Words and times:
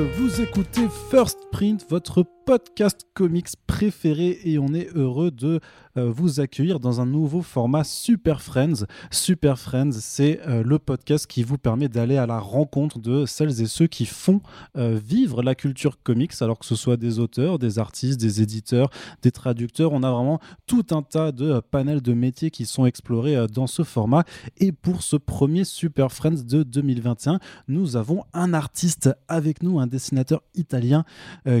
vous 0.00 0.40
écoutez 0.40 0.88
First 1.10 1.38
Print, 1.52 1.86
votre 1.88 2.24
podcast 2.46 3.06
comics 3.14 3.50
préféré 3.68 4.40
et 4.44 4.58
on 4.58 4.74
est 4.74 4.88
heureux 4.96 5.30
de 5.30 5.60
vous 5.96 6.40
accueillir 6.40 6.80
dans 6.80 7.00
un 7.00 7.06
nouveau 7.06 7.42
format 7.42 7.84
Super 7.84 8.42
Friends. 8.42 8.86
Super 9.10 9.58
Friends, 9.58 9.92
c'est 9.92 10.40
euh, 10.46 10.62
le 10.64 10.78
podcast 10.78 11.26
qui 11.26 11.42
vous 11.42 11.58
permet 11.58 11.88
d'aller 11.88 12.16
à 12.16 12.26
la 12.26 12.38
rencontre 12.38 12.98
de 12.98 13.26
celles 13.26 13.60
et 13.60 13.66
ceux 13.66 13.86
qui 13.86 14.06
font 14.06 14.40
euh, 14.76 14.98
vivre 15.02 15.42
la 15.42 15.54
culture 15.54 16.02
comics, 16.02 16.32
alors 16.40 16.58
que 16.58 16.66
ce 16.66 16.74
soit 16.74 16.96
des 16.96 17.18
auteurs, 17.18 17.58
des 17.58 17.78
artistes, 17.78 18.20
des 18.20 18.42
éditeurs, 18.42 18.90
des 19.22 19.30
traducteurs. 19.30 19.92
On 19.92 20.02
a 20.02 20.10
vraiment 20.10 20.40
tout 20.66 20.86
un 20.90 21.02
tas 21.02 21.32
de 21.32 21.60
panels 21.60 22.02
de 22.02 22.12
métiers 22.12 22.50
qui 22.50 22.66
sont 22.66 22.86
explorés 22.86 23.46
dans 23.48 23.66
ce 23.66 23.82
format. 23.82 24.24
Et 24.58 24.72
pour 24.72 25.02
ce 25.02 25.16
premier 25.16 25.64
Super 25.64 26.12
Friends 26.12 26.42
de 26.44 26.62
2021, 26.62 27.38
nous 27.68 27.96
avons 27.96 28.24
un 28.32 28.52
artiste 28.54 29.10
avec 29.28 29.62
nous, 29.62 29.78
un 29.78 29.86
dessinateur 29.86 30.42
italien 30.54 31.04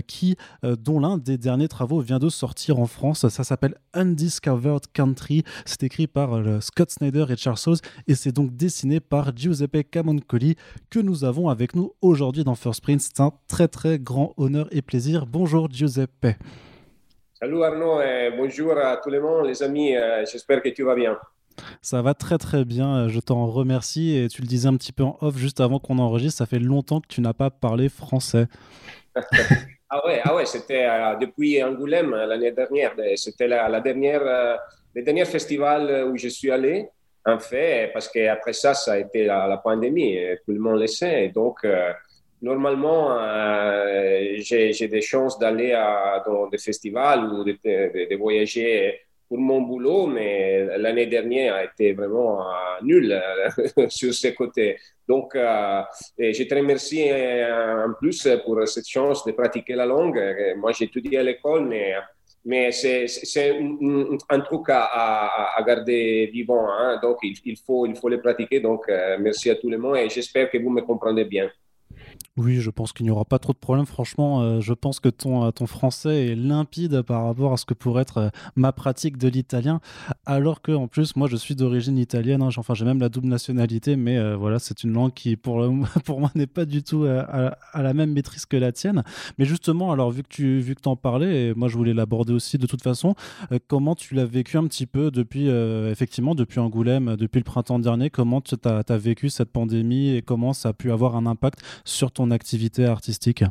qui 0.06 0.36
dont 0.62 1.00
l'un 1.00 1.18
des 1.18 1.38
derniers 1.38 1.68
travaux 1.68 2.00
vient 2.00 2.18
de 2.18 2.28
sortir 2.28 2.78
en 2.78 2.86
France. 2.86 3.28
Ça 3.28 3.44
s'appelle 3.44 3.76
Undiscovered 4.24 4.86
Country. 4.94 5.44
C'est 5.66 5.82
écrit 5.82 6.06
par 6.06 6.34
euh, 6.34 6.60
Scott 6.60 6.90
Snyder 6.90 7.26
et 7.28 7.36
Charles 7.36 7.58
Sauce 7.58 7.80
et 8.08 8.14
c'est 8.14 8.32
donc 8.32 8.56
dessiné 8.56 8.98
par 8.98 9.36
Giuseppe 9.36 9.90
Camoncoli 9.90 10.56
que 10.90 10.98
nous 10.98 11.24
avons 11.24 11.50
avec 11.50 11.74
nous 11.74 11.92
aujourd'hui 12.00 12.42
dans 12.42 12.54
First 12.54 12.82
Print. 12.82 13.00
C'est 13.02 13.20
un 13.20 13.32
très 13.48 13.68
très 13.68 13.98
grand 13.98 14.32
honneur 14.38 14.66
et 14.70 14.80
plaisir. 14.80 15.26
Bonjour 15.26 15.70
Giuseppe. 15.70 16.38
Salut 17.34 17.62
Arnaud 17.62 18.00
et 18.00 18.30
bonjour 18.34 18.78
à 18.78 18.96
tout 18.96 19.10
le 19.10 19.20
monde, 19.20 19.46
les 19.46 19.62
amis. 19.62 19.94
Euh, 19.94 20.24
j'espère 20.24 20.62
que 20.62 20.70
tu 20.70 20.82
vas 20.84 20.94
bien. 20.94 21.18
Ça 21.82 22.00
va 22.00 22.14
très 22.14 22.38
très 22.38 22.64
bien, 22.64 23.08
je 23.08 23.20
t'en 23.20 23.46
remercie. 23.46 24.16
Et 24.16 24.28
tu 24.28 24.40
le 24.40 24.46
disais 24.46 24.68
un 24.68 24.76
petit 24.78 24.92
peu 24.92 25.04
en 25.04 25.18
off 25.20 25.36
juste 25.36 25.60
avant 25.60 25.78
qu'on 25.78 25.98
enregistre, 25.98 26.38
ça 26.38 26.46
fait 26.46 26.58
longtemps 26.58 27.02
que 27.02 27.08
tu 27.08 27.20
n'as 27.20 27.34
pas 27.34 27.50
parlé 27.50 27.90
français. 27.90 28.46
Ah 29.96 30.04
ouais, 30.04 30.20
ah 30.24 30.34
ouais 30.34 30.44
c'était 30.44 30.86
euh, 30.86 31.14
depuis 31.14 31.62
Angoulême 31.62 32.12
euh, 32.14 32.26
l'année 32.26 32.50
dernière. 32.50 32.96
C'était 33.14 33.46
la, 33.46 33.80
dernière, 33.80 34.22
euh, 34.26 34.56
le 34.92 35.02
dernier 35.04 35.24
festival 35.24 36.08
où 36.10 36.16
je 36.16 36.26
suis 36.26 36.50
allé, 36.50 36.88
en 37.24 37.38
fait, 37.38 37.92
parce 37.92 38.08
qu'après 38.08 38.54
ça, 38.54 38.74
ça 38.74 38.94
a 38.94 38.98
été 38.98 39.24
la, 39.24 39.56
pandémie, 39.62 40.18
tout 40.44 40.50
le 40.50 40.58
monde 40.58 40.80
le 40.80 40.88
sait. 40.88 41.28
donc, 41.28 41.64
normalement, 42.42 43.16
j'ai 44.38 44.88
des 44.88 45.00
chances 45.00 45.38
d'aller 45.38 45.72
dans 46.26 46.48
des 46.48 46.58
festivals 46.58 47.26
ou 47.32 47.44
de, 47.44 47.56
de 47.62 48.16
voyager 48.16 49.00
mon 49.38 49.62
boulot, 49.62 50.06
mais 50.06 50.78
l'année 50.78 51.06
dernière 51.06 51.54
a 51.54 51.64
été 51.64 51.92
vraiment 51.92 52.40
euh, 52.40 52.52
nulle 52.82 53.12
euh, 53.12 53.88
sur 53.88 54.12
ce 54.12 54.28
côtés. 54.28 54.76
Donc, 55.08 55.34
euh, 55.34 55.82
je 56.18 56.42
te 56.44 56.54
remercie 56.54 57.10
en 57.12 57.92
plus 57.98 58.28
pour 58.44 58.66
cette 58.66 58.88
chance 58.88 59.24
de 59.24 59.32
pratiquer 59.32 59.74
la 59.74 59.86
langue. 59.86 60.18
Moi, 60.56 60.72
j'ai 60.72 61.18
à 61.18 61.22
l'école, 61.22 61.66
mais, 62.44 62.72
c'est 62.72 63.06
un, 64.30 64.40
truc 64.40 64.62
à, 64.68 65.62
garder 65.66 66.30
vivant. 66.32 66.66
Hein. 66.68 66.98
Donc, 67.02 67.18
il, 67.22 67.34
il, 67.44 67.56
faut, 67.58 67.86
il 67.86 67.96
faut 67.96 68.08
le 68.08 68.20
pratiquer. 68.20 68.60
Donc, 68.60 68.86
merci 69.18 69.50
à 69.50 69.56
tout 69.56 69.68
le 69.68 69.78
monde 69.78 69.96
et 69.96 70.08
j'espère 70.08 70.50
que 70.50 70.58
vous 70.58 70.70
me 70.70 70.80
comprenez 70.80 71.24
bien. 71.24 71.50
Oui, 72.36 72.56
je 72.56 72.70
pense 72.70 72.92
qu'il 72.92 73.06
n'y 73.06 73.12
aura 73.12 73.24
pas 73.24 73.38
trop 73.38 73.52
de 73.52 73.58
problèmes. 73.58 73.86
Franchement, 73.86 74.42
euh, 74.42 74.60
je 74.60 74.72
pense 74.72 74.98
que 74.98 75.08
ton, 75.08 75.44
euh, 75.44 75.50
ton 75.52 75.68
français 75.68 76.26
est 76.26 76.34
limpide 76.34 77.02
par 77.02 77.26
rapport 77.26 77.52
à 77.52 77.56
ce 77.56 77.64
que 77.64 77.74
pourrait 77.74 78.02
être 78.02 78.18
euh, 78.18 78.28
ma 78.56 78.72
pratique 78.72 79.18
de 79.18 79.28
l'italien. 79.28 79.80
Alors 80.26 80.60
que, 80.60 80.72
en 80.72 80.88
plus, 80.88 81.14
moi, 81.14 81.28
je 81.28 81.36
suis 81.36 81.54
d'origine 81.54 81.96
italienne. 81.96 82.42
Hein. 82.42 82.48
enfin, 82.56 82.74
j'ai 82.74 82.84
même 82.84 82.98
la 82.98 83.08
double 83.08 83.28
nationalité, 83.28 83.94
mais 83.94 84.34
voilà, 84.34 84.58
c'est 84.58 84.82
une 84.82 84.92
langue 84.94 85.12
qui, 85.14 85.36
pour, 85.36 85.64
pour 86.04 86.18
moi, 86.18 86.32
n'est 86.34 86.48
pas 86.48 86.64
du 86.64 86.82
tout 86.82 87.04
à, 87.04 87.56
la 87.80 87.94
même 87.94 88.12
maîtrise 88.12 88.46
que 88.46 88.56
la 88.56 88.72
tienne. 88.72 89.04
Mais 89.38 89.44
justement, 89.44 89.92
alors, 89.92 90.10
vu 90.10 90.24
que 90.24 90.28
tu 90.28 90.58
vu 90.58 90.74
que 90.74 90.88
en 90.88 90.96
parlais, 90.96 91.50
et 91.50 91.54
moi, 91.54 91.68
je 91.68 91.76
voulais 91.76 91.94
l'aborder 91.94 92.32
aussi 92.32 92.58
de 92.58 92.66
toute 92.66 92.82
façon, 92.82 93.14
comment 93.68 93.94
tu 93.94 94.14
l'as 94.14 94.24
vécu 94.24 94.58
un 94.58 94.66
petit 94.66 94.86
peu 94.86 95.12
depuis, 95.12 95.46
effectivement, 95.48 96.34
depuis 96.34 96.58
Angoulême, 96.58 97.14
depuis 97.16 97.38
le 97.38 97.44
printemps 97.44 97.78
dernier? 97.78 98.10
Comment 98.10 98.40
tu 98.40 98.56
as, 98.64 98.82
as 98.88 98.98
vécu 98.98 99.30
cette 99.30 99.52
pandémie 99.52 100.10
et 100.10 100.22
comment 100.22 100.52
ça 100.52 100.70
a 100.70 100.72
pu 100.72 100.90
avoir 100.90 101.14
un 101.14 101.26
impact 101.26 101.60
sur 101.84 102.10
ton 102.10 102.23
activité 102.30 102.86
artistique 102.86 103.44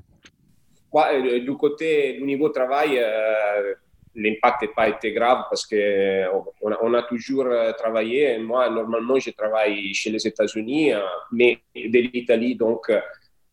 euh, 0.96 1.40
Du 1.40 1.56
côté 1.56 2.14
du 2.14 2.24
niveau 2.24 2.50
travail, 2.50 3.00
euh, 3.00 3.74
l'impact 4.16 4.64
n'a 4.64 4.68
pas 4.76 4.90
été 4.90 5.12
grave 5.12 5.46
parce 5.50 5.66
qu'on 5.66 5.76
euh, 5.76 6.76
on 6.82 6.94
a 6.94 7.04
toujours 7.04 7.48
travaillé. 7.78 8.38
Moi, 8.38 8.70
normalement, 8.70 9.20
je 9.20 9.32
travaille 9.32 9.94
chez 9.94 10.12
les 10.12 10.26
États-Unis, 10.28 10.92
mais 11.32 11.60
de 11.76 12.00
l'Italie, 12.00 12.56
donc 12.56 12.92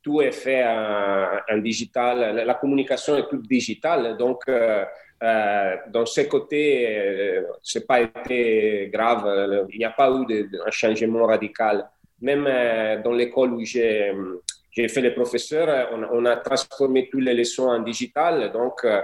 tout 0.03 0.21
est 0.21 0.33
fait 0.33 0.65
en, 0.65 1.59
digital. 1.59 2.45
La 2.45 2.55
communication 2.55 3.17
est 3.17 3.29
toute 3.29 3.47
digitale, 3.49 4.17
donc 4.17 4.43
dans 5.21 6.07
ce 6.07 6.23
côtés, 6.23 7.43
ce 7.63 7.79
n'a 7.79 7.85
pas 7.87 8.01
été 8.03 8.91
grave. 8.93 9.67
Il 9.73 9.79
n'y 9.79 9.85
a 9.85 9.91
pas 9.91 10.11
eu 10.11 10.27
de, 10.27 10.61
changement 10.71 11.27
radical. 11.27 11.89
Même 12.21 12.45
dans 13.03 13.13
l'école 13.13 13.55
où 13.55 13.65
j'ai 13.65 14.13
j'ai 14.71 14.89
fait 14.89 15.01
les 15.01 15.11
professeurs, 15.11 15.91
on, 15.93 16.05
on, 16.19 16.25
a 16.27 16.37
transformé 16.37 17.09
toutes 17.11 17.25
les 17.25 17.35
leçons 17.35 17.69
en 17.69 17.81
digital, 17.81 18.53
donc 18.53 18.85
euh, 18.85 19.01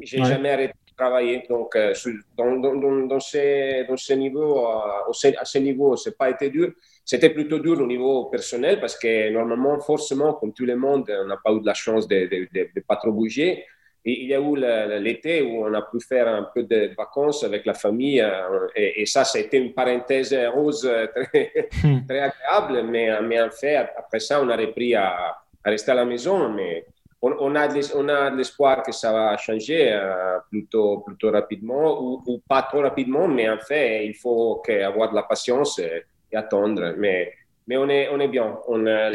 j'ai 0.00 0.20
ouais. 0.20 0.28
jamais 0.28 0.50
arrêté 0.50 0.74
de 0.88 0.94
travailler. 0.96 1.42
Donc, 1.48 1.74
euh, 1.76 1.92
dans, 2.36 2.56
dans, 2.56 3.06
dans, 3.06 3.20
ces, 3.20 3.84
dans 3.88 3.96
ce 3.96 4.12
niveau, 4.12 4.66
euh, 4.66 5.34
à 5.38 5.44
ce 5.44 5.58
niveau, 5.58 5.96
c'est 5.96 6.16
pas 6.16 6.30
été 6.30 6.50
dur. 6.50 6.72
C'était 7.04 7.30
plutôt 7.30 7.58
dur 7.58 7.80
au 7.80 7.86
niveau 7.86 8.26
personnel 8.26 8.80
parce 8.80 8.96
que 8.96 9.30
normalement, 9.30 9.80
forcément, 9.80 10.34
comme 10.34 10.52
tout 10.52 10.64
le 10.64 10.76
monde, 10.76 11.10
on 11.10 11.26
n'a 11.26 11.36
pas 11.36 11.52
eu 11.52 11.60
de 11.60 11.66
la 11.66 11.74
chance 11.74 12.06
de 12.06 12.28
ne 12.54 12.80
pas 12.80 12.96
trop 12.96 13.10
bouger 13.12 13.64
il 14.04 14.26
y 14.26 14.34
a 14.34 14.40
eu 14.40 14.56
l'été 15.00 15.42
où 15.42 15.64
on 15.64 15.74
a 15.74 15.82
pu 15.82 16.00
faire 16.00 16.26
un 16.26 16.48
peu 16.54 16.64
de 16.64 16.90
vacances 16.96 17.44
avec 17.44 17.64
la 17.64 17.74
famille 17.74 18.20
euh, 18.20 18.66
et, 18.74 19.06
ça, 19.06 19.24
ça 19.24 19.38
a 19.38 19.42
été 19.42 19.58
une 19.58 19.72
parenthèse 19.72 20.36
rose 20.52 20.90
très, 21.14 21.52
hmm. 21.84 22.04
très 22.08 22.20
agréable, 22.20 22.82
mais, 22.90 23.20
mais 23.22 23.40
en 23.40 23.50
fait, 23.50 23.76
après 23.76 24.18
ça, 24.20 24.42
on 24.42 24.48
a 24.48 24.56
repris 24.56 24.94
à, 24.94 25.36
rester 25.64 25.92
à 25.92 25.94
la 25.94 26.04
maison, 26.04 26.48
mais 26.48 26.84
on, 27.20 27.32
on 27.38 27.54
a 27.54 27.68
de 27.68 28.36
l'espoir 28.36 28.82
que 28.82 28.90
ça 28.90 29.12
va 29.12 29.36
changer 29.36 29.92
euh, 29.92 30.38
plutôt, 30.50 30.98
plutôt 30.98 31.30
rapidement 31.30 32.02
ou, 32.02 32.42
pas 32.48 32.62
trop 32.62 32.80
rapidement, 32.80 33.28
mais 33.28 33.48
en 33.48 33.58
fait, 33.58 34.04
il 34.04 34.14
faut 34.14 34.60
avoir 34.84 35.10
de 35.10 35.14
la 35.14 35.22
patience 35.22 35.78
et, 35.78 36.04
attendre. 36.34 36.94
Mais, 36.98 37.32
mais 37.68 37.76
on, 37.76 37.88
est, 37.88 38.08
on 38.08 38.18
est 38.18 38.28
bien, 38.28 38.58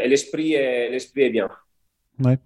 l'esprit 0.06 0.54
est, 0.54 0.96
est 0.96 1.30
bien. 1.30 1.50
Ouais. 2.24 2.38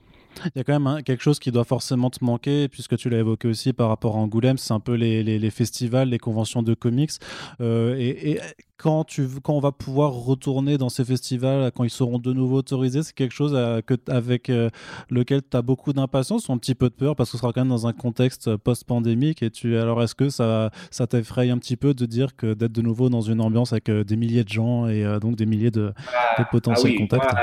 Il 0.46 0.52
y 0.56 0.60
a 0.60 0.64
quand 0.64 0.74
même 0.74 0.88
hein, 0.88 1.02
quelque 1.02 1.22
chose 1.22 1.40
qui 1.40 1.52
doit 1.52 1.64
forcément 1.64 2.10
te 2.10 2.24
manquer, 2.24 2.68
puisque 2.68 2.98
tu 2.98 3.10
l'as 3.10 3.20
évoqué 3.20 3.48
aussi 3.48 3.74
par 3.74 3.90
rapport 3.90 4.16
à 4.16 4.20
Angoulême, 4.20 4.58
c'est 4.58 4.74
un 4.74 4.80
peu 4.80 4.94
les, 4.94 5.24
les, 5.24 5.50
festivals, 5.50 6.10
les 6.10 6.20
conventions 6.20 6.64
de 6.64 6.74
comics. 6.74 7.12
Euh, 7.60 7.96
et, 7.98 8.40
quand, 8.78 9.04
tu, 9.04 9.28
quand 9.44 9.54
on 9.54 9.60
va 9.60 9.72
pouvoir 9.72 10.12
retourner 10.12 10.80
dans 10.80 10.90
ces 10.90 11.06
festivals, 11.06 11.72
quand 11.76 11.84
ils 11.84 11.92
seront 11.92 12.18
de 12.18 12.34
nouveau 12.34 12.58
autorisés, 12.58 13.04
c'est 13.04 13.14
quelque 13.14 13.34
chose 13.34 13.54
euh, 13.56 13.82
que, 13.82 13.94
avec 14.08 14.50
euh, 14.50 14.72
lequel 15.12 15.42
tu 15.48 15.56
as 15.56 15.62
beaucoup 15.62 15.94
d'impatience 15.94 16.50
ou 16.50 16.54
un 16.54 16.58
petit 16.58 16.74
peu 16.74 16.90
de 16.90 16.96
peur, 16.96 17.16
parce 17.16 17.30
que 17.30 17.38
ce 17.38 17.42
sera 17.42 17.54
quand 17.54 17.62
même 17.62 17.70
dans 17.70 17.86
un 17.86 17.94
contexte 17.94 18.56
post-pandémique. 18.56 19.44
Et 19.44 19.52
tu, 19.52 19.78
alors, 19.78 20.02
est-ce 20.02 20.16
que 20.16 20.30
ça, 20.30 20.72
ça 20.90 21.06
t'effraie 21.06 21.52
un 21.52 21.60
petit 21.60 21.78
peu 21.78 21.94
de 21.94 22.08
dire 22.08 22.36
que 22.36 22.56
d'être 22.56 22.72
de 22.72 22.82
nouveau 22.82 23.10
dans 23.10 23.22
une 23.22 23.42
ambiance 23.42 23.72
avec 23.72 23.92
des 23.92 24.16
milliers 24.16 24.44
de 24.44 24.50
gens 24.50 24.88
et 24.88 25.04
donc 25.22 25.36
des 25.36 25.46
milliers 25.46 25.70
de, 25.70 25.94
de 26.40 26.44
potentiels 26.50 26.94
ah 26.96 27.02
oui, 27.02 27.08
contacts? 27.08 27.36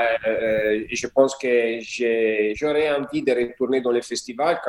Je 0.90 1.06
pense 1.06 1.37
que 1.37 1.79
j'aurais 2.55 2.77
envie 2.90 3.22
de 3.22 3.32
retourner 3.32 3.80
dans 3.80 3.90
les 3.90 4.02
festivals 4.02 4.60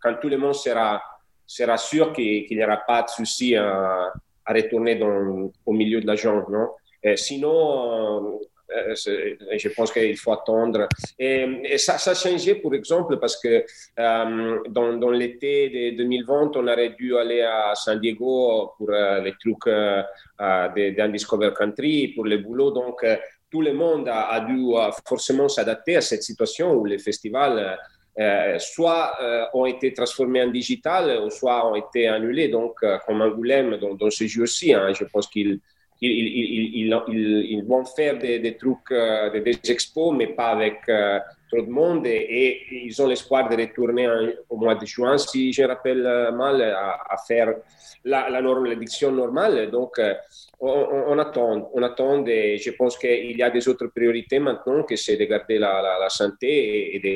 quand, 0.00 0.14
tout 0.20 0.28
le 0.28 0.36
monde 0.36 0.54
sera, 0.54 1.02
sûr 1.76 2.12
qu'il 2.12 2.46
n'y 2.50 2.64
aura 2.64 2.78
pas 2.78 3.02
de 3.02 3.08
souci 3.08 3.56
à, 3.56 4.12
retourner 4.48 5.00
au 5.02 5.72
milieu 5.72 6.00
de 6.00 6.06
la 6.06 6.16
jungle. 6.16 6.68
Sinon, 7.16 8.40
euh, 8.74 8.94
je 8.94 9.68
pense 9.68 9.92
qu'il 9.92 10.16
faut 10.16 10.32
attendre. 10.32 10.88
Et, 11.18 11.78
ça, 11.78 11.98
ça, 11.98 12.12
a 12.12 12.14
changé, 12.14 12.56
pour 12.56 12.74
exemple, 12.74 13.18
parce 13.18 13.40
que 13.40 13.64
euh, 13.98 14.58
dans, 14.68 15.10
l'été 15.10 15.92
de 15.92 15.96
2020, 15.96 16.52
on 16.56 16.66
aurait 16.66 16.90
dû 16.90 17.16
aller 17.16 17.42
à 17.42 17.74
San 17.74 18.00
Diego 18.00 18.72
pour 18.76 18.90
euh, 18.90 19.20
les 19.20 19.34
trucs 19.38 19.66
euh, 19.68 20.02
d'Undiscover 20.38 21.50
Country, 21.56 22.08
pour 22.08 22.24
le 22.24 22.38
boulot. 22.38 22.70
Donc, 22.72 23.04
tout 23.50 23.62
le 23.62 23.72
monde 23.72 24.08
a, 24.08 24.40
dû 24.40 24.72
forcément 25.06 25.48
s'adapter 25.48 25.96
à 25.96 26.00
cette 26.00 26.22
situation 26.22 26.72
où 26.74 26.84
les 26.84 26.98
festivals 26.98 27.78
euh, 28.18 28.58
soit 28.58 29.14
euh, 29.20 29.44
ont 29.52 29.66
été 29.66 29.92
transformés 29.92 30.42
en 30.42 30.48
digital, 30.48 31.20
ou 31.22 31.28
soit 31.28 31.70
ont 31.70 31.74
été 31.74 32.08
annulés. 32.08 32.48
Donc, 32.48 32.76
euh, 32.82 32.96
comme 33.06 33.20
Angoulême, 33.20 33.76
dans, 33.76 33.94
dans 33.94 34.10
ce 34.10 34.26
jeu 34.26 34.44
aussi, 34.44 34.72
hein, 34.72 34.90
je 34.94 35.04
pense 35.04 35.26
qu'il 35.26 35.60
ils, 36.00 36.88
ils, 37.08 37.64
vont 37.66 37.84
faire 37.84 38.18
des, 38.18 38.56
trucs, 38.56 38.90
des, 38.90 39.70
expos, 39.70 40.14
mais 40.14 40.28
pas 40.28 40.48
avec 40.48 40.80
trop 41.50 41.62
de 41.62 41.70
monde. 41.70 42.06
Et, 42.06 42.62
ils 42.70 43.02
ont 43.02 43.06
l'espoir 43.06 43.48
de 43.48 43.56
retourner 43.56 44.08
au 44.48 44.56
mois 44.56 44.74
de 44.74 44.86
juin, 44.86 45.18
si 45.18 45.52
je 45.52 45.62
rappelle 45.62 46.02
mal, 46.34 46.62
à, 46.62 47.16
faire 47.26 47.54
la, 48.04 48.28
la 48.28 48.40
l'édition 48.40 49.12
normale. 49.12 49.70
Donc, 49.70 50.00
on, 50.60 51.18
attend, 51.18 51.70
on 51.74 51.82
attend. 51.82 52.24
Et 52.26 52.58
je 52.58 52.70
pense 52.70 52.96
qu'il 52.98 53.36
y 53.36 53.42
a 53.42 53.50
des 53.50 53.68
autres 53.68 53.86
priorités 53.88 54.38
maintenant, 54.38 54.82
que 54.82 54.96
c'est 54.96 55.16
de 55.16 55.24
garder 55.24 55.58
la, 55.58 55.98
la, 56.00 56.08
santé 56.08 56.96
et, 56.96 57.00
de, 57.00 57.08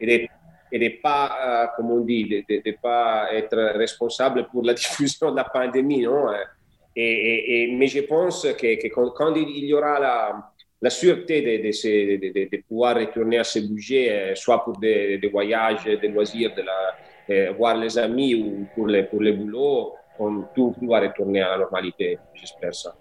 et, 0.00 0.28
et 0.72 0.78
de 0.78 1.00
pas, 1.00 1.38
euh, 1.44 1.66
comme 1.76 1.90
on 1.90 2.00
dit, 2.00 2.24
de 2.24 2.62
ne 2.64 2.72
pas 2.76 3.28
être 3.32 3.56
responsable 3.76 4.46
pour 4.48 4.62
la 4.62 4.74
diffusion 4.82 5.30
de 5.30 5.36
la 5.36 5.44
pandémie. 5.44 6.02
Non 6.02 6.26
et, 6.96 7.62
et, 7.62 7.76
mais 7.76 7.86
je 7.86 8.00
pense 8.00 8.42
que, 8.42 8.80
que 8.80 8.88
quand, 8.88 9.34
il 9.36 9.64
y 9.64 9.72
aura 9.72 10.00
la, 10.00 10.52
la 10.82 10.90
sûreté 10.90 11.42
de, 11.42 11.62
de, 11.62 12.56
de, 12.56 12.62
pouvoir 12.62 12.96
retourner 12.96 13.38
à 13.38 13.44
se 13.44 13.58
bouger, 13.58 14.10
euh, 14.10 14.34
soit 14.34 14.64
pour 14.64 14.78
des, 14.78 15.20
voyages, 15.30 15.84
des 15.84 16.08
loisirs, 16.08 16.54
de 16.54 16.62
la, 16.62 16.96
euh, 17.30 17.52
voir 17.52 17.76
les 17.76 17.98
amis 17.98 18.34
ou 18.34 18.66
pour 18.74 18.86
les, 18.86 19.02
pour 19.04 19.20
boulots, 19.20 19.92
on, 20.18 20.44
tout 20.54 20.74
doit 20.80 21.00
retourner 21.00 21.42
à 21.42 21.50
la 21.50 21.58
normalité, 21.58 22.18
j'espère 22.34 22.74
ça. 22.74 22.94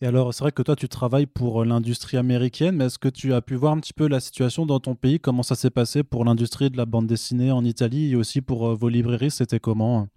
Et 0.00 0.06
alors, 0.06 0.34
c'est 0.34 0.42
vrai 0.42 0.50
que 0.50 0.62
toi, 0.62 0.74
tu 0.74 0.88
travailles 0.88 1.26
pour 1.26 1.62
euh, 1.62 1.64
l'industrie 1.64 2.16
américaine, 2.16 2.74
mais 2.74 2.86
est-ce 2.86 2.98
que 2.98 3.08
tu 3.08 3.32
as 3.32 3.40
pu 3.40 3.54
voir 3.54 3.72
un 3.72 3.78
petit 3.78 3.92
peu 3.92 4.08
la 4.08 4.18
situation 4.18 4.66
dans 4.66 4.80
ton 4.80 4.96
pays? 4.96 5.20
Comment 5.20 5.44
ça 5.44 5.54
s'est 5.54 5.70
passé 5.70 6.02
pour 6.02 6.24
l'industrie 6.24 6.70
de 6.70 6.76
la 6.76 6.86
bande 6.86 7.06
dessinée 7.06 7.52
en 7.52 7.64
Italie 7.64 8.12
et 8.12 8.16
aussi 8.16 8.40
pour 8.40 8.74
vos 8.74 8.88
librairies? 8.88 9.30
C'était 9.30 9.60
comment? 9.60 10.08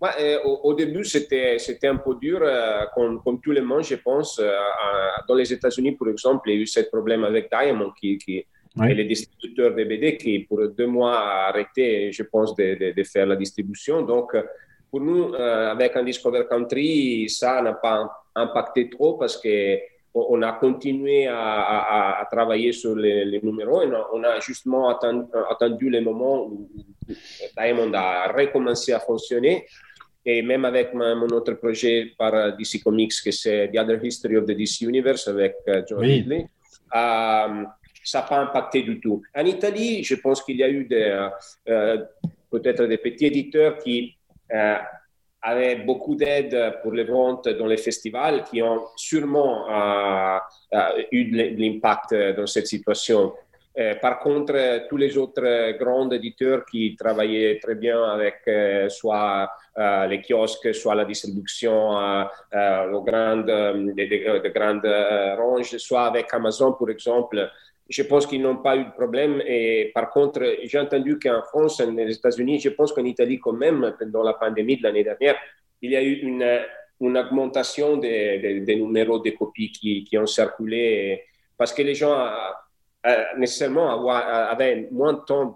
Ouais, 0.00 0.10
euh, 0.20 0.38
au, 0.44 0.74
début, 0.74 1.04
c'était, 1.04 1.58
c'était 1.58 1.88
un 1.88 1.96
peu 1.96 2.14
dur, 2.14 2.40
comme, 2.94 3.22
comme, 3.22 3.40
tout 3.40 3.52
le 3.52 3.62
monde, 3.62 3.84
je 3.84 3.96
pense. 3.96 4.40
dans 5.28 5.34
les 5.34 5.52
États-Unis, 5.52 5.92
par 5.92 6.08
exemple, 6.08 6.50
il 6.50 6.56
y 6.56 6.58
a 6.58 6.60
eu 6.62 6.66
ce 6.66 6.80
problème 6.80 7.24
avec 7.24 7.50
Diamond, 7.50 7.92
qui, 7.98 8.18
qui 8.18 8.38
est 8.38 8.46
le 8.76 9.04
distributeur 9.04 9.74
de 9.74 9.84
BD, 9.84 10.16
qui 10.16 10.40
pour 10.40 10.68
deux 10.68 10.86
mois 10.86 11.18
a 11.18 11.48
arrêté, 11.48 12.12
je 12.12 12.22
pense, 12.22 12.54
de, 12.54 12.74
de, 12.74 12.92
de 12.92 13.02
faire 13.04 13.26
la 13.26 13.36
distribution. 13.36 14.02
Donc, 14.02 14.32
pour 14.90 15.00
nous, 15.00 15.34
avec 15.34 15.96
un 15.96 16.02
Discover 16.02 16.44
Country, 16.48 17.28
ça 17.28 17.60
n'a 17.62 17.74
pas 17.74 18.08
impacté 18.34 18.88
trop 18.90 19.14
parce 19.14 19.36
que 19.36 19.78
on 20.16 20.42
a 20.42 20.52
continué 20.52 21.26
à, 21.28 22.26
travailler 22.30 22.72
sur 22.72 22.96
les, 22.96 23.40
numéros 23.42 23.82
et 23.82 23.88
on 24.12 24.24
a 24.24 24.40
justement 24.40 24.88
attendu, 24.88 25.90
le 25.90 26.00
moment 26.00 26.46
où 26.46 26.68
Diamond 27.56 27.92
a 27.94 28.32
recommencé 28.32 28.92
à 28.92 29.00
fonctionner. 29.00 29.66
Et 30.24 30.42
même 30.42 30.64
avec 30.64 30.92
mon 30.92 31.28
autre 31.28 31.52
projet 31.52 32.12
par 32.18 32.56
DC 32.56 32.82
Comics, 32.82 33.12
que 33.24 33.30
c'est 33.30 33.70
The 33.72 33.78
Other 33.78 34.04
History 34.04 34.36
of 34.36 34.44
the 34.44 34.56
DC 34.56 34.80
Universe 34.80 35.28
avec 35.28 35.54
euh, 35.68 35.82
John 35.88 36.00
Ridley, 36.00 36.48
euh, 36.96 37.64
ça 38.02 38.20
n'a 38.20 38.22
pas 38.22 38.40
impacté 38.40 38.82
du 38.82 38.98
tout. 38.98 39.22
En 39.36 39.44
Italie, 39.44 40.02
je 40.02 40.16
pense 40.16 40.42
qu'il 40.42 40.56
y 40.56 40.64
a 40.64 40.68
eu 40.68 40.88
euh, 41.68 41.98
peut-être 42.50 42.86
des 42.86 42.98
petits 42.98 43.26
éditeurs 43.26 43.78
qui 43.78 44.16
avait 45.46 45.76
beaucoup 45.76 46.16
d'aide 46.16 46.78
pour 46.82 46.92
les 46.92 47.04
ventes 47.04 47.48
dans 47.48 47.66
les 47.66 47.76
festivals 47.76 48.42
qui 48.42 48.60
ont 48.62 48.82
sûrement 48.96 49.70
euh, 49.70 50.38
euh, 50.74 51.02
eu 51.12 51.24
de 51.26 51.60
l'impact 51.60 52.12
dans 52.36 52.48
cette 52.48 52.66
situation. 52.66 53.32
Euh, 53.78 53.94
par 53.96 54.18
contre, 54.18 54.88
tous 54.88 54.96
les 54.96 55.16
autres 55.16 55.78
grands 55.78 56.10
éditeurs 56.10 56.64
qui 56.66 56.96
travaillaient 56.96 57.60
très 57.62 57.76
bien 57.76 58.02
avec 58.02 58.38
soit 58.88 59.48
les 60.08 60.20
kiosques, 60.22 60.74
soit 60.74 60.94
la 60.96 61.04
distribution, 61.04 61.96
les 62.52 63.00
grandes, 63.04 63.94
des, 63.94 64.52
grandes 64.52 64.90
ranges, 65.38 65.76
soit 65.76 66.06
avec 66.06 66.32
Amazon, 66.32 66.72
par 66.72 66.90
exemple, 66.90 67.50
je 67.88 68.02
pense 68.02 68.26
qu'ils 68.26 68.42
n'ont 68.42 68.56
pas 68.56 68.76
eu 68.76 68.84
de 68.84 68.90
problème. 68.90 69.42
Et 69.46 69.90
par 69.94 70.10
contre, 70.10 70.40
j'ai 70.64 70.78
entendu 70.78 71.18
qu'en 71.18 71.42
France, 71.42 71.80
aux 71.80 72.08
États-Unis, 72.08 72.60
je 72.60 72.70
pense 72.70 72.92
qu'en 72.92 73.04
Italie 73.04 73.38
quand 73.38 73.52
même, 73.52 73.94
pendant 73.98 74.22
la 74.22 74.34
pandémie 74.34 74.76
de 74.76 74.82
l'année 74.82 75.04
dernière, 75.04 75.36
il 75.82 75.92
y 75.92 75.96
a 75.96 76.02
eu 76.02 76.14
une, 76.14 77.16
augmentation 77.16 77.98
des, 77.98 78.62
numéros 78.66 79.18
de 79.18 79.30
copies 79.30 79.70
qui, 79.70 80.18
ont 80.18 80.26
circulé 80.26 81.22
parce 81.58 81.72
que 81.72 81.82
les 81.82 81.94
gens 81.94 82.18
euh, 82.18 82.28
euh, 83.06 83.24
nécessairement 83.38 84.08
avaient 84.08 84.88
moins 84.90 85.12
de 85.12 85.20
temps 85.20 85.54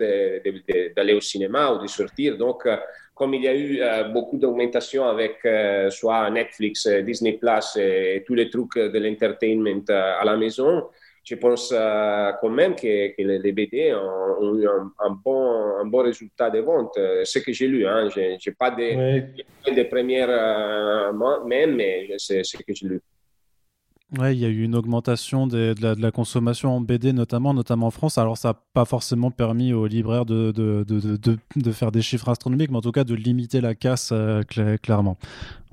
d'aller 0.97 1.15
au 1.15 1.21
cinéma 1.21 1.73
ou 1.73 1.79
de 1.83 1.87
sortir. 1.87 2.37
Donc, 2.39 2.65
euh, 2.67 2.77
comme 3.15 3.35
il 3.35 3.43
y 3.43 3.49
a 3.49 3.55
eu 3.55 3.83
beaucoup 4.15 4.39
d'augmentation 4.39 5.07
avec 5.07 5.47
soit 5.91 6.31
Netflix, 6.31 6.87
Disney 6.87 7.35
Plus 7.35 7.77
et 7.77 8.25
tous 8.27 8.35
les 8.35 8.49
trucs 8.49 8.77
de 8.77 8.99
l'entertainment 8.99 9.85
à 9.91 10.25
la 10.25 10.39
maison, 10.39 10.89
je 11.23 11.35
pense 11.35 11.71
uh, 11.71 12.35
quand 12.41 12.51
même 12.51 12.75
que, 12.75 13.15
que, 13.15 13.23
les 13.23 13.53
BD 13.53 13.95
ont, 13.95 14.55
eu 14.57 14.67
un, 14.67 14.91
un, 14.99 15.11
bon, 15.11 15.77
un 15.81 15.85
bon 15.87 16.03
résultat 16.03 16.51
de 16.51 16.61
vente. 16.61 16.95
Ce 17.25 17.39
que 17.39 17.53
j'ai 17.53 17.67
lu, 17.67 17.87
hein. 17.87 18.09
je 18.09 18.21
n'ai 18.21 18.55
pas 18.59 18.71
des 18.71 18.97
de, 19.67 19.75
de 19.75 19.83
premières 19.85 20.29
uh, 20.29 21.47
même, 21.47 21.77
mais 21.77 22.09
c'est 22.19 22.43
ce 22.43 22.57
que 22.57 22.75
j'ai 22.75 22.87
lu. 22.87 23.01
Ouais, 24.19 24.35
il 24.35 24.41
y 24.41 24.45
a 24.45 24.49
eu 24.49 24.65
une 24.65 24.75
augmentation 24.75 25.47
de, 25.47 25.73
la, 25.81 25.95
de, 25.95 26.03
la, 26.03 26.11
consommation 26.11 26.71
en 26.75 26.81
BD, 26.81 27.13
notamment, 27.13 27.55
notamment 27.55 27.87
en 27.87 27.91
France. 27.93 28.19
Alors, 28.19 28.37
ça 28.37 28.49
n'a 28.49 28.55
pas 28.73 28.85
forcément 28.85 29.31
permis 29.31 29.73
aux 29.73 29.87
libraires 29.87 30.25
de, 30.27 30.51
de, 30.51 30.85
de, 30.85 31.73
faire 31.73 31.93
des 31.93 32.03
chiffres 32.03 32.29
astronomiques, 32.29 32.73
mais 32.73 32.79
en 32.79 32.81
tout 32.81 32.91
cas 32.91 33.05
de 33.05 33.15
limiter 33.15 33.61
la 33.61 33.77
casse 33.77 34.11
euh, 34.13 34.43
clairement. 34.83 35.17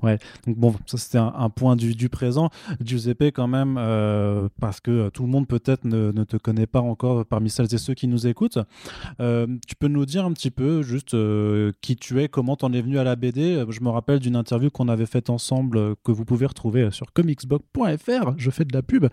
Ouais, 0.02 0.18
donc 0.46 0.56
bon, 0.56 0.74
ça 0.86 0.96
c'était 0.96 1.18
un, 1.18 1.50
point 1.50 1.74
du, 1.74 2.08
présent. 2.08 2.50
Giuseppe, 2.80 3.32
quand 3.34 3.48
même, 3.48 3.76
euh, 3.78 4.48
parce 4.60 4.80
que 4.80 5.08
tout 5.08 5.24
le 5.24 5.28
monde 5.28 5.48
peut-être 5.48 5.84
ne, 5.84 6.12
te 6.24 6.36
connaît 6.36 6.66
pas 6.66 6.80
encore 6.80 7.26
parmi 7.26 7.50
celles 7.50 7.74
et 7.74 7.78
ceux 7.78 7.94
qui 7.94 8.06
nous 8.06 8.26
écoutent. 8.26 8.58
Euh, 9.20 9.46
tu 9.66 9.74
peux 9.74 9.88
nous 9.88 10.06
dire 10.06 10.24
un 10.24 10.32
petit 10.32 10.52
peu 10.52 10.82
juste 10.82 11.14
euh, 11.14 11.72
qui 11.80 11.96
tu 11.96 12.20
es, 12.20 12.28
comment 12.28 12.54
t'en 12.54 12.72
es 12.72 12.80
venu 12.80 12.98
à 12.98 13.04
la 13.04 13.16
BD. 13.16 13.64
Je 13.68 13.80
me 13.80 13.88
rappelle 13.88 14.20
d'une 14.20 14.36
interview 14.36 14.70
qu'on 14.70 14.88
avait 14.88 15.06
faite 15.06 15.30
ensemble 15.30 15.96
que 16.04 16.12
vous 16.12 16.24
pouvez 16.24 16.46
retrouver 16.46 16.90
sur 16.92 17.12
comicsbox.fr, 17.12 18.34
je 18.36 18.50
fais 18.50 18.64
de 18.64 18.72
la 18.72 18.82
pub, 18.82 19.06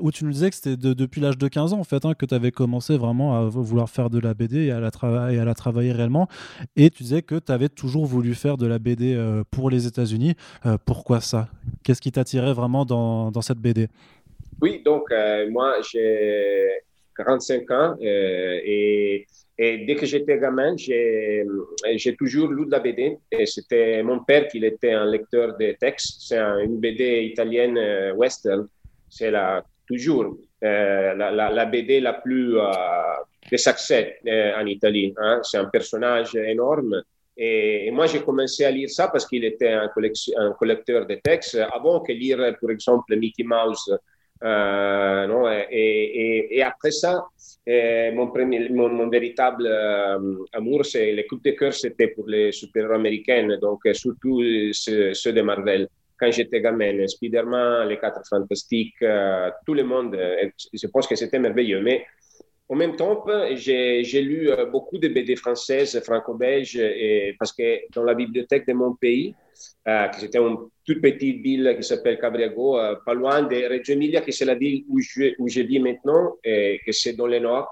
où 0.00 0.10
tu 0.10 0.24
nous 0.24 0.32
disais 0.32 0.48
que 0.48 0.56
c'était 0.56 0.76
depuis 0.76 1.20
l'âge 1.20 1.36
de 1.36 1.48
15 1.48 1.74
ans 1.74 1.80
en 1.80 1.84
fait 1.84 2.04
hein, 2.06 2.14
que 2.14 2.24
tu 2.24 2.34
avais 2.34 2.50
commencé 2.50 2.96
vraiment 2.96 3.38
à 3.38 3.44
vouloir 3.44 3.90
faire 3.90 4.08
de 4.08 4.18
la 4.18 4.32
BD 4.32 4.64
et 4.64 4.70
à 4.70 4.80
la, 4.80 4.90
et 5.32 5.38
à 5.38 5.44
la 5.44 5.54
travailler 5.54 5.92
réellement. 5.92 6.28
Et 6.76 6.88
tu 6.88 7.02
disais 7.02 7.22
que 7.22 7.38
tu 7.38 7.52
avais 7.52 7.68
toujours 7.68 8.06
voulu 8.06 8.34
faire 8.34 8.56
de 8.56 8.66
la 8.66 8.78
BD 8.78 9.20
pour 9.50 9.68
les 9.68 9.86
États-Unis 9.86 10.13
euh, 10.66 10.76
pourquoi 10.84 11.20
ça? 11.20 11.48
Qu'est-ce 11.82 12.00
qui 12.00 12.12
t'attirait 12.12 12.52
vraiment 12.52 12.84
dans, 12.84 13.42
cette 13.42 13.58
BD 13.58 13.88
Oui, 14.60 14.82
donc 14.84 15.10
euh, 15.10 15.50
moi 15.50 15.76
j'ai 15.90 16.68
45 17.16 17.70
ans 17.70 17.96
euh, 18.02 18.60
et, 18.64 19.26
dès 19.58 19.94
que 19.94 20.04
j'étais 20.06 20.38
gamin, 20.38 20.74
j'ai 20.76 22.16
toujours 22.18 22.48
lu 22.48 22.66
de 22.66 22.72
la 22.72 22.80
BD. 22.80 23.18
C'était 23.44 24.02
mon 24.02 24.24
père 24.24 24.48
qui 24.48 24.64
était 24.64 24.92
un 24.92 25.06
lecteur 25.06 25.56
de 25.56 25.76
textes. 25.78 26.22
C'est 26.22 26.38
une 26.38 26.80
BD 26.80 27.22
italienne 27.22 27.78
western. 28.16 28.66
C'est 29.08 29.30
la, 29.30 29.64
toujours 29.86 30.36
la, 30.60 31.14
la, 31.30 31.66
BD 31.66 32.00
la 32.00 32.14
plus 32.14 32.54
de 33.52 33.56
succès 33.56 34.18
en 34.26 34.66
Italie. 34.66 35.14
Hein. 35.18 35.38
C'est 35.44 35.58
un 35.58 35.66
personnage 35.66 36.34
énorme 36.34 37.04
et, 37.36 37.90
moi, 37.90 38.06
j'ai 38.06 38.22
commencé 38.22 38.64
à 38.64 38.70
lire 38.70 38.88
ça 38.90 39.08
parce 39.08 39.26
qu'il 39.26 39.44
était 39.44 39.70
un, 39.70 39.90
un, 40.38 40.52
collecteur 40.52 41.06
de 41.06 41.16
textes 41.16 41.58
avant 41.72 42.00
que 42.00 42.12
lire, 42.12 42.38
par 42.60 42.70
exemple, 42.70 43.16
Mickey 43.16 43.42
Mouse. 43.42 43.90
Euh, 44.42 45.26
non 45.26 45.48
et, 45.70 46.62
après 46.62 46.90
ça, 46.90 47.26
euh, 47.68 48.12
mon, 48.12 49.08
véritable 49.08 49.66
euh, 49.66 50.36
amour, 50.52 50.84
c'est 50.84 51.12
les 51.12 51.26
coups 51.26 51.42
de 51.42 51.50
cœur, 51.52 51.72
c'était 51.72 52.08
pour 52.08 52.26
les 52.26 52.52
super-héros 52.52 52.94
américains, 52.94 53.56
donc 53.60 53.80
surtout 53.94 54.42
ceux, 54.72 55.14
ceux, 55.14 55.32
de 55.32 55.40
Marvel. 55.40 55.88
Quand 56.18 56.30
j'étais 56.30 56.60
gamin, 56.60 57.06
Spider-Man, 57.06 57.88
les 57.88 57.98
Quatre 57.98 58.20
Fantastiques, 58.28 59.02
tout 59.66 59.74
le 59.74 59.82
monde, 59.82 60.16
je 60.72 60.86
pense 60.88 61.06
que 61.08 61.16
c'était 61.16 61.38
merveilleux. 61.38 61.80
Mais 61.80 62.04
en 62.68 62.76
même 62.76 62.96
temps, 62.96 63.24
j'ai 63.54 64.22
lu 64.22 64.50
euh, 64.50 64.64
beaucoup 64.66 64.96
de 64.96 65.08
BD 65.08 65.36
françaises, 65.36 66.00
franco-belges, 66.02 66.80
parce 67.38 67.52
que 67.52 67.80
dans 67.94 68.04
la 68.04 68.14
bibliothèque 68.14 68.66
de 68.66 68.72
mon 68.72 68.94
pays, 68.94 69.34
euh, 69.86 70.08
qui 70.08 70.20
c'était 70.20 70.38
une 70.38 70.56
toute 70.84 71.02
petite 71.02 71.42
ville 71.42 71.74
qui 71.76 71.82
s'appelle 71.82 72.18
Cabriago, 72.18 72.78
euh, 72.78 72.96
pas 73.04 73.12
loin 73.12 73.42
de 73.42 73.68
Reggio 73.68 73.94
Emilia, 73.94 74.22
qui 74.22 74.32
c'est 74.32 74.46
la 74.46 74.54
ville 74.54 74.84
où 74.88 74.98
je, 74.98 75.34
où 75.38 75.46
je 75.46 75.60
vis 75.60 75.78
maintenant, 75.78 76.36
et 76.42 76.80
que 76.86 76.92
c'est 76.92 77.12
dans 77.12 77.26
le 77.26 77.38
nord, 77.38 77.68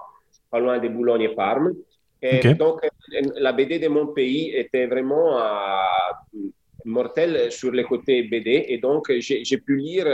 pas 0.51 0.59
loin 0.59 0.77
de 0.77 0.87
Boulogne 0.87 1.23
et 1.23 1.35
Parme. 1.35 1.73
Et 2.21 2.53
Donc, 2.53 2.81
la 3.35 3.51
BD 3.51 3.79
de 3.79 3.87
mon 3.87 4.07
pays 4.07 4.55
était 4.55 4.85
vraiment 4.85 5.37
mortelle 6.85 7.51
sur 7.51 7.71
le 7.71 7.83
côté 7.83 8.23
BD. 8.23 8.65
Et 8.69 8.77
donc, 8.77 9.11
j'ai 9.11 9.57
pu 9.57 9.75
lire, 9.75 10.05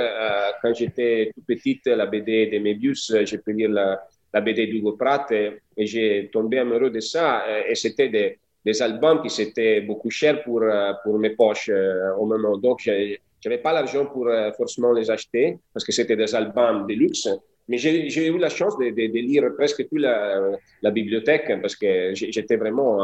quand 0.63 0.73
j'étais 0.73 1.31
tout 1.35 1.43
petite, 1.47 1.85
la 1.85 2.07
BD 2.07 2.47
de 2.47 2.57
Mébius, 2.57 3.13
j'ai 3.25 3.37
pu 3.37 3.53
lire 3.53 3.69
la 3.69 4.01
la 4.33 4.41
BD 4.41 4.67
d'Hugo 4.67 4.93
Pratt 4.93 5.31
et, 5.31 5.61
j'ai 5.77 6.29
tombé 6.31 6.59
amoureux 6.59 6.89
de 6.89 6.99
ça. 6.99 7.43
Et, 7.67 7.75
c'était 7.75 8.09
des, 8.09 8.39
des, 8.65 8.81
albums 8.81 9.21
qui 9.21 9.41
étaient 9.41 9.81
beaucoup 9.81 10.09
chers 10.09 10.43
pour, 10.43 10.61
euh, 10.61 10.93
pour 11.03 11.17
mes 11.17 11.31
poches 11.31 11.69
euh, 11.69 12.13
au 12.17 12.25
moment. 12.25 12.57
Donc, 12.57 12.79
j'avais 12.81 13.57
pas 13.57 13.73
l'argent 13.73 14.05
pour 14.05 14.29
forcément 14.57 14.91
les 14.91 15.09
acheter 15.09 15.57
parce 15.73 15.85
que 15.85 15.91
c'était 15.91 16.17
des 16.17 16.33
albums 16.35 16.85
de 16.87 16.93
luxe. 16.93 17.27
Mais 17.67 17.77
j'ai 17.77 18.27
eu 18.27 18.37
la 18.39 18.49
chance 18.49 18.77
de, 18.77 18.89
de, 18.89 19.19
lire 19.19 19.43
presque 19.55 19.87
toute 19.87 19.99
la, 19.99 20.51
la 20.81 20.91
bibliothèque 20.91 21.51
parce 21.61 21.75
que 21.75 22.13
j'étais 22.15 22.57
vraiment 22.57 22.97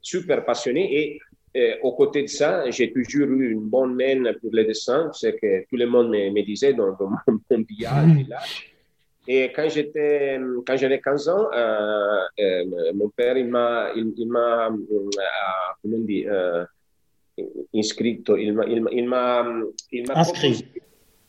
super 0.00 0.44
passionné 0.44 0.96
et 0.96 1.20
et 1.54 1.74
au 1.82 1.92
côté 1.92 2.22
de 2.22 2.28
ça, 2.28 2.70
j'ai 2.70 2.92
toujours 2.92 3.28
eu 3.28 3.52
une 3.52 3.68
bonne 3.68 3.94
main 3.94 4.32
pour 4.40 4.50
les 4.52 4.64
dessins, 4.64 5.10
c'est 5.12 5.38
que 5.38 5.66
tout 5.68 5.76
le 5.76 5.86
monde 5.86 6.10
me, 6.10 6.42
disait 6.42 6.72
dans, 6.72 6.96
mon, 6.98 7.10
mon 7.28 7.64
là. 8.28 8.38
Et 9.28 9.52
quand 9.54 9.68
j'étais, 9.68 10.40
quand 10.66 10.76
j'avais 10.76 11.00
15 11.00 11.28
ans, 11.28 11.46
euh, 11.52 12.22
euh, 12.40 12.92
mon 12.94 13.08
père, 13.08 13.36
il 13.36 13.46
m'a, 13.46 13.90
il, 13.94 14.26
m'a, 14.26 14.66
euh, 14.66 14.70
comment 15.80 15.96
on 15.96 16.00
dit, 16.00 16.26
il 17.36 18.52
m'a, 18.52 18.66
il 18.66 18.82
m'a, 19.08 19.44
il 19.92 20.06
m'a 20.06 20.14
inscrit. 20.16 20.66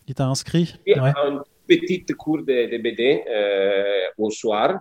il 0.08 0.16
t'a 0.16 0.26
inscrit? 0.26 0.74
Ouais. 0.88 0.96
un 0.98 1.44
petit 1.68 2.04
cours 2.18 2.40
de, 2.40 2.72
de 2.72 2.78
BD 2.82 3.24
au 4.18 4.32
soir. 4.32 4.80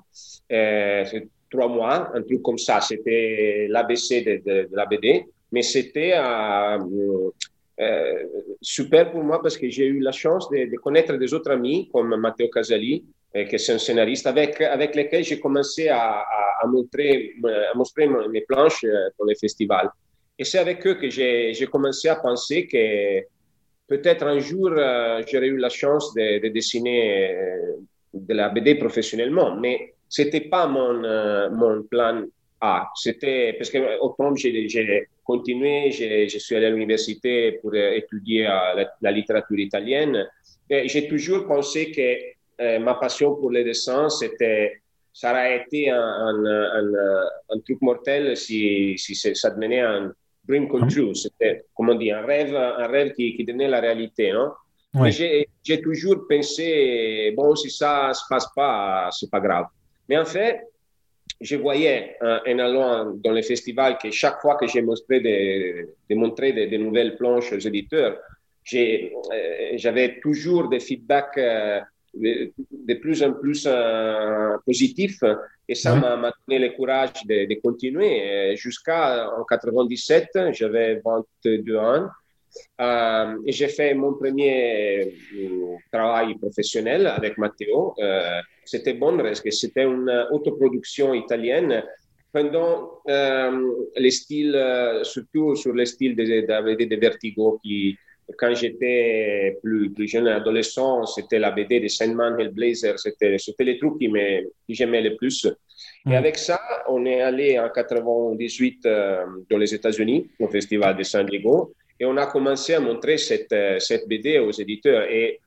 c'est 0.48 1.28
trois 1.50 1.68
mois, 1.68 2.16
un 2.16 2.22
truc 2.22 2.40
comme 2.40 2.58
ça. 2.58 2.80
C'était 2.80 3.66
l'ABC 3.68 4.24
de, 4.24 4.42
de, 4.42 4.68
la 4.72 4.86
BD, 4.86 5.26
mais 5.50 5.60
c'était 5.60 6.14
euh, 7.82 8.22
euh, 8.22 8.54
super 8.60 9.10
pour 9.10 9.22
moi 9.22 9.40
parce 9.42 9.56
que 9.56 9.68
j'ai 9.68 9.86
eu 9.86 10.00
la 10.00 10.12
chance 10.12 10.48
de, 10.50 10.76
connaître 10.76 11.14
des 11.16 11.34
autres 11.34 11.50
amis 11.50 11.88
comme 11.92 12.14
Matteo 12.16 12.48
Casali, 12.48 13.04
euh, 13.36 13.44
qui 13.44 13.56
est 13.56 13.70
un 13.70 13.78
scénariste, 13.78 14.26
avec, 14.26 14.60
avec 14.60 14.94
lesquels 14.94 15.24
j'ai 15.24 15.40
commencé 15.40 15.88
à, 15.88 16.24
montrer, 16.66 17.34
à 17.44 18.28
mes 18.28 18.42
planches 18.42 18.86
pour 19.16 19.26
les 19.26 19.34
festivals. 19.34 19.90
Et 20.38 20.44
c'est 20.44 20.58
avec 20.58 20.86
eux 20.86 20.94
que 20.94 21.10
j'ai 21.10 21.68
commencé 21.70 22.08
à 22.08 22.16
penser 22.16 22.66
que 22.66 23.20
peut-être 23.88 24.24
un 24.24 24.38
jour 24.38 24.70
j'aurais 25.28 25.48
eu 25.48 25.56
la 25.56 25.68
chance 25.68 26.14
de, 26.14 26.40
de 26.42 26.48
dessiner 26.48 27.36
de 28.14 28.34
la 28.34 28.48
BD 28.48 28.76
professionnellement, 28.76 29.56
mais 29.56 29.94
c'était 30.08 30.42
pas 30.42 30.66
mon, 30.66 31.02
euh, 31.04 31.50
mon 31.50 31.82
plan 31.84 32.24
A. 32.60 32.88
C'était 32.94 33.54
parce 33.54 33.70
que 33.70 33.98
autant 34.00 34.34
j'ai 34.34 34.52
continué, 35.24 35.90
je 35.90 36.38
suis 36.38 36.56
allé 36.56 36.66
à 36.66 36.70
l'université 36.70 37.52
pour 37.62 37.74
étudier 37.74 38.46
euh, 38.46 38.84
la, 39.00 39.10
littérature 39.12 39.58
italienne. 39.58 40.26
J'ai 40.68 41.08
toujours 41.08 41.46
pensé 41.46 41.90
que 41.90 42.62
euh, 42.62 42.78
ma 42.78 42.94
passion 42.94 43.34
pour 43.36 43.50
les 43.50 43.64
dessins, 43.64 44.08
c'était, 44.08 44.80
ça 45.12 45.32
aurait 45.32 45.62
été 45.62 45.90
un, 45.90 45.98
un, 45.98 46.44
un, 47.50 47.58
truc 47.60 47.80
mortel 47.82 48.36
si, 48.36 48.96
si 48.96 49.14
ça 49.14 49.50
devenait 49.50 49.80
un 49.80 50.12
dream 50.46 50.68
come 50.68 50.88
true. 50.88 51.14
C'était, 51.14 51.64
comment 51.74 51.94
dire, 51.94 52.18
un 52.18 52.26
rêve, 52.26 52.54
un 52.54 52.86
rêve 52.86 53.12
qui, 53.12 53.36
qui 53.36 53.44
devenait 53.44 53.68
la 53.68 53.80
réalité, 53.80 54.32
non? 54.32 54.50
J'ai 55.10 55.80
toujours 55.82 56.26
pensé, 56.28 57.32
bon, 57.36 57.54
si 57.56 57.70
ça 57.70 58.08
ne 58.08 58.12
se 58.12 58.22
passe 58.28 58.46
pas, 58.54 59.08
c'est 59.10 59.30
pas 59.30 59.40
grave. 59.40 59.66
Mais 60.08 60.18
en 60.18 60.24
fait, 60.24 60.60
je 61.42 61.56
voyais 61.56 62.16
en 62.22 62.58
allant 62.58 63.12
dans 63.14 63.32
les 63.32 63.42
festivals 63.42 63.98
que 63.98 64.10
chaque 64.10 64.40
fois 64.40 64.56
que 64.56 64.66
j'ai 64.66 64.82
montré 64.82 65.20
des, 65.20 65.86
de 66.08 66.14
montrer 66.14 66.52
des, 66.52 66.78
nouvelles 66.78 67.16
planches 67.16 67.52
aux 67.52 67.58
éditeurs, 67.58 68.16
euh, 68.74 69.08
j'avais 69.74 70.20
toujours 70.20 70.68
des 70.68 70.80
feedbacks 70.80 71.36
euh, 71.38 71.80
de, 72.14 72.94
plus 72.94 73.22
en 73.22 73.32
plus 73.32 73.66
euh, 73.66 74.56
positifs 74.64 75.24
et 75.68 75.74
ça 75.74 75.94
m'a 75.96 76.32
donné 76.46 76.58
le 76.68 76.70
courage 76.76 77.24
de, 77.24 77.46
de 77.46 77.60
continuer. 77.60 78.54
Jusqu'à 78.56 79.30
en 79.36 79.44
97, 79.44 80.28
j'avais 80.52 81.00
22 81.04 81.76
ans 81.76 82.08
euh, 82.80 83.36
j'ai 83.46 83.68
fait 83.68 83.94
mon 83.94 84.14
premier 84.14 85.14
travail 85.90 86.34
professionnel 86.36 87.06
avec 87.06 87.38
Matteo. 87.38 87.94
Euh, 88.72 88.78
c'était 88.78 88.94
bon 88.94 89.16
parce 89.18 89.40
que 89.40 89.50
c'était 89.50 89.84
une 89.84 90.10
autoproduction 90.30 91.14
italienne? 91.14 91.82
Pendant 92.32 93.02
les 93.06 94.10
styles, 94.10 94.58
surtout 95.02 95.54
sur 95.54 95.74
les 95.74 95.84
styles 95.84 96.16
de, 96.16 96.24
de, 96.24 96.84
de 96.84 96.96
Vertigo 96.96 97.60
qui, 97.62 97.98
quand 98.38 98.54
j'étais 98.54 99.58
plus, 99.62 99.92
plus 99.92 100.08
jeune 100.08 100.28
adolescent, 100.28 101.04
c'était 101.04 101.38
la 101.38 101.50
BD 101.50 101.80
de 101.80 101.88
Sandman 101.88 102.40
Hellblazer, 102.40 102.98
c'était, 102.98 103.36
c'était 103.36 103.64
les 103.64 103.76
trucs 103.76 103.98
qui, 103.98 104.08
qui 104.66 104.74
j'aimais 104.74 105.02
le 105.02 105.14
plus. 105.14 105.44
Et 106.06 106.10
mm. 106.10 106.12
avec 106.12 106.38
ça, 106.38 106.58
on 106.88 107.04
est 107.04 107.20
allé 107.20 107.58
en 107.58 107.68
98 107.68 108.82
dans 109.50 109.58
les 109.58 109.74
États-Unis, 109.74 110.30
au 110.40 110.48
Festival 110.48 110.96
de 110.96 111.02
San 111.02 111.26
Diego, 111.26 111.74
et 112.02 112.04
on 112.04 112.16
a 112.16 112.26
commencé 112.26 112.74
à 112.74 112.80
montrer 112.80 113.16
cette, 113.16 113.52
euh, 113.52 113.78
cette 113.78 114.08
BD 114.08 114.38
aux 114.38 114.50
éditeurs. 114.50 115.08
Et 115.08 115.38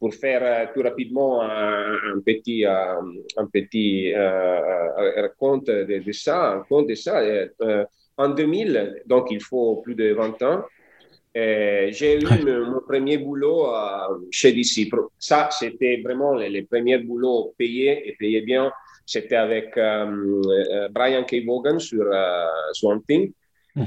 pour 0.00 0.14
faire 0.14 0.42
euh, 0.42 0.66
tout 0.74 0.82
rapidement 0.82 1.42
un, 1.42 2.20
petit, 2.24 2.64
un, 2.64 3.46
petit 3.52 4.12
euh, 4.14 5.28
compte 5.38 5.66
de, 5.66 6.12
ça, 6.12 6.54
un 6.54 6.60
compte 6.60 6.88
de 6.88 6.94
ça, 6.94 7.22
en 8.16 8.30
2000, 8.30 9.02
donc 9.06 9.30
il 9.30 9.42
faut 9.42 9.76
plus 9.76 9.94
de 9.94 10.12
20 10.14 10.42
ans, 10.42 10.64
j'ai 11.34 12.18
eu 12.18 12.44
mon 12.44 12.80
premier 12.80 13.18
boulot 13.18 13.66
chez 14.30 14.52
DC. 14.52 14.90
Ça, 15.18 15.48
c'était 15.52 16.00
vraiment 16.02 16.34
les, 16.34 16.62
premiers 16.62 16.98
boulots 16.98 17.54
payés 17.56 18.08
et 18.08 18.16
payés 18.18 18.40
bien. 18.40 18.72
C'était 19.06 19.36
avec 19.36 19.74
Brian 20.90 21.24
K. 21.24 21.44
Vaughan 21.46 21.78
sur 21.78 22.04
Swamp 22.72 23.00
Thing. 23.06 23.32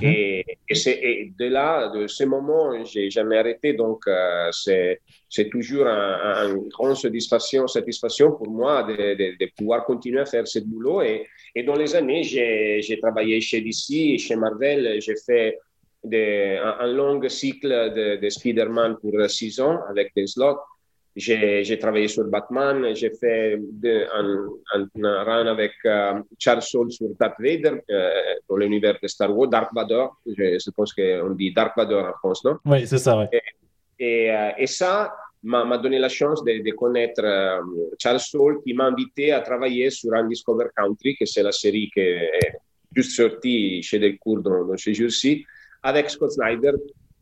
Et, 0.01 0.45
et, 0.69 1.31
de 1.37 1.45
là, 1.45 1.89
de 1.89 2.07
ce 2.07 2.23
moment, 2.23 2.83
j'ai 2.85 3.09
jamais 3.09 3.37
arrêté. 3.37 3.73
Donc, 3.73 4.07
euh, 4.07 4.49
c'est 4.51 5.49
toujours 5.49 5.87
une 5.87 6.13
un 6.43 6.55
grande 6.69 6.95
satisfaction, 6.95 7.67
satisfaction 7.67 8.31
pour 8.31 8.49
moi 8.49 8.83
de, 8.83 9.45
pouvoir 9.57 9.85
continuer 9.85 10.21
à 10.21 10.25
faire 10.25 10.47
ce 10.47 10.59
boulot. 10.59 11.01
Et, 11.01 11.27
dans 11.63 11.75
les 11.75 11.95
années, 11.95 12.23
j'ai 12.23 12.99
travaillé 13.01 13.41
chez 13.41 13.61
DC, 13.61 14.17
chez 14.19 14.35
Marvel. 14.35 15.01
J'ai 15.01 15.15
fait 15.15 15.59
un, 16.05 16.87
long 16.87 17.21
cycle 17.29 17.69
de, 17.69 18.21
de 18.21 18.29
Spider-Man 18.29 18.97
pour 19.01 19.13
six 19.29 19.59
ans 19.59 19.79
avec 19.89 20.13
des 20.15 20.27
slots. 20.27 20.59
J'ai 21.15 21.77
travaillé 21.77 22.07
sur 22.07 22.23
Batman, 22.25 22.95
j'ai 22.95 23.11
fait 23.11 23.59
de, 23.59 24.07
un, 24.15 24.47
un, 25.03 25.23
run 25.23 25.45
avec 25.45 25.73
euh, 25.85 26.13
Charles 26.39 26.63
Soule 26.63 26.91
sur 26.91 27.07
Darth 27.19 27.35
Vader 27.39 27.81
euh, 27.89 28.09
dans 28.49 28.55
l'univers 28.55 28.97
de 29.01 29.07
Star 29.07 29.35
Wars, 29.35 29.47
Dark 29.47 29.69
Vador, 29.75 30.17
je 30.25 30.57
suppose 30.57 30.91
qu'on 30.91 31.29
dit 31.35 31.53
Dark 31.53 31.77
Vador 31.77 32.07
en 32.07 32.13
France, 32.13 32.43
non? 32.43 32.57
Oui, 32.65 32.87
c'est 32.87 32.97
ça, 32.97 33.15
oui. 33.17 33.25
Et, 33.31 33.41
et, 33.99 34.31
euh, 34.31 34.49
et 34.57 34.65
ça 34.65 35.13
m'a 35.43 35.77
donné 35.77 35.99
la 35.99 36.09
chance 36.09 36.43
de, 36.43 36.63
de 36.63 36.71
connaître 36.71 37.21
euh, 37.23 37.61
Charles 37.99 38.19
Soule 38.19 38.61
qui 38.63 38.73
m'a 38.73 38.85
invité 38.85 39.31
à 39.33 39.41
travailler 39.41 39.91
sur 39.91 40.13
Undiscovered 40.13 40.71
Country, 40.75 41.15
que 41.15 41.25
c'est 41.25 41.43
la 41.43 41.51
série 41.51 41.91
qui 41.93 41.99
est 41.99 42.31
juste 42.95 43.11
sortie 43.11 43.83
chez 43.83 43.99
Delcourt 43.99 44.41
dans, 44.41 44.65
dans 44.65 44.77
ces 44.77 44.95
jours-ci, 44.95 45.45
avec 45.83 46.09
Scott 46.09 46.31
Snyder, 46.31 46.71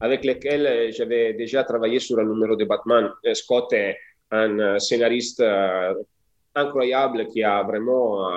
avec 0.02 0.26
lesquels 0.26 0.66
euh, 0.66 0.92
j'avais 0.92 1.34
déjà 1.34 1.64
travaillé 1.64 2.00
sur 2.00 2.20
un 2.20 2.26
numéro 2.26 2.56
de 2.56 2.66
Batman. 2.66 3.12
Euh, 3.26 3.34
Scott 3.36 3.72
est 3.74 3.98
un 4.32 4.60
euh, 4.60 4.80
scénariste 4.80 5.44
incroyable 6.54 7.28
qui 7.28 7.44
a 7.44 7.64
vraiment 7.64 8.28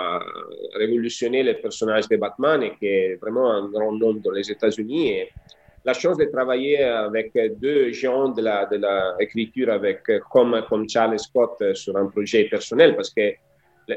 révolutionné 0.77 1.43
le 1.43 1.55
personnage 1.55 2.09
de 2.09 2.17
Batman 2.17 2.63
et 2.63 2.77
qui 2.77 2.87
est 2.87 3.15
vraiment 3.17 3.51
un 3.51 3.69
grand 3.69 3.91
nom 3.91 4.15
dans 4.15 4.31
les 4.31 4.49
États-Unis. 4.49 5.09
Et 5.09 5.31
la 5.85 5.95
chance 5.95 6.17
de 6.17 6.27
travailler 6.27 6.81
avec 6.81 7.33
deux 7.59 7.91
géants 7.91 8.29
de 8.29 8.41
la, 8.41 8.67
de 8.67 8.81
l'écriture 9.19 9.73
avec, 9.73 10.03
comme, 10.31 10.63
comme 10.69 10.89
Charles 10.89 11.19
Scott 11.19 11.75
sur 11.75 11.97
un 11.97 12.07
projet 12.07 12.45
personnel 12.45 12.95
parce 12.95 13.11
que 13.11 13.33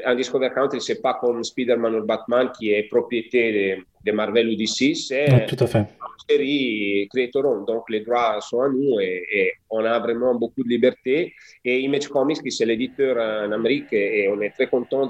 un 0.04 0.14
Discover 0.14 0.50
Country, 0.54 0.80
c'est 0.80 1.00
pas 1.00 1.14
comme 1.20 1.42
Spider-Man 1.42 1.94
ou 1.96 2.04
Batman 2.04 2.50
qui 2.56 2.72
est 2.72 2.84
propriété 2.84 3.76
de, 3.76 3.84
de 4.04 4.12
Marvel 4.14 4.48
ou 4.48 4.54
DC, 4.54 4.94
c'est 4.96 5.46
tout 5.46 5.62
à 5.64 5.66
fait. 5.66 5.78
une 5.78 5.86
série 6.28 7.08
Creator 7.10 7.64
Donc 7.64 7.88
les 7.90 8.00
droits 8.00 8.40
sont 8.40 8.60
à 8.60 8.68
nous 8.68 9.00
et, 9.00 9.24
et, 9.32 9.52
on 9.70 9.84
a 9.84 9.98
vraiment 9.98 10.34
beaucoup 10.34 10.62
de 10.62 10.68
liberté. 10.68 11.34
Et 11.64 11.80
Image 11.80 12.08
Comics, 12.08 12.42
qui 12.42 12.50
c'est 12.50 12.64
l'éditeur 12.64 13.16
en 13.16 13.52
Amérique, 13.52 13.92
et, 13.92 14.28
on 14.28 14.40
est 14.40 14.50
très 14.50 14.66
content 14.66 15.06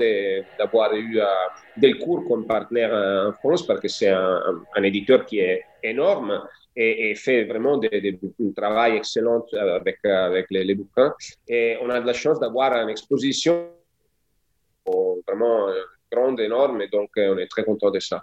d'avoir 0.59 0.95
eu 0.95 1.19
uh, 1.19 1.23
Delcourt 1.77 2.25
comme 2.27 2.47
partenaire 2.47 2.93
en 2.93 3.33
France 3.35 3.67
parce 3.67 3.81
que 3.81 3.89
c'est 3.89 4.09
un, 4.09 4.41
un, 4.75 4.83
éditeur 4.83 5.25
qui 5.27 5.39
est 5.39 5.63
énorme. 5.83 6.43
Et, 6.75 7.11
et, 7.11 7.15
fait 7.17 7.45
vraiment 7.45 7.77
de, 7.77 7.89
de, 7.89 8.19
un 8.41 8.53
travail 8.53 8.97
excellent 8.97 9.45
avec, 9.53 9.99
avec 10.05 10.47
les, 10.51 10.63
les, 10.63 10.77
bouquins. 10.77 11.13
Et 11.49 11.77
on 11.83 11.91
a 11.91 12.01
de 12.01 12.07
la 12.07 12.13
chance 12.13 12.39
d'avoir 12.39 12.73
une 12.75 12.89
exposition 12.89 13.67
vraiment 15.27 15.69
euh, 15.69 15.83
grande, 16.13 16.41
énorme, 16.41 16.81
et 16.81 16.89
donc 16.89 17.11
euh, 17.17 17.35
on 17.35 17.39
est 17.39 17.49
très 17.49 17.65
content 17.65 17.91
de 17.91 18.01
ça. 18.01 18.23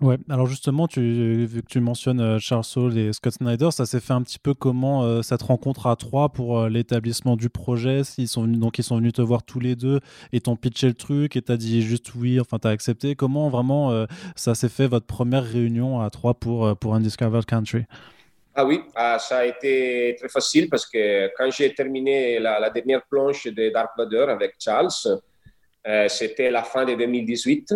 Ouais, 0.00 0.16
alors 0.28 0.46
justement, 0.46 0.88
tu, 0.88 1.46
vu 1.46 1.62
que 1.62 1.68
tu 1.68 1.78
mentionnes 1.78 2.20
euh, 2.20 2.38
Charles 2.40 2.64
Saul 2.64 2.98
et 2.98 3.12
Scott 3.12 3.34
Snyder, 3.34 3.70
ça 3.70 3.86
s'est 3.86 4.00
fait 4.00 4.12
un 4.12 4.22
petit 4.22 4.40
peu 4.40 4.52
comment 4.52 5.22
cette 5.22 5.42
rencontre 5.42 5.86
à 5.86 5.94
trois 5.94 6.30
pour 6.30 6.66
l'établissement 6.66 7.36
du 7.36 7.48
projet? 7.48 8.02
Ils 8.18 8.26
sont 8.26 8.42
venus, 8.42 8.58
Donc 8.58 8.78
ils 8.78 8.82
sont 8.82 8.96
venus 8.96 9.12
te 9.12 9.22
voir 9.22 9.44
tous 9.44 9.60
les 9.60 9.76
deux 9.76 10.00
et 10.32 10.40
t'ont 10.40 10.56
pitché 10.56 10.88
le 10.88 10.94
truc 10.94 11.36
et 11.36 11.42
t'as 11.42 11.56
dit 11.56 11.80
juste 11.80 12.12
oui, 12.16 12.40
enfin 12.40 12.58
t'as 12.58 12.70
accepté. 12.70 13.14
Comment 13.14 13.48
vraiment 13.50 14.06
ça 14.34 14.56
s'est 14.56 14.68
fait 14.68 14.88
votre 14.88 15.06
première 15.06 15.44
réunion 15.44 16.00
à 16.00 16.10
trois 16.10 16.34
pour, 16.34 16.76
pour 16.76 16.94
Undiscovered 16.94 17.46
Country? 17.46 17.84
Ah 18.56 18.64
oui, 18.64 18.82
ah, 18.94 19.18
ça 19.18 19.38
a 19.38 19.44
été 19.44 20.14
très 20.16 20.28
facile 20.28 20.68
parce 20.68 20.86
que 20.86 21.28
quand 21.36 21.50
j'ai 21.50 21.74
terminé 21.74 22.38
la, 22.38 22.60
la, 22.60 22.70
dernière 22.70 23.04
planche 23.10 23.46
de 23.48 23.68
Dark 23.70 23.90
Vader 23.98 24.26
avec 24.28 24.54
Charles, 24.60 24.90
euh, 25.86 26.08
c'était 26.08 26.50
la 26.50 26.62
fin 26.62 26.84
de 26.84 26.94
2018. 26.94 27.74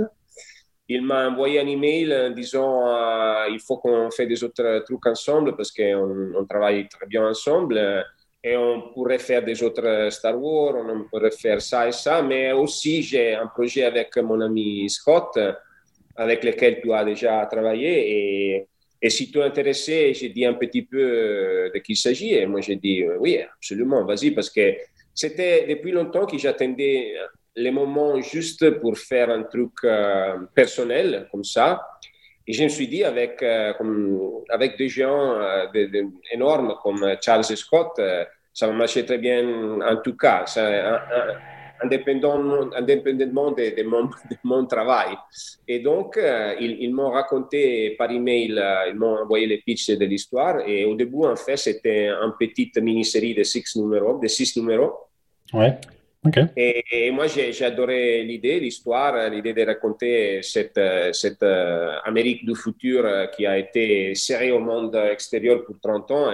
Il 0.91 1.03
m'a 1.03 1.29
envoyé 1.29 1.61
un 1.61 1.67
email 1.67 2.15
en 2.15 2.31
disant 2.31 2.89
euh, 2.89 3.49
il 3.51 3.61
faut 3.61 3.77
qu'on 3.77 4.11
fasse 4.11 4.27
des 4.27 4.43
autres 4.43 4.83
trucs 4.87 5.07
ensemble 5.07 5.55
parce 5.57 5.71
qu'on 5.71 6.33
on 6.35 6.45
travaille 6.47 6.89
très 6.89 7.07
bien 7.07 7.27
ensemble 7.27 8.05
et 8.43 8.57
on 8.57 8.91
pourrait 8.95 9.19
faire 9.19 9.45
des 9.45 9.63
autres 9.63 10.09
Star 10.11 10.41
Wars, 10.41 10.77
on 10.77 11.05
pourrait 11.05 11.31
faire 11.31 11.61
ça 11.61 11.89
et 11.89 11.93
ça, 11.93 12.23
mais 12.23 12.53
aussi 12.53 13.03
j'ai 13.03 13.35
un 13.35 13.49
projet 13.49 13.85
avec 13.85 14.17
mon 14.17 14.41
ami 14.41 14.89
Scott 14.89 15.39
avec 16.17 16.43
lequel 16.45 16.81
tu 16.81 16.93
as 16.93 17.05
déjà 17.05 17.45
travaillé 17.47 18.67
et 19.01 19.11
si 19.11 19.31
tu 19.31 19.39
es 19.39 19.43
intéressé, 19.43 20.13
j'ai 20.13 20.29
dit 20.31 20.45
un 20.45 20.55
petit 20.55 20.83
peu 20.83 20.99
euh, 20.99 21.71
de 21.73 21.79
qui 21.79 21.93
il 21.93 21.97
s'agit. 21.97 22.35
Et 22.35 22.47
moi, 22.47 22.61
j'ai 22.61 22.77
dit 22.77 23.03
euh, 23.03 23.17
oui, 23.21 23.39
absolument, 23.39 24.05
vas-y, 24.05 24.33
parce 24.33 24.51
que 24.51 24.75
c'était 25.15 25.67
depuis 25.67 25.93
longtemps 25.93 26.27
que 26.27 26.37
j'attendais 26.37 27.15
les 27.59 27.71
moments 27.71 28.21
justes 28.21 28.71
pour 28.81 28.97
faire 28.97 29.31
un 29.31 29.43
truc 29.45 29.73
euh, 29.85 30.39
personnel 30.55 31.29
comme 31.31 31.45
ça. 31.45 31.87
Et 32.47 32.53
je 32.53 32.65
me 32.65 32.69
suis 32.69 32.89
dit, 32.89 33.05
avec, 33.05 33.45
comme, 33.77 34.43
avec 34.49 34.79
des 34.79 34.89
gens 34.89 35.39
énormes 36.33 36.77
comme 36.83 37.17
Charles 37.23 37.45
Scott, 37.45 38.01
ça 38.55 38.67
va 38.67 38.73
marcher 38.73 39.05
très 39.05 39.19
bien 39.19 39.79
en 39.83 39.97
tout 39.97 40.17
cas. 40.17 40.47
Ça, 40.47 40.99
indépendamment, 41.83 42.67
de, 42.67 43.65
de, 43.77 43.83
mon, 44.45 44.63
de, 44.63 44.67
travail. 44.67 45.17
Et 45.67 45.81
donc, 45.81 46.17
euh, 46.17 46.55
ils, 46.61 46.83
ils 46.83 46.95
m'ont 46.95 47.11
raconté 47.11 47.91
par 47.97 48.11
email, 48.11 48.59
euh, 48.59 48.89
ils 48.89 48.95
m'ont 48.95 49.17
envoyé 49.23 49.47
les 49.47 49.59
pitchs 49.59 49.91
de 49.91 50.05
l'histoire. 50.05 50.61
Et 50.67 50.85
au 50.85 50.95
début, 50.95 51.25
en 51.25 51.37
fait, 51.37 51.57
c'était 51.57 52.09
une 52.09 52.33
petite 52.39 52.79
mini-série 52.79 53.35
de 53.35 53.43
six 53.43 53.77
numéros, 53.77 54.19
de 54.19 54.29
six 54.29 54.57
numéros. 54.57 54.93
Ouais. 55.53 55.79
Et, 56.57 57.11
moi, 57.11 57.27
j'ai 57.27 57.65
adoré 57.65 58.23
l'idée, 58.25 58.61
l'histoire, 58.61 59.31
l'idée 59.31 59.55
de 59.55 59.65
raconter 59.65 60.43
cette, 60.43 60.81
cette 61.13 61.43
euh, 61.43 61.97
Amérique 62.05 62.45
du 62.45 62.55
futur 62.55 63.31
qui 63.35 63.47
a 63.47 63.57
été 63.57 64.15
serrée 64.15 64.51
au 64.51 64.59
monde 64.59 64.95
extérieur 65.11 65.65
pour 65.65 65.79
30 65.81 66.11
ans. 66.11 66.33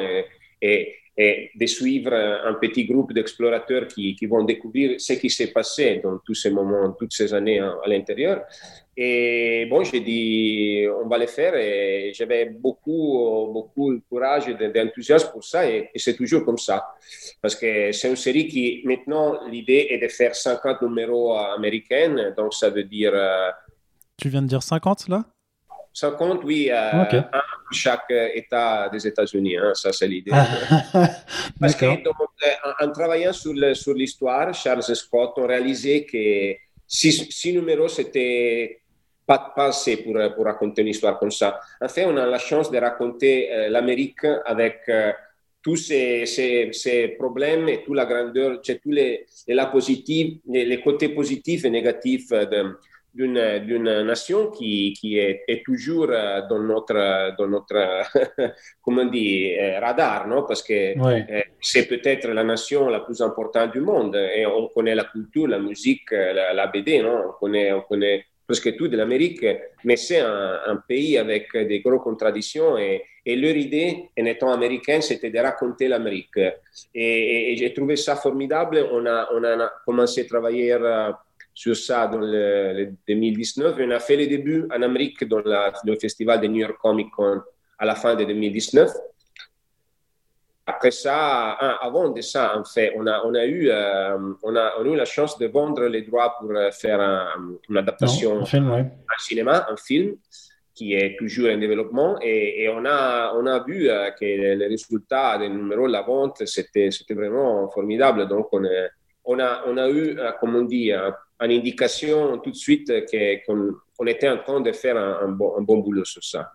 Et, 0.61 0.97
et 1.16 1.50
de 1.54 1.66
suivre 1.66 2.12
un 2.12 2.54
petit 2.54 2.85
groupe 2.85 3.12
d'explorateurs 3.12 3.87
qui, 3.87 4.16
qui, 4.16 4.26
vont 4.26 4.42
découvrir 4.42 5.00
ce 5.00 5.12
qui 5.12 5.30
s'est 5.30 5.52
passé 5.52 6.00
dans 6.02 6.18
tous 6.18 6.35
ces 6.35 6.50
moments, 6.50 6.90
toutes 6.99 7.12
ces 7.12 7.33
années 7.33 7.61
à, 7.61 7.76
l'intérieur. 7.87 8.42
Et 8.97 9.66
bon, 9.71 9.85
j'ai 9.85 10.00
dit, 10.00 10.85
on 11.04 11.09
va 11.09 11.18
le 11.18 11.26
faire 11.26 11.54
et 11.56 12.12
j'avais 12.14 12.47
beaucoup, 12.47 13.49
beaucoup 13.52 13.94
de 13.94 14.02
courage 14.09 14.49
et 14.49 14.54
d'enthousiasme 14.54 15.30
pour 15.33 15.44
ça 15.44 15.68
et, 15.68 15.90
et 15.94 15.99
c'est 15.99 16.16
toujours 16.16 16.44
comme 16.44 16.59
ça. 16.59 16.85
Parce 17.40 17.54
que 17.54 17.92
c'est 17.92 18.09
une 18.09 18.16
série 18.16 18.49
qui, 18.49 18.83
maintenant, 18.85 19.47
l'idée 19.49 19.87
est 19.90 19.99
de 19.99 20.09
faire 20.09 20.35
50 20.35 20.83
numéros 20.83 21.37
américains, 21.37 22.33
donc 22.37 22.54
ça 22.54 22.71
veut 22.71 22.85
dire... 22.85 23.12
Euh, 23.14 23.50
tu 24.16 24.28
viens 24.28 24.42
de 24.42 24.49
dire 24.49 24.62
50 24.62 25.09
là? 25.09 25.25
50, 25.94 26.40
oui, 26.42 26.70
euh, 26.72 27.02
okay. 27.02 27.18
un 27.18 27.22
pour 27.22 27.72
chaque 27.72 28.10
État 28.34 28.88
des 28.88 29.06
États-Unis. 29.06 29.56
Hein, 29.56 29.72
ça, 29.74 29.92
c'est 29.92 30.08
l'idée. 30.08 30.32
Parce 31.61 31.76
que 31.76 32.02
donc, 32.02 32.16
en, 32.18 32.85
en, 32.85 32.90
travaillant 32.90 33.33
sur 33.33 33.94
l'histoire, 33.94 34.52
Charles 34.52 34.83
Scott 34.83 35.38
a 35.38 35.46
réalisé 35.46 36.04
que 36.04 36.61
six, 36.87 37.28
six 37.30 37.52
numéros, 37.52 37.87
c'était 37.87 38.80
pas, 39.24 39.52
pas 39.54 39.66
assez 39.66 39.98
pour, 39.98 40.16
pour 40.35 40.44
raconter 40.44 40.83
une 40.83 40.88
histoire 40.88 41.16
comme 41.16 41.30
ça. 41.30 41.61
En 41.80 41.88
fait, 41.88 42.04
on 42.04 42.16
a 42.16 42.26
la 42.26 42.38
chance 42.38 42.72
de 42.72 42.78
raconter 42.78 43.52
euh, 43.52 43.68
l'Amérique 43.68 44.26
avec 44.44 44.80
euh, 44.88 45.12
tous 45.62 45.76
ces, 45.76 46.26
ces, 46.26 46.70
ces, 46.72 47.09
problèmes 47.09 47.68
et 47.68 47.85
toute 47.85 47.94
la 47.94 48.04
grandeur, 48.04 48.59
cest 48.64 48.83
tous 48.83 48.90
les, 48.90 49.26
les, 49.46 49.66
positive, 49.70 50.38
les, 50.48 50.64
les, 50.64 50.80
côtés 50.80 51.09
positifs 51.09 51.64
et 51.64 51.70
négatifs 51.70 52.30
de, 52.30 52.76
d'une 53.14 54.03
nation 54.03 54.50
qui, 54.50 54.92
qui 54.92 55.18
est, 55.18 55.44
est, 55.46 55.64
toujours 55.64 56.09
euh, 56.11 56.42
dans 56.48 56.59
notre, 56.59 57.37
dans 57.38 57.46
notre 57.46 58.03
comment 58.83 59.05
dit, 59.05 59.55
euh, 59.57 59.79
radar, 59.79 60.27
non? 60.27 60.44
parce 60.46 60.62
que 60.62 60.98
ouais. 60.98 61.27
Euh, 61.31 61.42
c'est 61.61 61.87
peut-être 61.87 62.29
la 62.29 62.42
nation 62.42 62.88
la 62.88 63.00
plus 63.00 63.20
importante 63.22 63.72
du 63.72 63.81
monde 63.81 64.16
et 64.16 64.44
on 64.46 64.66
connaît 64.68 64.96
la 64.96 65.05
culture, 65.05 65.46
la 65.46 65.61
musique, 65.61 66.11
la, 66.11 66.53
la 66.53 66.66
BD, 66.66 67.03
non? 67.03 67.29
on, 67.29 67.33
connaît, 67.33 67.72
on 67.72 67.83
connaît 67.83 68.24
presque 68.44 68.74
tout 68.77 68.88
de 68.88 68.96
l'Amérique, 68.96 69.46
mais 69.85 69.96
c'est 69.96 70.20
un, 70.20 70.59
un, 70.66 70.77
pays 70.77 71.16
avec 71.16 71.57
des 71.57 71.81
grosses 71.81 72.03
contradictions 72.03 72.77
et, 72.77 73.03
et 73.24 73.37
leur 73.37 73.57
idée, 73.57 74.11
en 74.18 74.24
étant 74.27 74.53
américaine, 74.53 75.00
c'était 75.00 75.31
de 75.31 75.38
raconter 75.38 75.87
l'Amérique. 75.88 76.37
Et, 76.37 76.50
et, 76.94 77.53
et 77.53 77.57
j'ai 77.57 77.72
trouvé 77.72 77.96
ça 77.96 78.16
formidable. 78.16 78.87
On 78.92 79.07
a, 79.07 79.29
on 79.33 79.42
a 79.44 79.72
commencé 79.87 80.22
à 80.22 80.24
travailler 80.24 80.77
sur 81.55 81.77
ça 81.77 82.09
dans 82.09 82.19
le, 82.19 82.73
le 82.73 82.93
2019. 83.09 83.77
On 83.81 83.90
a 83.90 84.01
fait 84.01 84.17
les 84.17 84.27
débuts 84.27 84.67
en 84.75 84.83
Amérique 84.83 85.25
dans 85.27 85.40
la, 85.40 85.73
le 85.85 85.97
festival 85.97 86.40
de 86.40 86.49
New 86.49 86.61
York 86.61 86.77
Comic 86.83 87.11
Con 87.12 87.40
à 87.79 87.85
la 87.87 87.95
fin 87.95 88.14
de 88.17 88.25
2019. 88.25 88.90
Après 90.67 90.90
ça, 90.90 91.51
avant 91.53 92.09
de 92.09 92.23
ça, 92.23 92.57
en 92.59 92.64
fait, 92.64 92.95
on 92.97 93.07
a, 93.07 93.23
on 93.25 93.35
a, 93.35 93.45
eu, 93.45 93.69
euh, 93.71 94.17
on 94.43 94.57
a, 94.57 94.73
on 94.79 94.85
a 94.85 94.88
eu 94.88 94.97
la 94.97 95.05
chance 95.05 95.38
de 95.38 95.47
vendre 95.47 95.85
les 95.85 96.03
droits 96.03 96.37
pour 96.40 96.51
euh, 96.53 96.71
faire 96.71 97.01
un, 97.01 97.27
une 97.69 97.77
adaptation 97.77 98.45
film, 98.47 98.71
ouais. 98.71 98.81
en 98.81 99.19
cinéma, 99.19 99.67
un 99.71 99.77
film 99.77 100.17
qui 100.75 100.95
est 100.95 101.17
toujours 101.19 101.51
en 101.51 101.59
développement. 101.59 102.19
Et, 102.23 102.62
et 102.62 102.69
on, 102.71 102.83
a, 102.87 103.35
on 103.35 103.45
a 103.47 103.62
vu 103.62 103.90
euh, 103.90 104.11
que 104.12 104.25
les 104.25 104.67
résultats 104.67 105.37
des 105.37 105.51
numéros 105.51 105.87
de 105.87 105.93
la 105.93 106.01
vente, 106.01 106.47
c'était 106.47 106.88
vraiment 107.11 107.69
formidable. 107.69 108.27
Donc, 108.27 108.49
on, 108.53 108.64
est, 108.64 108.88
on, 109.27 109.38
a, 109.38 109.64
on 109.67 109.77
a 109.77 109.90
eu, 109.90 110.17
comme 110.40 110.57
on 110.57 110.62
dit, 110.62 110.93
une 111.40 111.51
indication 111.51 112.38
tout 112.38 112.51
de 112.51 112.57
suite 112.57 112.92
qu'on 113.47 114.05
qu 114.05 114.11
était 114.11 114.29
en 114.29 114.38
train 114.38 114.61
de 114.61 114.73
faire 114.73 114.97
un, 114.97 115.29
bon, 115.29 115.79
boulot 115.79 116.05
sur 116.05 116.23
ça. 116.23 116.51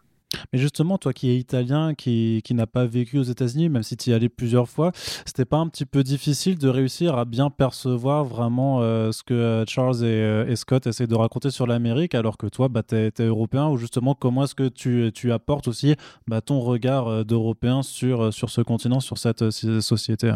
Mais 0.53 0.59
justement, 0.59 0.99
toi 0.99 1.11
qui 1.11 1.31
es 1.31 1.37
italien, 1.37 1.95
qui, 1.95 2.41
qui 2.43 2.53
n'a 2.53 2.67
pas 2.67 2.85
vécu 2.85 3.17
aux 3.17 3.23
États-Unis, 3.23 3.67
même 3.69 3.81
si 3.81 3.97
tu 3.97 4.11
y 4.11 4.13
allais 4.13 4.29
plusieurs 4.29 4.69
fois, 4.69 4.91
c'était 5.25 5.45
pas 5.45 5.57
un 5.57 5.67
petit 5.67 5.85
peu 5.85 6.03
difficile 6.03 6.57
de 6.59 6.69
réussir 6.69 7.17
à 7.17 7.25
bien 7.25 7.49
percevoir 7.49 8.25
vraiment 8.25 8.81
euh, 8.81 9.11
ce 9.11 9.23
que 9.23 9.63
Charles 9.67 10.03
et, 10.03 10.05
euh, 10.05 10.47
et, 10.47 10.55
Scott 10.55 10.85
essaient 10.85 11.07
de 11.07 11.15
raconter 11.15 11.49
sur 11.49 11.65
l'Amérique, 11.65 12.13
alors 12.13 12.37
que 12.37 12.45
toi, 12.45 12.67
bah, 12.67 12.83
tu 12.83 12.95
es, 12.95 13.11
européen, 13.19 13.69
ou 13.69 13.77
justement, 13.77 14.13
comment 14.13 14.43
est-ce 14.43 14.53
que 14.53 14.67
tu, 14.69 15.31
apportes 15.31 15.67
aussi 15.67 15.95
bah, 16.27 16.41
ton 16.41 16.59
regard 16.59 17.07
euh, 17.07 17.23
d'européen 17.23 17.81
sur 17.81 18.31
ce 18.31 18.61
continent, 18.61 18.99
sur 18.99 19.17
cette 19.17 19.49
société 19.49 20.31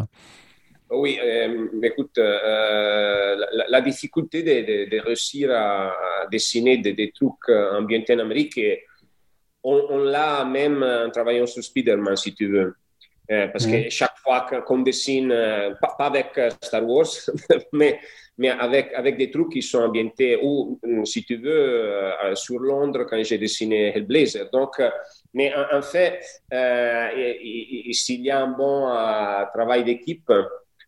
oui, 0.96 1.18
euh, 1.22 1.68
écoute, 1.82 2.18
euh, 2.18 3.36
la, 3.52 3.64
la, 3.68 3.80
difficulté 3.80 4.42
de, 4.42 4.84
de, 4.84 4.90
de 4.90 5.02
réussir 5.02 5.50
à, 5.50 6.26
dessiner 6.30 6.78
des, 6.78 6.92
des, 6.92 7.10
trucs 7.12 7.48
ambientés 7.48 8.14
en 8.14 8.20
Amérique, 8.20 8.60
on, 9.62 9.86
on 9.90 9.98
l'a 9.98 10.44
même 10.44 10.82
en 10.82 11.10
travaillant 11.10 11.46
sur 11.46 11.62
Spider-Man, 11.62 12.16
si 12.16 12.34
tu 12.34 12.48
veux. 12.48 12.74
Euh, 13.30 13.48
parce 13.48 13.66
mmh. 13.66 13.70
que 13.72 13.90
chaque 13.90 14.18
fois 14.18 14.46
qu'on 14.66 14.80
dessine, 14.80 15.28
pas, 15.80 15.94
pas, 15.98 16.06
avec 16.06 16.38
Star 16.62 16.86
Wars, 16.86 17.06
mais, 17.72 17.98
mais 18.36 18.50
avec, 18.50 18.92
avec 18.94 19.16
des 19.16 19.30
trucs 19.30 19.52
qui 19.52 19.62
sont 19.62 19.78
ambientés, 19.78 20.38
ou 20.42 20.78
si 21.04 21.24
tu 21.24 21.36
veux, 21.36 22.12
sur 22.34 22.58
Londres, 22.58 23.06
quand 23.08 23.22
j'ai 23.22 23.38
dessiné 23.38 23.96
Hellblazer. 23.96 24.50
Donc, 24.50 24.82
mais 25.32 25.54
en, 25.54 25.78
en 25.78 25.82
fait, 25.82 26.20
s'il 27.92 28.20
y 28.20 28.30
a 28.30 28.42
un 28.42 28.48
bon 28.48 28.88
travail 29.54 29.84
d'équipe, 29.84 30.30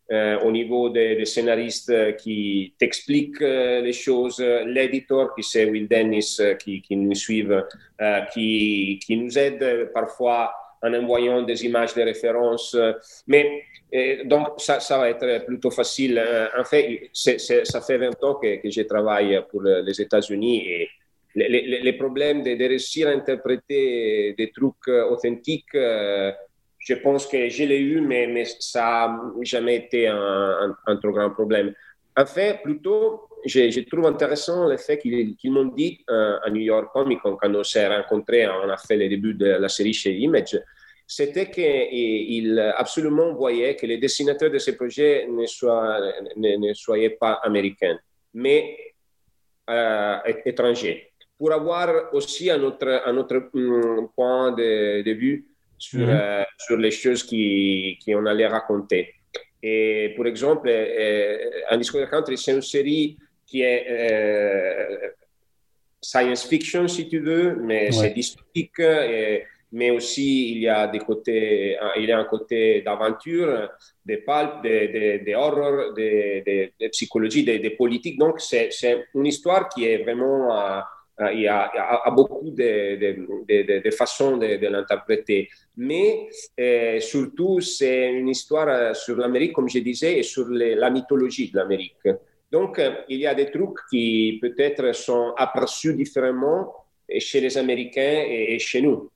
euh, 0.09 0.39
au 0.39 0.51
niveau 0.51 0.89
des, 0.89 1.25
scénaristes 1.25 2.15
qui 2.15 2.73
t'expliquent 2.79 3.41
euh, 3.41 3.81
les 3.81 3.91
choses, 3.91 4.39
l'éditeur 4.39 5.35
qui 5.35 5.43
c'est 5.43 5.65
Will 5.65 5.85
Dennis 5.85 6.37
euh, 6.39 6.53
qui, 6.53 6.81
qui 6.81 6.95
nous 6.95 7.13
suivent, 7.13 7.65
euh, 7.99 8.21
qui, 8.33 8.99
nous 9.09 9.37
aide 9.37 9.91
parfois 9.93 10.53
en 10.81 10.93
envoyant 10.93 11.41
des 11.41 11.65
images 11.65 11.93
de 11.93 12.03
référence. 12.03 12.77
Mais 13.27 13.63
donc, 14.25 14.47
ça, 14.59 14.79
va 14.97 15.09
être 15.09 15.45
plutôt 15.45 15.71
facile. 15.71 16.23
En 16.57 16.63
fait, 16.63 17.09
ça 17.13 17.81
fait 17.81 17.97
20 17.97 18.23
ans 18.23 18.35
que, 18.35 18.61
que 18.61 18.69
je 18.69 18.83
travaille 18.83 19.41
pour 19.49 19.63
les 19.63 20.01
États-Unis 20.01 20.67
et 20.67 20.89
les, 21.35 21.93
problèmes 21.93 22.43
de, 22.43 22.51
réussir 22.51 23.07
à 23.07 23.11
interpréter 23.11 24.35
des 24.37 24.51
trucs 24.51 24.87
authentiques 24.87 25.75
je 26.87 26.93
pense 26.93 27.27
que 27.27 27.49
je 27.49 27.65
l'ai 27.65 27.79
eu, 27.79 27.99
mais, 27.99 28.45
ça 28.59 29.07
n'a 29.09 29.43
jamais 29.43 29.75
été 29.75 30.07
un, 30.07 30.75
trop 31.01 31.11
grand 31.11 31.31
problème. 31.31 31.73
En 32.15 32.25
fait, 32.25 32.61
plutôt, 32.63 33.27
je, 33.45 33.69
je 33.69 33.81
trouve 33.81 34.05
intéressant 34.05 34.69
le 34.69 34.77
fait 34.77 34.97
qu'ils 34.97 35.35
qu 35.35 35.49
m'ont 35.49 35.65
dit 35.65 35.99
euh, 36.09 36.39
à 36.45 36.49
New 36.49 36.61
York 36.61 36.87
Comic 36.93 37.19
Con, 37.19 37.35
quand 37.35 37.53
on 37.53 37.63
s'est 37.63 37.87
rencontrés, 37.87 38.47
on 38.47 38.69
a 38.69 38.77
fait 38.77 38.95
le 38.95 39.09
début 39.09 39.33
de 39.33 39.47
la 39.63 39.67
série 39.67 39.93
chez 39.93 40.13
Image, 40.13 40.57
c'était 41.05 41.49
qu'ils 41.51 42.57
absolument 42.77 43.33
voyaient 43.33 43.75
que 43.75 43.85
les 43.85 43.97
dessinateurs 43.97 44.51
de 44.51 44.57
ces 44.57 44.75
projets 44.77 45.27
ne 45.27 45.45
soient, 45.45 45.99
ne, 46.37 46.73
soient 46.73 46.97
pas 47.19 47.33
américains, 47.43 47.99
mais 48.33 48.77
euh, 49.69 50.19
étrangers. 50.45 51.11
Pour 51.37 51.51
avoir 51.51 52.13
aussi 52.13 52.49
un 52.49 52.63
autre, 52.63 53.03
un 53.05 53.15
autre 53.17 53.49
um, 53.53 54.09
point 54.15 54.53
de 54.53 55.11
vue, 55.11 55.45
sur, 55.77 56.07
mhm. 56.07 56.45
sur 56.57 56.77
les 56.77 56.91
choses 56.91 57.23
qu'on 57.23 58.25
allait 58.25 58.47
raconter. 58.47 59.13
Et 59.61 60.13
pour 60.15 60.27
exemple, 60.27 60.69
un 61.69 61.77
Discover 61.77 62.07
Country, 62.09 62.37
c'est 62.37 62.53
une 62.53 62.61
série 62.61 63.17
qui 63.45 63.61
est 63.61 65.13
science 66.01 66.45
fiction, 66.45 66.87
si 66.87 67.07
tu 67.09 67.19
veux, 67.19 67.55
mais 67.55 67.91
c'est 67.91 68.11
dystopique. 68.11 68.79
Et, 68.79 69.43
mais 69.71 69.91
aussi 69.91 70.51
il 70.51 70.59
y 70.59 70.69
a 70.69 70.87
des 70.87 70.99
côtés, 70.99 71.77
il 71.97 72.05
y 72.05 72.11
a 72.11 72.19
un 72.19 72.23
côté 72.23 72.81
d'aventure, 72.81 73.69
des 74.05 74.17
pulp, 74.17 74.61
des, 74.63 75.19
des, 75.19 75.35
horrors, 75.35 75.93
des, 75.93 76.71
des, 76.79 76.89
psychologie, 76.89 77.43
des, 77.43 77.69
politiques. 77.71 78.17
Donc 78.17 78.39
c'est 78.39 78.69
une 79.13 79.25
histoire 79.25 79.67
qui 79.69 79.85
est 79.85 79.97
vraiment, 79.97 80.81
euh, 81.19 81.25
euh, 81.25 81.33
il 81.33 81.41
y 81.41 81.47
a, 81.47 82.11
beaucoup 82.15 82.51
de, 82.51 83.89
façons 83.91 84.37
de, 84.37 84.67
l'interpréter. 84.67 85.49
Mais 85.75 86.27
euh, 86.59 86.99
surtout, 86.99 87.59
c'est 87.59 88.11
une 88.11 88.29
histoire 88.29 88.95
sur 88.95 89.17
l'Amérique, 89.17 89.53
comme 89.53 89.69
je 89.69 89.79
disais, 89.79 90.19
et 90.19 90.23
sur 90.23 90.47
la 90.49 90.89
mythologie 90.89 91.51
de 91.51 91.57
l'Amérique. 91.57 92.07
Donc, 92.51 92.81
il 93.09 93.19
y 93.19 93.27
a 93.27 93.35
des 93.35 93.51
trucs 93.51 93.79
qui 93.89 94.37
peut-être 94.41 94.93
sont 94.95 95.33
aperçus 95.37 95.93
différemment 95.93 96.73
chez 97.19 97.41
les 97.41 97.57
Américains 97.57 98.23
et 98.27 98.57
chez 98.59 98.81
nous. 98.81 99.11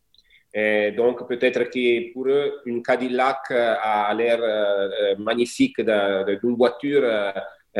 Donc 0.53 1.27
peut-être 1.27 1.63
que 1.69 2.11
pour 2.11 2.27
eux, 2.27 2.61
une 2.65 2.83
Cadillac 2.83 3.39
euh, 3.51 3.75
a 3.81 4.13
l'air 4.13 4.39
euh, 4.41 4.89
euh, 5.01 5.15
magnifique 5.17 5.79
d'une 5.79 6.55
voiture 6.55 7.03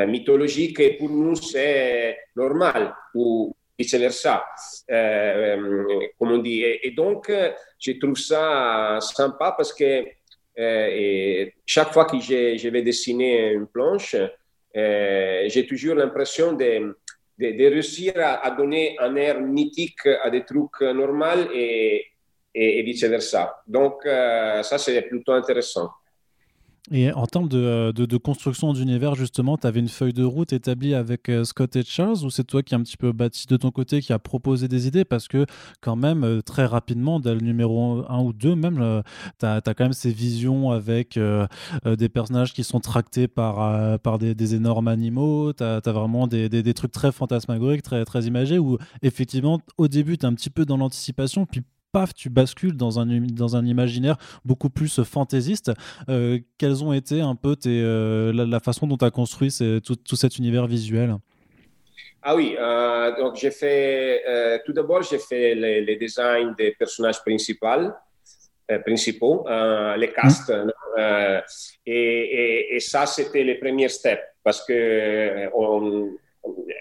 mythologique 0.08 0.80
et 0.80 0.94
pour 0.94 1.10
nous 1.10 1.36
c'est 1.36 2.18
normal 2.34 2.96
ou 3.14 3.54
vice-versa, 3.82 4.46
comme 6.18 6.32
on 6.32 6.38
dit. 6.38 6.64
Et, 6.64 6.92
donc 6.92 7.32
je 7.80 7.92
trouve 7.94 8.18
ça 8.18 9.00
sympa 9.02 9.54
parce 9.58 9.74
que 9.74 10.06
chaque 11.66 11.94
fois 11.94 12.06
que 12.06 12.20
je, 12.20 12.70
vais 12.70 12.82
dessiner 12.82 13.52
une 13.52 13.68
planche, 13.68 14.16
j'ai 14.74 15.66
toujours 15.68 15.96
l'impression 15.96 16.54
de, 16.54 16.96
réussir 17.40 18.14
à, 18.18 18.52
donner 18.52 18.96
un 19.00 19.16
air 19.16 19.42
mythique 19.42 20.06
à 20.24 20.30
des 20.30 20.46
trucs 20.46 20.82
normaux 20.82 21.50
et, 21.54 22.12
et, 22.54 22.82
vice-versa. 22.84 23.62
Donc, 23.68 24.06
euh, 24.06 24.62
ça, 24.64 24.78
c'est 24.78 25.02
plutôt 25.04 25.34
intéressant. 25.34 25.90
Et 26.90 27.12
en 27.14 27.28
termes 27.28 27.48
de, 27.48 27.92
de, 27.92 28.18
construction 28.18 28.74
d'univers, 28.74 29.14
justement, 29.14 29.56
tu 29.56 29.68
avais 29.68 29.80
une 29.80 29.88
feuille 29.88 30.14
de 30.14 30.24
route 30.24 30.52
établie 30.52 30.96
avec 30.96 31.30
euh, 31.30 31.44
Scott 31.44 31.76
et 31.76 31.84
Charles 31.84 32.26
ou 32.26 32.32
c'est 32.32 32.44
toi 32.44 32.64
qui 32.64 32.74
as 32.74 32.80
un 32.80 32.82
petit 32.82 32.98
peu 32.98 33.12
bâti 33.12 33.46
de 33.46 33.56
ton 33.56 33.70
côté, 33.70 34.02
qui 34.02 34.12
a 34.14 34.18
proposé 34.18 34.68
des 34.68 34.88
idées? 34.88 35.06
Parce 35.06 35.28
que, 35.28 35.46
quand 35.80 35.96
même, 35.96 36.24
euh, 36.24 36.42
très 36.42 36.66
rapidement, 36.66 37.20
dès 37.20 37.36
le 37.36 37.42
numéro 37.42 38.04
1 38.10 38.20
ou 38.24 38.34
2, 38.34 38.56
même, 38.56 39.04
tu 39.40 39.46
as, 39.46 39.62
quand 39.62 39.82
même 39.82 39.94
ces 39.94 40.12
visions 40.12 40.72
avec 40.72 41.20
des 41.86 42.10
personnages 42.10 42.54
qui 42.54 42.64
sont 42.64 42.80
tractés 42.80 43.28
par, 43.28 44.00
par 44.00 44.18
des, 44.18 44.56
énormes 44.56 44.88
animaux. 44.88 45.54
Tu 45.54 45.64
as, 45.64 45.82
vraiment 45.86 46.26
des, 46.28 46.50
des, 46.50 46.64
des, 46.64 46.74
trucs 46.74 46.92
très 46.92 47.12
fantasmagoriques, 47.12 47.84
très, 47.84 48.04
très 48.06 48.24
imagés, 48.24 48.58
où 48.58 48.78
effectivement, 49.04 49.62
au 49.78 49.88
début, 49.88 50.18
tu 50.18 50.26
es 50.26 50.30
un 50.30 50.34
petit 50.34 50.50
peu 50.50 50.66
dans 50.66 50.78
l'anticipation, 50.78 51.46
puis 51.46 51.62
paf, 51.92 52.14
tu 52.14 52.30
bascules 52.30 52.76
dans 52.76 53.00
un, 53.00 53.06
dans 53.06 53.56
un 53.56 53.66
imaginaire 53.66 54.18
beaucoup 54.46 54.70
plus 54.70 55.04
fantaisiste. 55.04 55.72
Euh, 56.10 56.40
quelles 56.58 56.84
ont 56.84 56.94
été 56.94 57.22
un 57.22 57.36
peu 57.36 57.56
tes, 57.56 57.82
euh, 57.84 58.32
la, 58.34 58.60
façon 58.60 58.88
dont 58.88 58.98
tu 58.98 59.06
as 59.06 59.12
construit 59.12 59.56
tout, 59.84 59.96
tout, 59.96 60.16
cet 60.16 60.38
univers 60.38 60.68
visuel? 60.68 61.16
Ah 62.24 62.36
oui, 62.36 62.56
euh, 62.60 63.16
donc 63.18 63.36
j'ai 63.36 63.52
fait, 63.52 64.24
tout 64.66 64.74
d'abord, 64.74 65.02
j'ai 65.02 65.20
fait 65.20 65.56
les, 65.56 65.96
designs 65.96 66.54
des 66.58 66.72
personnages 66.72 67.22
principaux, 67.24 67.92
principaux 68.86 69.46
les 69.98 70.12
castes. 70.14 70.52
Mmh. 70.52 70.72
Et, 71.86 72.76
et, 72.76 72.80
ça, 72.80 73.06
c'était 73.06 73.44
les 73.44 73.56
premiers 73.56 73.90
steps 73.90 74.22
parce 74.44 74.64
que 74.66 75.50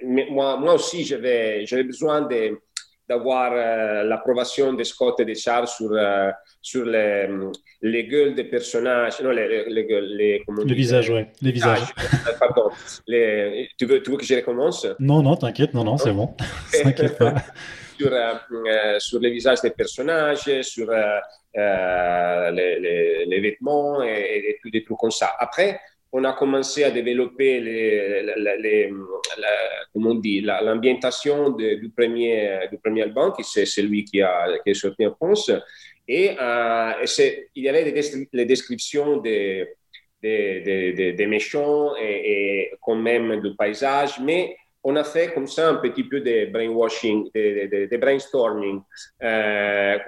moi, 0.03 0.57
moi 0.57 0.75
aussi, 0.75 1.05
j'avais 1.05 1.65
besoin 1.85 2.23
de 2.23 2.59
d'avoir 3.11 3.53
euh, 3.53 4.05
l'approbation 4.05 4.73
de 4.73 4.85
Scott 4.85 5.19
et 5.19 5.25
de 5.25 5.35
Charles 5.35 5.67
sur, 5.67 5.91
euh, 5.91 6.31
sur 6.63 6.85
les, 6.85 7.29
les, 7.83 8.05
gueules 8.05 8.37
des 8.37 8.45
personnages, 8.45 9.21
non, 9.21 9.31
les, 9.31 9.65
les, 9.69 10.45
les, 10.65 10.75
visages, 10.75 11.11
oui, 11.11 11.25
les 11.43 11.51
visages. 11.51 11.93
Ah, 11.99 12.35
pardon. 12.39 12.71
Tu, 13.77 13.85
veux, 13.85 14.01
tu 14.01 14.11
veux 14.13 14.17
que 14.17 14.25
je 14.25 14.37
recommence 14.37 14.87
Non, 15.01 15.23
non, 15.23 15.35
t'inquiète, 15.35 15.75
non, 15.75 15.83
non, 15.83 15.99
c'est 15.99 16.13
bon. 16.13 16.37
T'inquiète 16.85 17.19
pas. 17.19 17.35
sur, 17.99 18.13
euh, 18.13 18.99
sur 19.01 19.19
les 19.19 19.31
visages 19.33 19.61
des 19.61 19.71
personnages, 19.71 20.63
sur 20.63 20.89
les, 21.53 23.27
les, 23.27 23.41
vêtements 23.41 24.05
et, 24.05 24.51
et, 24.51 24.59
tous 24.63 24.71
des 24.71 24.85
trucs 24.85 24.99
comme 24.99 25.11
ça. 25.11 25.33
Après, 25.37 25.81
on 26.13 26.25
a 26.25 26.33
commencé 26.33 26.85
à 26.85 26.91
développer 26.91 27.61
les, 27.61 28.91
comment 29.93 30.11
on 30.11 30.15
dit, 30.15 30.41
l'ambientation 30.41 31.51
du 31.51 31.91
premier, 31.97 32.61
du 32.71 32.79
premier 32.79 33.03
album, 33.03 33.33
qui 33.37 33.45
c'est 33.45 33.67
celui 33.67 34.05
qui, 34.05 34.21
a, 34.21 34.59
qui 34.65 34.71
est 34.71 34.75
sorti 34.75 35.07
en 35.07 35.15
France. 35.15 35.51
Et, 36.09 36.31
euh, 36.41 36.93
il 37.55 37.65
y 37.65 37.69
avait 37.69 37.93
des, 37.93 38.29
les 38.33 38.45
descriptions 38.45 39.19
des, 39.19 39.69
des, 40.21 41.13
des, 41.17 41.27
méchants 41.27 41.95
et, 41.97 42.33
et, 42.33 42.71
quand 42.81 42.97
même 42.97 43.41
du 43.41 43.55
paysage, 43.55 44.19
mais 44.21 44.57
on 44.83 44.97
a 44.97 45.05
fait 45.05 45.33
comme 45.35 45.47
ça 45.47 45.69
un 45.69 45.75
petit 45.77 46.05
peu 46.05 46.21
de 46.21 46.51
brainwashing, 46.51 47.31
de, 47.35 47.97
brainstorming. 47.97 48.81
Euh, 49.23 49.99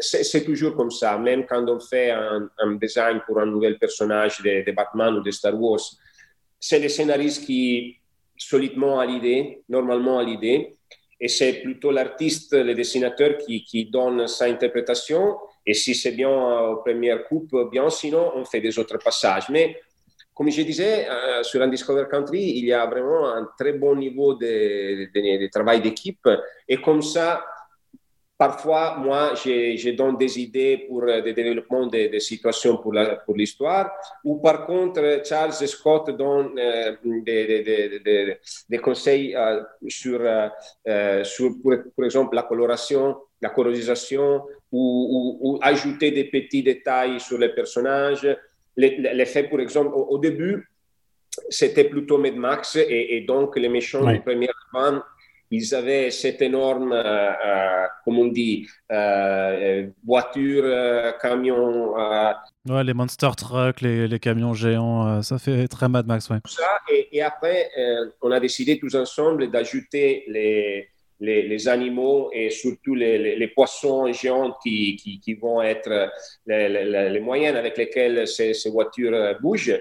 c'est 0.00 0.44
toujours 0.44 0.76
comme 0.76 0.90
ça, 0.90 1.18
même 1.18 1.44
quand 1.44 1.68
on 1.68 1.80
fait 1.80 2.10
un, 2.10 2.48
design 2.80 3.20
pour 3.26 3.40
un 3.40 3.46
nouvel 3.46 3.78
personnage 3.78 4.40
de, 4.42 4.70
Batman 4.72 5.16
ou 5.16 5.22
de 5.22 5.30
Star 5.30 5.60
Wars, 5.60 5.80
c'est 6.60 6.78
le 6.78 6.88
scénariste 6.88 7.44
qui 7.44 7.98
solidement 8.36 9.00
a 9.00 9.06
l'idée, 9.06 9.62
normalement 9.68 10.20
l'idée, 10.20 10.76
et 11.20 11.28
c'est 11.28 11.54
plutôt 11.62 11.90
l'artiste, 11.90 12.52
le 12.52 12.74
dessinateur 12.74 13.38
qui, 13.38 13.64
qui, 13.64 13.86
donne 13.86 14.26
sa 14.26 14.46
interprétation. 14.46 15.36
Et 15.64 15.74
si 15.74 15.94
c'est 15.94 16.10
bien 16.10 16.30
au 16.30 16.76
premier 16.78 17.16
coup, 17.28 17.46
bien, 17.70 17.88
sinon 17.90 18.32
on 18.34 18.44
fait 18.44 18.60
des 18.60 18.76
autres 18.76 18.98
passages. 18.98 19.48
Mais 19.48 19.76
comme 20.34 20.50
je 20.50 20.62
disais, 20.62 21.08
euh, 21.08 21.42
sur 21.42 21.60
un 21.62 21.68
Discover 21.68 22.06
Country, 22.10 22.42
il 22.58 22.64
y 22.64 22.72
a 22.72 22.86
vraiment 22.86 23.28
un 23.28 23.48
très 23.58 23.74
bon 23.74 23.94
niveau 23.96 24.34
de, 24.34 25.48
travail 25.50 25.80
d'équipe. 25.80 26.26
Et 26.68 26.80
comme 26.80 27.02
ça, 27.02 27.44
parfois, 28.42 28.96
moi, 28.98 29.34
je, 29.36 29.90
donne 29.90 30.16
des 30.16 30.40
idées 30.40 30.86
pour 30.88 31.02
le 31.02 31.32
développement 31.32 31.86
des, 31.86 32.18
situations 32.18 32.76
pour 32.78 32.92
l'histoire. 33.36 33.92
Ou 34.24 34.40
par 34.40 34.66
contre, 34.66 35.22
Charles 35.24 35.52
Scott 35.52 36.10
donnent 36.16 36.58
euh, 36.58 36.96
des, 38.68 38.78
conseils 38.78 39.36
euh, 39.36 39.62
sur, 39.86 40.20
euh, 40.20 41.24
sur 41.24 41.50
pour, 41.62 41.74
pour, 41.94 42.04
exemple, 42.04 42.34
la 42.34 42.42
coloration, 42.42 43.16
la 43.40 43.50
colorisation, 43.50 44.42
ou 44.72 45.58
ajouter 45.62 46.10
des 46.10 46.24
petits 46.24 46.64
détails 46.64 47.20
sur 47.20 47.38
les 47.38 47.50
personnages 47.50 48.26
l'effet, 48.76 49.44
pour 49.44 49.60
exemple, 49.60 49.92
au, 49.94 50.18
début, 50.18 50.68
c'était 51.48 51.84
plutôt 51.84 52.18
Mad 52.18 52.36
Max 52.36 52.76
et, 52.76 53.24
donc 53.26 53.56
les 53.56 53.68
méchants 53.68 54.04
du 54.10 54.20
premier 54.20 54.48
ils 55.52 55.74
avaient 55.74 56.10
cette 56.10 56.40
énorme, 56.40 56.92
euh, 56.92 57.30
euh, 57.30 57.86
comme 58.04 58.18
on 58.18 58.26
dit, 58.28 58.66
euh, 58.90 59.86
voiture, 60.02 60.64
camion. 61.20 61.94
ouais, 61.94 62.84
les 62.84 62.94
monster 62.94 63.28
trucks, 63.36 63.82
les, 63.82 64.08
les 64.08 64.18
camions 64.18 64.54
géants, 64.54 65.22
ça 65.22 65.38
fait 65.38 65.68
très 65.68 65.90
Mad 65.90 66.06
Max, 66.06 66.30
ouais. 66.30 66.38
Ça, 66.46 66.80
et, 66.90 67.08
et 67.12 67.22
après, 67.22 67.70
on 68.22 68.30
a 68.30 68.40
décidé 68.40 68.78
tous 68.78 68.94
ensemble 68.94 69.50
d'ajouter 69.50 70.24
les, 70.26 70.88
les, 71.22 71.68
animaux 71.68 72.30
et 72.32 72.50
surtout 72.50 72.94
les, 72.94 73.48
poissons 73.54 74.12
géants 74.12 74.56
qui, 74.62 74.96
qui, 74.96 75.34
vont 75.34 75.62
être 75.62 76.10
les, 76.46 77.20
moyens 77.20 77.56
avec 77.56 77.78
lesquels 77.78 78.26
ces, 78.26 78.52
voitures 78.70 79.36
bougent 79.40 79.80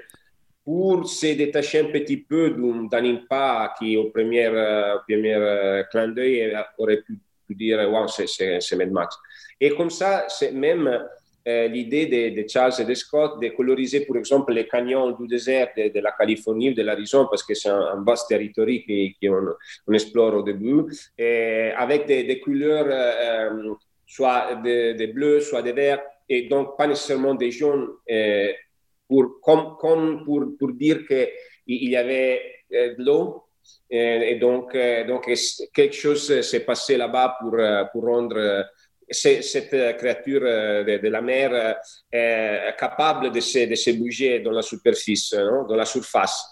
pour 0.64 1.10
se 1.10 1.34
détacher 1.36 1.80
un 1.80 1.92
petit 1.92 2.18
peu 2.18 2.52
d'un 2.52 3.04
impact 3.06 3.80
qui, 3.80 3.98
au 3.98 4.06
premier, 4.06 4.48
premier 5.08 5.34
euh, 5.34 5.84
clin 5.90 6.10
d'œil, 6.10 6.56
aurait 6.78 7.02
pu, 7.02 7.18
dire 7.50 7.80
Wow, 7.92 8.08
c'est 8.08 8.76
Mad 8.78 8.92
Max. 8.92 9.18
Et 9.60 9.72
comme 9.72 9.90
ça, 9.90 10.26
c'est 10.30 10.54
même 10.54 11.04
euh, 11.48 11.68
l'idée 11.68 12.06
de, 12.06 12.48
Charles 12.48 12.74
et 12.80 12.86
de 12.86 12.94
Scott 12.94 13.42
de 13.42 13.48
coloriser, 13.50 14.02
par 14.02 14.18
exemple, 14.18 14.54
les 14.54 14.68
canyons 14.68 15.10
du 15.12 15.28
désert 15.28 15.70
de, 15.76 16.00
la 16.00 16.12
Californie 16.12 16.70
ou 16.70 16.74
de 16.76 16.84
l'Arizona, 16.84 17.28
parce 17.30 17.42
que 17.42 17.56
c'est 17.56 17.70
un, 17.70 18.04
vaste 18.06 18.28
territoire 18.30 18.68
qu'on 19.22 19.56
on 19.88 19.94
explore 19.94 20.36
au 20.36 20.44
début, 20.44 20.84
avec 21.78 22.06
des, 22.06 22.40
couleurs 22.40 22.86
euh, 22.88 23.74
soit 24.06 24.56
de, 24.64 25.12
bleu, 25.12 25.40
soit 25.40 25.64
de 25.64 25.72
vert, 25.72 26.02
et 26.30 26.44
donc 26.44 26.78
pas 26.78 26.86
nécessairement 26.86 27.34
des 27.34 27.52
jaunes, 27.52 27.88
euh, 28.12 28.52
pour, 29.08 29.42
comme 29.42 30.24
pour, 30.24 30.46
pour 30.60 30.72
dire 30.74 31.08
qu'il 31.08 31.90
y 31.90 31.96
avait 31.96 32.42
de 32.72 33.04
l'eau. 33.04 33.44
Et, 33.90 34.36
donc, 34.36 34.78
donc 35.08 35.30
quelque 35.74 35.94
chose 35.94 36.42
s'est 36.42 36.62
passé 36.62 36.98
là-bas 36.98 37.38
pour, 37.42 37.58
pour 37.92 38.06
rendre 38.06 38.66
cette 39.12 39.98
créature 39.98 40.42
de, 40.42 41.08
la 41.08 41.22
mer 41.22 41.78
est 42.12 42.76
capable 42.78 43.32
de 43.32 43.40
se, 43.40 43.70
de 43.70 43.76
se 43.76 43.92
bouger 43.92 44.40
dans 44.40 44.52
la 44.52 44.62
superficie, 44.62 45.36
dans 45.36 45.76
la 45.76 45.86
surface. 45.86 46.46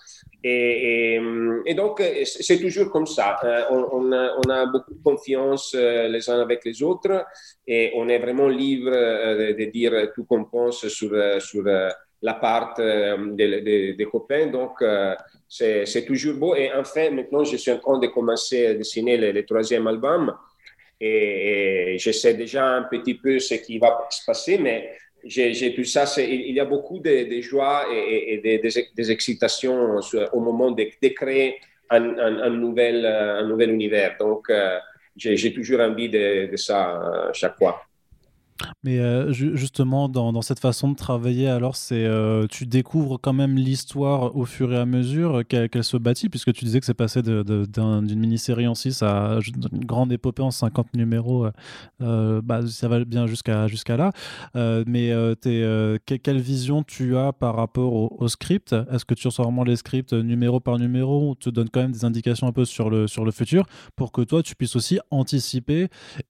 Et, 0.43 1.19
et, 1.65 1.73
donc, 1.73 2.01
c'est 2.23 2.59
toujours 2.59 2.89
comme 2.89 3.05
ça. 3.05 3.37
On, 3.71 4.11
on, 4.11 4.49
a, 4.49 4.65
beaucoup 4.67 4.93
de 4.93 5.03
confiance 5.03 5.73
les 5.73 6.29
uns 6.29 6.41
avec 6.41 6.63
les 6.63 6.81
autres 6.81 7.25
et 7.67 7.91
on 7.95 8.07
est 8.07 8.19
vraiment 8.19 8.47
libre 8.47 8.91
de, 8.91 9.65
dire 9.65 10.11
tout 10.15 10.23
qu'on 10.23 10.45
pense 10.45 10.87
sur, 10.87 11.11
sur 11.41 11.63
la 12.21 12.33
part 12.35 12.75
des, 12.77 13.95
des, 13.97 14.05
copains. 14.05 14.47
Donc, 14.47 14.81
c'est 15.49 16.05
toujours 16.05 16.35
beau. 16.35 16.55
Et 16.55 16.71
enfin, 16.73 17.09
maintenant, 17.09 17.43
je 17.43 17.57
suis 17.57 17.71
en 17.71 17.79
train 17.79 17.99
de 17.99 18.07
commencer 18.07 18.67
à 18.67 18.73
dessiner 18.75 19.17
le, 19.17 19.45
troisième 19.45 19.87
album. 19.87 20.33
Et, 20.99 21.97
je 21.99 22.11
sais 22.11 22.33
déjà 22.33 22.65
un 22.65 22.83
petit 22.83 23.15
peu 23.15 23.39
ce 23.39 23.55
qui 23.55 23.79
va 23.79 24.07
se 24.09 24.25
passer, 24.25 24.57
mais 24.57 24.91
j'ai 25.23 25.73
tout 25.75 25.83
ça. 25.83 26.05
Il 26.17 26.53
y 26.53 26.59
a 26.59 26.65
beaucoup 26.65 26.99
de, 26.99 27.41
joie 27.41 27.85
et, 27.91 28.39
des, 28.41 29.11
excitations 29.11 29.99
au 30.33 30.39
moment 30.39 30.71
de, 30.71 31.07
créer 31.09 31.59
un, 31.89 32.49
nouvel, 32.49 33.05
un 33.05 33.47
nouvel 33.47 33.71
univers. 33.71 34.15
Donc, 34.19 34.49
euh, 34.49 34.77
j'ai 35.15 35.53
toujours 35.53 35.81
envie 35.81 36.09
de, 36.09 36.49
ça 36.55 37.01
euh, 37.01 37.33
chaque 37.33 37.57
fois. 37.57 37.83
Mais 38.83 38.99
euh, 38.99 39.31
justement, 39.31 40.09
dans, 40.09 40.41
cette 40.41 40.59
façon 40.59 40.89
de 40.89 40.95
travailler, 40.95 41.47
alors, 41.47 41.75
c'est 41.75 42.05
euh, 42.05 42.47
tu 42.49 42.65
découvres 42.65 43.19
quand 43.21 43.33
même 43.33 43.55
l'histoire 43.55 44.35
au 44.35 44.45
fur 44.45 44.73
et 44.73 44.77
à 44.77 44.85
mesure 44.85 45.43
qu'elle 45.47 45.83
se 45.83 45.97
bâtit, 45.97 46.29
puisque 46.29 46.53
tu 46.53 46.65
disais 46.65 46.79
que 46.79 46.85
c'est 46.85 46.93
passé 46.93 47.21
d'une 47.21 48.19
mini-série 48.19 48.67
en 48.67 48.75
6 48.75 49.03
à 49.03 49.39
une 49.45 49.85
grande 49.85 50.11
épopée 50.11 50.41
en 50.41 50.51
50 50.51 50.93
numéros. 50.95 51.47
Euh, 52.01 52.41
bah, 52.41 52.65
ça 52.67 52.87
va 52.87 53.03
bien 53.03 53.27
jusqu'à 53.27 53.67
jusqu'à 53.67 53.97
là. 53.97 54.11
mais 54.55 55.13
quelle 56.05 56.39
vision 56.39 56.83
tu 56.83 57.17
as 57.17 57.33
par 57.33 57.55
rapport 57.55 57.93
au, 57.93 58.27
script? 58.27 58.75
Est-ce 58.91 59.05
que 59.05 59.13
tu 59.13 59.27
reçois 59.27 59.45
vraiment 59.45 59.63
les 59.63 59.75
scripts 59.75 60.13
numéro 60.13 60.59
par 60.59 60.77
numéro 60.77 61.31
On 61.31 61.35
te 61.35 61.49
donne 61.49 61.69
quand 61.69 61.81
même 61.81 61.91
des 61.91 62.05
indications 62.05 62.47
un 62.47 62.51
peu 62.51 62.65
sur 62.65 62.89
le, 62.89 63.07
sur 63.07 63.25
le 63.25 63.31
futur 63.31 63.65
pour 63.95 64.11
que 64.11 64.21
toi, 64.21 64.43
tu 64.43 64.55
puisses 64.55 64.75
aussi 64.75 64.99
anticiper 65.11 65.87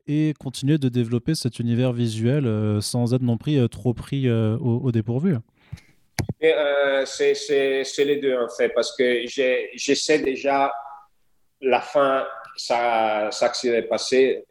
et 0.08 0.34
continuer 0.40 0.78
de 0.78 0.90
développer 0.90 1.36
cet 1.36 1.60
univers 1.60 1.92
visuel? 1.92 2.19
Euh, 2.28 2.82
sans 2.82 3.14
être 3.14 3.22
non 3.22 3.38
plus 3.38 3.60
euh, 3.60 3.68
trop 3.68 3.94
pris 3.94 4.28
euh, 4.28 4.58
au, 4.58 4.92
dépourvu 4.92 5.36
C'est 6.40 8.06
les 8.06 8.18
deux 8.18 8.36
en 8.38 8.50
fait, 8.50 8.70
parce 8.70 8.96
que 8.96 9.26
je 9.28 9.94
sais 9.94 10.20
déjà 10.20 10.72
la 11.62 11.82
fin, 11.82 12.26
ça, 12.56 13.30
ça 13.32 13.54
s'est 13.54 13.82
passé. 13.84 14.44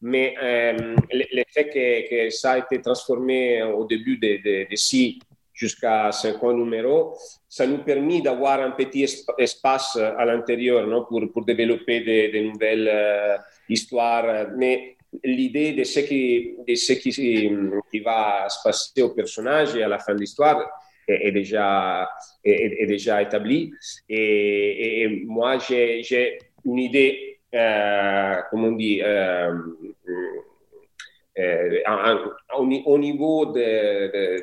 mais 0.00 0.34
le, 0.38 1.42
fait 1.52 1.68
que, 2.08 2.30
ça 2.30 2.52
a 2.52 2.58
été 2.58 2.80
transformé 2.80 3.62
au 3.62 3.84
début 3.84 4.18
de, 4.18 4.66
de, 4.68 4.76
six 4.76 5.18
jusqu'à 5.52 6.12
50 6.12 6.54
numéros, 6.56 7.16
ça 7.48 7.66
nous 7.66 7.78
permet 7.78 8.20
d'avoir 8.20 8.60
un 8.60 8.72
petit 8.72 9.06
espace 9.38 9.96
à 9.96 10.24
l'intérieur 10.24 10.86
pour, 11.08 11.22
pour 11.32 11.44
développer 11.44 12.00
de, 12.00 12.38
nouvelles 12.40 13.40
histoires. 13.68 14.48
Mais 14.56 14.95
l'idée 15.24 15.72
de 15.72 15.84
ce, 15.84 16.00
qui, 16.00 16.56
de 16.66 16.74
ce 16.74 16.92
qui, 16.94 17.10
qui, 17.10 18.00
va 18.00 18.48
se 18.48 18.58
passer 18.62 19.02
au 19.02 19.10
personnage 19.10 19.76
à 19.76 19.88
la 19.88 19.98
fin 19.98 20.14
de 20.14 20.20
l'histoire 20.20 20.60
est, 21.08 21.32
déjà, 21.32 22.08
est, 22.44 22.86
déjà 22.86 23.22
établie. 23.22 23.72
Et, 24.08 25.22
moi, 25.26 25.58
j'ai 25.58 26.38
une 26.64 26.78
idée, 26.78 27.38
euh, 27.54 28.36
comment 28.50 28.68
on 28.68 28.72
dit, 28.72 29.00
euh, 29.02 29.52
euh, 31.38 31.78
au, 32.58 32.98
niveau 32.98 33.46
de, 33.46 34.42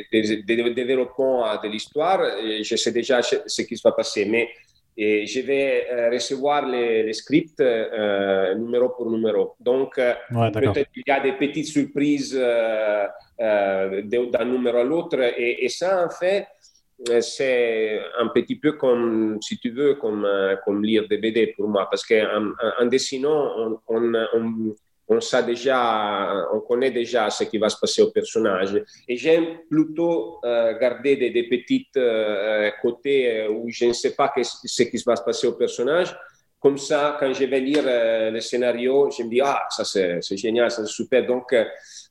de, 0.00 0.72
développement 0.72 1.56
de 1.62 1.68
l'histoire, 1.68 2.20
je 2.62 2.76
sais 2.76 2.92
déjà 2.92 3.22
ce 3.22 3.62
qui 3.62 3.74
va 3.82 3.92
passer. 3.92 4.24
Mais 4.24 4.48
et 5.00 5.26
je 5.26 5.40
vais 5.42 5.86
euh, 5.92 6.10
recevoir 6.10 6.66
les, 6.66 7.12
scripts 7.12 7.60
euh, 7.60 8.52
numéro 8.56 8.88
pour 8.88 9.08
numéro. 9.08 9.54
Donc, 9.60 9.96
euh, 9.96 10.14
peut-être 10.52 10.90
qu'il 10.90 11.04
y 11.06 11.10
a 11.12 11.20
des 11.20 11.34
petites 11.34 11.68
surprises 11.68 12.34
d'un 12.34 13.12
numéro 14.44 14.78
à 14.78 14.82
l'autre. 14.82 15.20
Et, 15.38 15.68
ça, 15.68 16.04
en 16.04 16.10
fait, 16.10 16.48
c'est 17.20 18.00
un 18.18 18.26
petit 18.34 18.56
peu 18.56 18.72
comme, 18.72 19.38
si 19.40 19.56
tu 19.58 19.70
veux, 19.70 19.94
comme, 19.94 20.26
comme 20.64 20.82
lire 20.82 21.06
des 21.06 21.18
BD 21.18 21.54
pour 21.56 21.68
moi. 21.68 21.86
Parce 21.88 22.04
qu'en 22.04 22.50
en, 22.80 22.86
dessinant, 22.86 23.52
on, 23.56 23.78
on 23.86 24.14
on 24.34 24.74
sait 25.20 25.42
déjà, 25.42 26.46
on 26.52 26.60
connaît 26.60 26.90
déjà 26.90 27.30
ce 27.30 27.44
qui 27.44 27.58
va 27.58 27.68
se 27.68 27.78
passer 27.78 28.02
au 28.02 28.10
personnage. 28.10 28.82
Et 29.08 29.16
j'aime 29.16 29.60
plutôt 29.68 30.38
euh, 30.44 30.78
garder 30.78 31.16
des, 31.16 31.42
petits 31.44 31.88
euh, 31.96 32.70
côtés 32.82 33.40
euh, 33.40 33.50
où 33.50 33.70
je 33.70 33.86
ne 33.86 33.92
sais 33.94 34.14
pas 34.14 34.32
ce 34.36 34.82
qui 34.82 35.02
va 35.06 35.16
se 35.16 35.22
passer 35.22 35.46
au 35.46 35.54
personnage. 35.54 36.14
Comme 36.60 36.76
ça, 36.76 37.16
quand 37.18 37.32
je 37.32 37.44
vais 37.44 37.60
lire 37.60 37.84
le 37.84 38.40
scénario, 38.40 39.08
je 39.16 39.22
me 39.22 39.30
dis, 39.30 39.40
ah, 39.40 39.66
ça 39.70 39.84
c'est 39.84 40.36
génial, 40.36 40.70
ça 40.70 40.84
c'est 40.84 40.92
super. 40.92 41.24
Donc, 41.24 41.54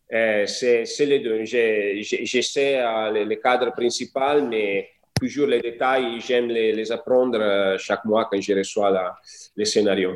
c'est 0.09 1.05
les 1.05 1.19
deux. 1.19 1.43
J'essaie 1.43 2.81
le, 3.11 3.25
le 3.25 3.35
cadre 3.35 3.73
principal, 3.73 4.47
mais 4.47 4.87
toujours 5.19 5.47
les 5.47 5.59
détails, 5.59 6.21
j'aime 6.21 6.47
les, 6.47 6.71
les, 6.71 6.91
apprendre 6.93 7.75
chaque 7.77 8.05
mois 8.05 8.29
quand 8.31 8.39
je 8.39 8.53
reçois 8.53 8.89
la, 8.89 9.17
les 9.57 9.65
scénarios. 9.65 10.15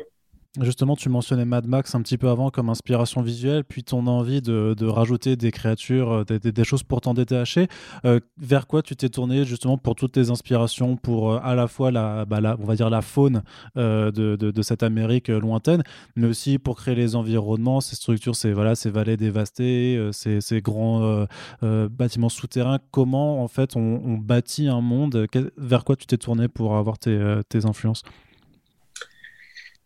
Justement, 0.60 0.96
tu 0.96 1.08
mentionnais 1.08 1.46
Mad 1.46 1.66
Max 1.66 1.94
un 1.94 2.02
petit 2.02 2.18
peu 2.18 2.28
avant 2.28 2.50
comme 2.50 2.68
inspiration 2.68 3.22
visuelle, 3.22 3.64
puis 3.64 3.84
ton 3.84 4.06
envie 4.06 4.42
de, 4.42 4.84
rajouter 4.84 5.34
des 5.34 5.50
créatures, 5.50 6.12
euh, 6.12 6.24
des, 6.24 6.64
choses 6.64 6.82
pour 6.82 7.00
t'en 7.00 7.14
détacher. 7.14 7.68
Euh, 8.04 8.20
vers 8.36 8.66
quoi 8.66 8.82
tu 8.82 8.94
t'es 8.94 9.08
tourné 9.08 9.46
justement 9.46 9.78
pour 9.78 9.94
toutes 9.94 10.12
tes 10.12 10.28
inspirations, 10.28 10.96
pour 10.96 11.32
euh, 11.32 11.40
à 11.42 11.54
la 11.54 11.68
fois 11.68 11.90
la, 11.90 12.26
bah, 12.26 12.56
on 12.60 12.66
va 12.66 12.76
dire 12.76 12.90
la 12.90 13.00
faune 13.00 13.42
de, 13.76 14.62
cette 14.62 14.82
Amérique 14.82 15.28
lointaine, 15.28 15.82
mais 16.16 16.26
aussi 16.26 16.58
pour 16.58 16.76
créer 16.76 16.96
les 16.96 17.16
environnements, 17.16 17.80
ces 17.80 17.96
structures, 17.96 18.36
ces 18.36 18.52
voilà, 18.52 18.74
ces 18.74 18.90
vallées 18.90 19.16
dévastées, 19.16 20.10
ces, 20.12 20.60
grands 20.60 21.26
bâtiments 21.62 22.28
souterrains. 22.28 22.78
Comment 22.90 23.42
en 23.42 23.48
fait 23.48 23.74
on, 23.74 24.18
bâtit 24.18 24.68
un 24.68 24.82
monde? 24.82 25.26
Vers 25.56 25.84
quoi 25.84 25.96
tu 25.96 26.04
t'es 26.04 26.18
tourné 26.18 26.48
pour 26.48 26.76
avoir 26.76 26.98
tes 26.98 27.64
influences? 27.64 28.02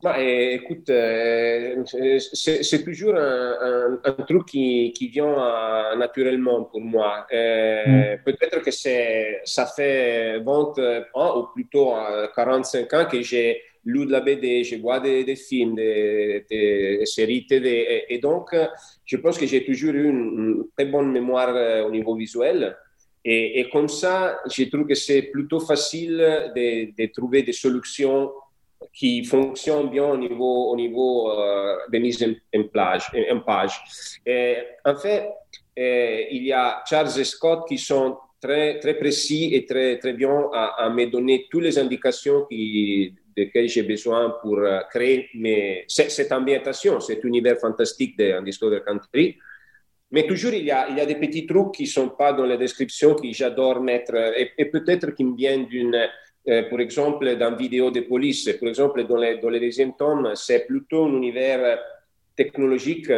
Bah, 0.02 0.20
écoute, 0.20 0.90
euh, 0.90 1.82
c'est 1.86 2.84
toujours 2.84 3.16
un, 3.16 3.98
un, 4.04 4.12
truc 4.12 4.44
qui, 4.44 4.92
qui 4.92 5.08
vient 5.08 5.24
euh, 5.26 5.96
naturellement 5.96 6.64
pour 6.64 6.82
moi. 6.82 7.26
Euh, 7.32 8.16
mm. 8.16 8.22
Peut-être 8.24 8.60
que 8.60 8.70
ça 8.70 9.66
fait 9.74 10.38
20 10.40 10.74
ans, 11.14 11.40
ou 11.40 11.46
plutôt 11.54 11.94
45 12.34 12.92
ans 12.92 13.06
que 13.10 13.22
j'ai 13.22 13.62
lu 13.86 14.04
de 14.04 14.12
la 14.12 14.20
BD, 14.20 14.64
je 14.64 14.76
vois 14.76 15.00
des, 15.00 15.24
des 15.24 15.36
films, 15.36 15.76
des, 15.76 16.44
des, 16.50 17.06
séries 17.06 17.46
TV. 17.46 18.04
Et, 18.12 18.18
donc, 18.18 18.54
je 19.04 19.16
pense 19.16 19.38
que 19.38 19.46
j'ai 19.46 19.64
toujours 19.64 19.94
eu 19.94 20.10
une, 20.10 20.64
très 20.76 20.86
bonne 20.86 21.10
mémoire 21.10 21.86
au 21.86 21.90
niveau 21.90 22.14
visuel. 22.16 22.76
Et, 23.24 23.60
et 23.60 23.70
comme 23.70 23.88
ça, 23.88 24.40
je 24.50 24.64
trouve 24.64 24.86
que 24.86 24.94
c'est 24.94 25.22
plutôt 25.22 25.60
facile 25.60 26.18
de, 26.54 26.92
de 27.02 27.12
trouver 27.12 27.42
des 27.42 27.52
solutions 27.54 28.30
qui 28.92 29.24
fonctionne 29.24 29.90
bien 29.90 30.06
au 30.06 30.16
niveau, 30.16 30.70
au 30.70 30.76
niveau 30.76 31.30
euh, 31.30 31.76
de 31.92 31.98
mise 31.98 32.22
en, 32.22 32.62
page. 32.72 33.04
En 34.84 34.96
fait, 34.96 35.28
euh, 35.78 36.22
il 36.30 36.44
y 36.44 36.52
a 36.52 36.82
Charles 36.88 37.18
et 37.18 37.24
Scott 37.24 37.64
qui 37.68 37.78
sont 37.78 38.16
très, 38.40 38.78
très 38.78 38.94
précis 38.94 39.54
et 39.54 39.66
très, 39.66 39.98
très 39.98 40.12
bien 40.12 40.48
à, 40.52 40.88
me 40.90 41.06
donner 41.06 41.46
toutes 41.50 41.64
les 41.64 41.78
indications 41.78 42.46
qui, 42.46 43.14
de 43.36 43.44
que 43.44 43.66
j'ai 43.66 43.82
besoin 43.82 44.34
pour 44.42 44.58
euh, 44.58 44.80
créer 44.90 45.28
mes, 45.34 45.84
cette, 45.88 46.32
ambientation, 46.32 47.00
cet 47.00 47.22
univers 47.24 47.58
fantastique 47.58 48.16
de 48.18 48.42
Discover 48.44 48.80
Country. 48.86 49.36
Mais 50.10 50.26
toujours, 50.26 50.54
il 50.54 50.64
y, 50.64 50.70
a, 50.70 50.88
il 50.88 50.96
y 50.96 51.00
a 51.00 51.06
des 51.06 51.16
petits 51.16 51.46
trucs 51.46 51.72
qui 51.72 51.82
ne 51.82 51.88
sont 51.88 52.10
pas 52.10 52.32
dans 52.32 52.46
la 52.46 52.56
description 52.56 53.14
que 53.14 53.30
j'adore 53.32 53.80
mettre 53.80 54.14
et, 54.14 54.52
et 54.56 54.66
peut-être 54.66 55.10
qui 55.10 55.24
me 55.24 55.36
viennent 55.36 55.66
d'une 55.66 56.08
euh, 56.48 56.62
par 56.70 56.80
exemple, 56.80 57.36
dans 57.36 57.56
vidéo 57.56 57.90
de 57.90 58.00
police, 58.00 58.48
par 58.60 58.68
exemple, 58.68 59.04
dans 59.04 59.16
les, 59.16 59.38
dans 59.38 59.48
les 59.48 59.58
deuxième 59.58 59.94
tomes, 59.96 60.30
c'est 60.34 60.64
plutôt 60.66 61.06
un 61.06 61.16
univers 61.16 61.78
technologique, 62.36 63.10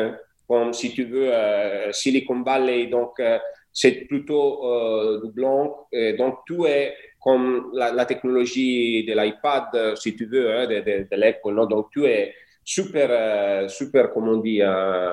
comme 0.47 0.73
si 0.73 0.93
tu 0.95 1.05
veux 1.05 1.31
euh, 1.31 1.93
Silicon 1.93 2.43
Valley, 2.43 2.87
donc 2.87 3.21
euh, 3.21 3.39
c'est 3.71 4.07
plutôt 4.07 5.21
du 5.23 5.31
blanc, 5.31 5.87
donc 6.19 6.39
tout 6.47 6.67
est 6.67 6.95
comme 7.21 7.71
la, 7.75 8.05
technologie 8.07 9.05
de 9.05 9.13
l'iPad, 9.13 9.97
si 9.97 10.17
tu 10.17 10.27
veux, 10.27 10.51
hein, 10.51 10.67
de, 10.67 10.81
de, 10.81 11.17
l'Apple, 11.17 11.55
donc 11.69 11.89
tout 11.93 12.05
est 12.05 12.35
super, 12.65 13.71
super, 13.71 14.11
comment 14.11 14.33
on 14.33 14.37
dit 14.39 14.63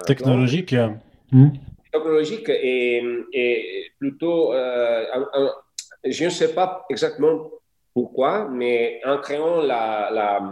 Technologique. 0.07 0.73
Hmm? 1.31 1.49
Technologique 1.91 2.49
et, 2.49 3.03
et 3.33 3.91
plutôt, 3.99 4.53
je 4.53 6.25
ne 6.25 6.29
sais 6.29 6.53
pas 6.55 6.85
exactement 6.89 7.51
pourquoi, 7.95 8.49
mais 8.51 8.99
en 9.05 9.19
créant 9.19 9.61
la, 9.61 10.09
la, 10.11 10.51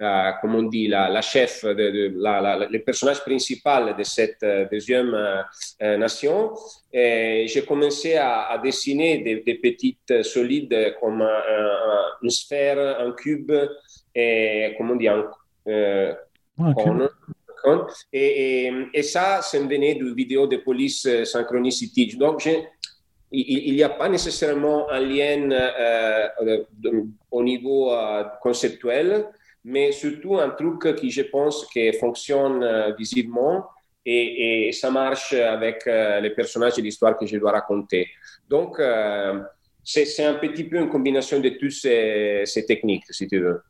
euh, 0.00 0.30
comme 0.40 0.54
on 0.54 0.62
dit, 0.62 0.88
la, 0.88 1.10
la 1.10 1.20
chef, 1.20 1.64
de, 1.66 1.74
de 1.74 2.12
la, 2.16 2.40
la, 2.40 2.66
le 2.66 2.78
personnage 2.78 3.20
principal 3.20 3.94
de 3.94 4.02
cette 4.04 4.42
euh, 4.42 4.66
deuxième 4.72 5.12
euh, 5.12 5.96
nation. 5.98 6.54
Et 6.90 7.44
j'ai 7.46 7.62
commencé 7.66 8.14
à, 8.14 8.48
à 8.48 8.56
dessiner 8.56 9.18
des, 9.18 9.40
des, 9.40 9.56
petites 9.56 10.22
solides 10.22 10.94
comme 10.98 11.20
un, 11.20 11.26
un, 11.26 12.04
une 12.22 12.30
sphère, 12.30 12.78
un 13.00 13.12
cube, 13.12 13.52
et 14.14 14.74
comment 14.78 14.94
on 14.94 14.96
dit, 14.96 15.08
un 15.08 15.30
euh, 15.68 16.14
cône. 16.74 17.06
Et, 18.10 18.66
et, 18.66 18.72
et, 18.94 19.02
ça, 19.02 19.42
ça 19.42 19.58
venait 19.58 19.96
du 19.96 20.14
vidéo 20.14 20.46
de 20.46 20.56
police 20.56 21.06
Synchronicity. 21.24 22.16
Donc, 22.16 22.48
il 23.30 23.74
n'y 23.74 23.82
a 23.82 23.90
pas 23.90 24.08
nécessairement 24.08 24.88
un 24.90 25.00
lien 25.00 25.50
euh, 25.50 26.64
au 27.30 27.42
niveau 27.42 27.92
euh, 27.92 28.24
conceptuel, 28.40 29.26
mais 29.64 29.92
surtout 29.92 30.38
un 30.38 30.50
truc 30.50 30.96
qui, 30.96 31.10
je 31.10 31.22
pense, 31.22 31.66
qui 31.66 31.92
fonctionne 31.92 32.62
euh, 32.62 32.92
visiblement 32.94 33.66
et, 34.04 34.70
ça 34.72 34.90
marche 34.90 35.32
avec 35.34 35.86
euh, 35.86 36.20
les 36.20 36.30
personnages 36.30 36.78
et 36.78 36.82
l'histoire 36.82 37.16
que 37.16 37.26
je 37.26 37.36
dois 37.36 37.52
raconter. 37.52 38.08
Donc, 38.48 38.80
euh, 38.80 39.40
c'est 39.84 40.24
un 40.24 40.34
petit 40.34 40.64
peu 40.64 40.76
une 40.78 40.88
combinaison 40.88 41.40
de 41.40 41.50
toutes 41.50 41.72
ces 41.72 42.64
techniques, 42.66 43.04
si 43.10 43.26
tu 43.26 43.40
veux. 43.40 43.60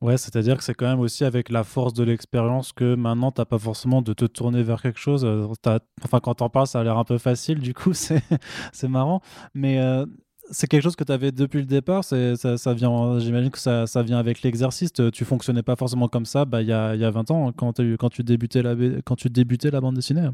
Ouais, 0.00 0.16
c'est-à-dire 0.16 0.56
que 0.56 0.62
c'est 0.62 0.74
quand 0.74 0.86
même 0.86 1.00
aussi 1.00 1.24
avec 1.24 1.50
la 1.50 1.64
force 1.64 1.92
de 1.92 2.04
l'expérience 2.04 2.72
que 2.72 2.94
maintenant, 2.94 3.32
tu 3.32 3.40
n'as 3.40 3.44
pas 3.44 3.58
forcément 3.58 4.00
de 4.00 4.12
te 4.12 4.24
tourner 4.26 4.62
vers 4.62 4.80
quelque 4.80 5.00
chose. 5.00 5.24
Enfin, 5.24 6.20
quand 6.20 6.36
t'en 6.36 6.48
parles, 6.48 6.68
ça 6.68 6.80
a 6.80 6.84
l'air 6.84 6.98
un 6.98 7.04
peu 7.04 7.18
facile, 7.18 7.58
du 7.58 7.74
coup, 7.74 7.92
c'est 7.94 8.88
marrant. 8.88 9.20
Mais 9.54 9.80
euh, 9.80 10.06
c'est 10.52 10.68
quelque 10.68 10.82
chose 10.82 10.94
que 10.94 11.02
tu 11.02 11.10
avais 11.10 11.32
depuis 11.32 11.58
le 11.58 11.66
départ. 11.66 12.04
Ça, 12.04 12.36
ça 12.36 12.74
vient, 12.74 13.18
J'imagine 13.18 13.50
que 13.50 13.58
ça, 13.58 13.88
ça, 13.88 14.02
vient 14.02 14.18
avec 14.18 14.42
l'exercice. 14.42 14.92
Tu 15.12 15.24
fonctionnais 15.24 15.64
pas 15.64 15.74
forcément 15.74 16.06
comme 16.06 16.26
ça 16.26 16.44
bah, 16.44 16.62
il 16.62 16.68
y, 16.68 16.72
a, 16.72 16.94
y 16.94 17.04
a 17.04 17.10
20 17.10 17.30
ans, 17.32 17.52
quand, 17.52 17.80
quand, 17.98 18.10
tu 18.10 18.22
débutais 18.22 18.62
la, 18.62 18.76
quand 19.04 19.16
tu 19.16 19.28
débutais 19.30 19.72
la 19.72 19.80
bande 19.80 19.96
dessinée. 19.96 20.28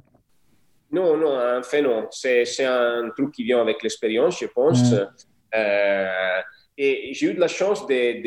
Non, 0.92 1.16
non, 1.16 1.38
en 1.59 1.62
fait, 1.62 1.81
non. 1.81 2.07
C'est 2.11 2.64
un 2.64 3.09
truc 3.16 3.33
qui 3.33 3.44
vient 3.44 3.61
avec 3.61 3.83
l'expérience, 3.83 4.38
je 4.38 4.46
pense. 4.46 4.92
Euh, 5.55 6.40
et 6.77 7.15
j'ai 7.15 7.27
eu 7.27 7.35
de 7.35 7.41
la 7.41 7.49
chance 7.49 7.87
de, 7.87 8.23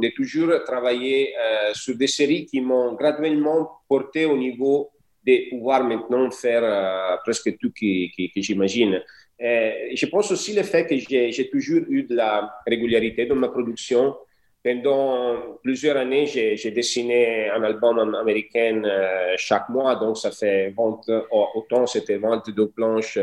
de 0.00 0.08
toujours 0.14 0.52
travailler 0.64 1.34
euh, 1.36 1.72
sur 1.72 1.96
des 1.96 2.06
séries 2.06 2.44
qui 2.44 2.60
m'ont 2.60 2.92
graduellement 2.94 3.70
porté 3.88 4.26
au 4.26 4.36
niveau 4.36 4.90
de 5.26 5.48
pouvoir 5.48 5.82
maintenant 5.84 6.30
faire 6.30 6.62
euh, 6.62 7.16
presque 7.24 7.56
tout 7.58 7.70
que, 7.70 8.34
que, 8.34 8.40
j'imagine. 8.42 9.00
Euh, 9.42 9.72
je 9.94 10.06
pense 10.06 10.30
aussi 10.30 10.54
le 10.54 10.62
fait 10.62 10.86
que 10.86 10.96
j'ai 10.96 11.48
toujours 11.50 11.82
eu 11.88 12.02
de 12.02 12.14
la 12.14 12.54
régularité 12.66 13.24
dans 13.24 13.36
ma 13.36 13.48
production. 13.48 14.14
Pendant 14.62 15.58
plusieurs 15.62 15.96
années, 15.96 16.26
j'ai 16.26 16.70
dessiné 16.70 17.50
un 17.50 17.62
album 17.62 18.14
américain 18.14 18.82
chaque 19.36 19.68
mois, 19.68 19.94
donc 19.96 20.16
ça 20.16 20.30
fait 20.30 20.72
20, 20.74 21.00
autant 21.30 21.86
c'était 21.86 22.16
22 22.16 22.68
planches, 22.70 23.18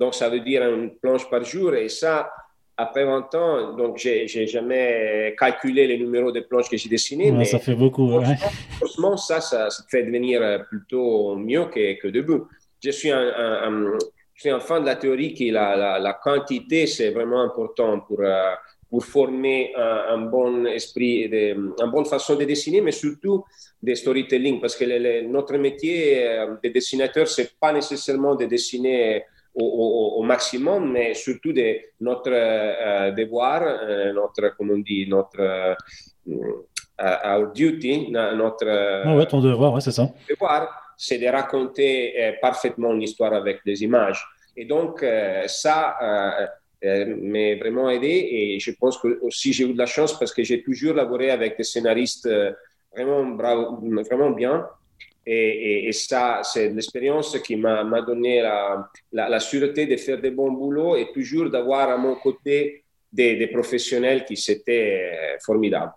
donc 0.00 0.14
ça 0.14 0.30
veut 0.30 0.40
dire 0.40 0.62
une 0.62 0.96
planche 0.96 1.28
par 1.28 1.44
jour, 1.44 1.74
et 1.74 1.90
ça, 1.90 2.30
après 2.78 3.04
20 3.04 3.34
ans, 3.34 3.76
donc 3.76 3.98
j'ai 3.98 4.46
jamais 4.46 5.34
calculé 5.38 5.86
les 5.88 5.98
numéros 5.98 6.30
de 6.30 6.40
planches 6.40 6.70
que 6.70 6.76
j'ai 6.76 6.88
dessinés. 6.88 7.32
Ouais, 7.32 7.38
mais 7.38 7.44
ça 7.44 7.58
fait 7.58 7.74
beaucoup. 7.74 8.08
Franchement, 8.76 9.16
ça, 9.16 9.40
ça, 9.40 9.68
ça, 9.68 9.82
fait 9.90 10.04
devenir 10.04 10.64
plutôt 10.68 11.34
mieux 11.34 11.64
que, 11.66 12.00
que 12.00 12.08
debout. 12.08 12.46
Je 12.82 12.90
suis 12.90 13.10
un, 13.10 13.18
un, 13.18 13.68
un, 13.68 13.98
je 14.38 14.42
suis 14.42 14.50
un 14.50 14.60
fan 14.60 14.82
de 14.82 14.86
la 14.86 14.94
théorie 14.94 15.34
que 15.34 15.52
la, 15.52 15.74
la, 15.74 15.98
la 15.98 16.12
quantité, 16.12 16.86
c'est 16.86 17.10
vraiment 17.10 17.42
important 17.42 17.98
pour, 17.98 18.20
uh, 18.20 18.54
pour 18.88 19.04
former 19.04 19.72
un, 19.76 20.18
bon 20.18 20.64
esprit, 20.66 21.28
de, 21.28 21.54
une 21.54 21.90
bonne 21.90 22.06
façon 22.06 22.36
de 22.36 22.44
dessiner, 22.44 22.80
mais 22.80 22.92
surtout 22.92 23.44
de 23.82 23.94
storytelling, 23.94 24.60
parce 24.60 24.76
que 24.76 24.84
le, 24.84 24.98
le, 24.98 25.22
notre 25.22 25.56
métier 25.56 26.24
euh, 26.24 26.54
de 26.62 26.68
dessinateur, 26.68 27.26
c'est 27.26 27.58
pas 27.58 27.72
nécessairement 27.72 28.36
de 28.36 28.44
dessiner 28.46 29.24
au, 29.58 29.64
au, 29.64 30.20
au, 30.20 30.22
maximum, 30.22 30.92
mais 30.92 31.14
surtout 31.14 31.52
de 31.52 31.78
notre 32.00 32.30
euh, 32.32 33.10
devoir, 33.10 33.62
euh, 33.62 34.12
notre, 34.12 34.56
comme 34.56 34.70
on 34.70 34.78
dit, 34.78 35.06
notre 35.08 35.40
euh, 35.40 35.74
our 36.98 37.52
duty, 37.52 38.10
notre 38.10 38.68
ah 38.68 39.16
ouais, 39.16 39.26
ton 39.26 39.40
devoir, 39.40 39.72
ouais, 39.72 39.80
c'est 39.80 39.92
ça. 39.92 40.08
Devoir, 40.28 40.94
c'est 40.96 41.18
de 41.18 41.26
raconter 41.26 42.36
parfaitement 42.40 42.92
l'histoire 42.92 43.32
avec 43.32 43.60
des 43.64 43.82
images. 43.82 44.24
Et 44.56 44.64
donc, 44.64 45.04
ça 45.46 45.96
m'a 46.82 47.54
vraiment 47.56 47.88
aidé 47.90 48.28
et 48.30 48.58
je 48.58 48.72
pense 48.72 48.98
que 48.98 49.20
aussi 49.22 49.52
j'ai 49.52 49.64
eu 49.64 49.72
de 49.72 49.78
la 49.78 49.86
chance 49.86 50.18
parce 50.18 50.32
que 50.32 50.42
j'ai 50.42 50.62
toujours 50.62 50.94
laboré 50.94 51.30
avec 51.30 51.56
des 51.56 51.64
scénaristes 51.64 52.28
vraiment, 52.92 53.24
bravo, 53.24 53.78
vraiment 54.08 54.30
bien 54.30 54.66
et, 55.30 55.84
et, 55.84 55.88
et 55.88 55.92
ça, 55.92 56.40
c'est 56.42 56.70
l'expérience 56.70 57.38
qui 57.40 57.56
m'a 57.56 58.02
donné 58.02 58.40
la, 59.12 59.40
sûreté 59.40 59.86
de 59.86 59.96
faire 59.96 60.20
des 60.20 60.30
bons 60.30 60.52
boulots 60.52 60.96
et 60.96 61.12
toujours 61.12 61.50
d'avoir 61.50 61.90
à 61.90 61.98
mon 61.98 62.14
côté 62.14 62.84
des, 63.12 63.36
des 63.36 63.46
professionnels 63.48 64.24
qui 64.24 64.34
étaient 64.50 65.38
formidables. 65.44 65.92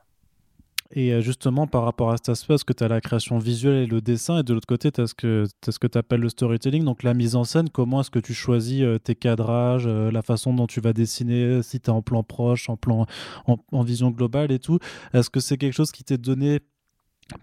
Et 0.93 1.21
justement, 1.21 1.67
par 1.67 1.85
rapport 1.85 2.11
à 2.11 2.17
cet 2.17 2.27
aspect, 2.27 2.55
est-ce 2.55 2.65
que 2.65 2.73
tu 2.73 2.83
as 2.83 2.89
la 2.89 2.99
création 2.99 3.37
visuelle 3.37 3.83
et 3.83 3.85
le 3.85 4.01
dessin, 4.01 4.39
et 4.39 4.43
de 4.43 4.53
l'autre 4.53 4.67
côté, 4.67 4.91
tu 4.91 4.99
as 4.99 5.07
ce 5.07 5.13
que 5.13 5.87
tu 5.87 5.97
appelles 5.97 6.19
le 6.19 6.27
storytelling, 6.27 6.83
donc 6.83 7.03
la 7.03 7.13
mise 7.13 7.37
en 7.37 7.45
scène, 7.45 7.69
comment 7.69 8.01
est-ce 8.01 8.11
que 8.11 8.19
tu 8.19 8.33
choisis 8.33 8.83
tes 9.01 9.15
cadrages, 9.15 9.87
la 9.87 10.21
façon 10.21 10.53
dont 10.53 10.67
tu 10.67 10.81
vas 10.81 10.91
dessiner, 10.91 11.63
si 11.63 11.79
tu 11.79 11.89
es 11.89 11.93
en 11.93 12.01
plan 12.01 12.23
proche, 12.23 12.69
en 12.69 12.75
plan 12.75 13.05
en 13.47 13.83
vision 13.83 14.11
globale 14.11 14.51
et 14.51 14.59
tout? 14.59 14.79
Est-ce 15.13 15.29
que 15.29 15.39
c'est 15.39 15.55
quelque 15.55 15.73
chose 15.73 15.93
qui 15.93 16.03
t'est 16.03 16.17
donné 16.17 16.59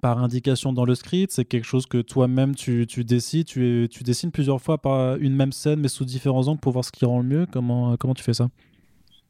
par 0.00 0.22
indication 0.22 0.72
dans 0.72 0.84
le 0.84 0.94
script 0.94 1.32
C'est 1.32 1.44
quelque 1.44 1.66
chose 1.66 1.86
que 1.86 1.98
toi-même 1.98 2.54
tu, 2.54 2.86
décides 3.04 3.46
tu, 3.46 3.88
dessines 4.02 4.30
plusieurs 4.30 4.60
fois 4.60 4.78
par 4.78 5.16
une 5.16 5.34
même 5.34 5.52
scène 5.52 5.80
mais 5.80 5.88
sous 5.88 6.04
différents 6.04 6.46
angles 6.48 6.60
pour 6.60 6.72
voir 6.72 6.84
ce 6.84 6.92
qui 6.92 7.04
rend 7.04 7.20
le 7.20 7.24
mieux. 7.24 7.46
Comment, 7.52 7.96
tu 8.14 8.22
fais 8.22 8.34
ça? 8.34 8.48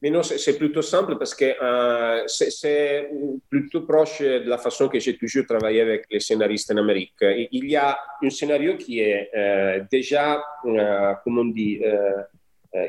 Non, 0.01 0.23
c'est 0.23 0.57
plutôt 0.57 0.83
simple 0.83 1.19
parce 1.19 1.35
que 1.35 1.45
euh, 1.61 2.23
c'est 2.29 3.11
plutôt 3.51 3.81
proche 3.81 4.21
de 4.21 4.49
la 4.49 4.57
façon 4.57 4.89
que 4.89 5.01
j'ai 5.01 5.17
toujours 5.17 5.45
travaillé 5.45 5.81
avec 5.81 6.05
les 6.09 6.21
scénaristes 6.21 6.71
en 6.71 6.77
Amérique. 6.77 7.15
Il 7.21 7.69
y 7.69 7.75
a 7.75 7.99
un 8.23 8.31
scénario 8.31 8.77
qui 8.77 9.01
est 9.01 9.29
euh, 9.37 9.83
déjà, 9.91 10.41
euh, 10.65 11.15
comment 11.25 11.41
on 11.41 11.47
dit, 11.47 11.81
euh, 11.83 12.23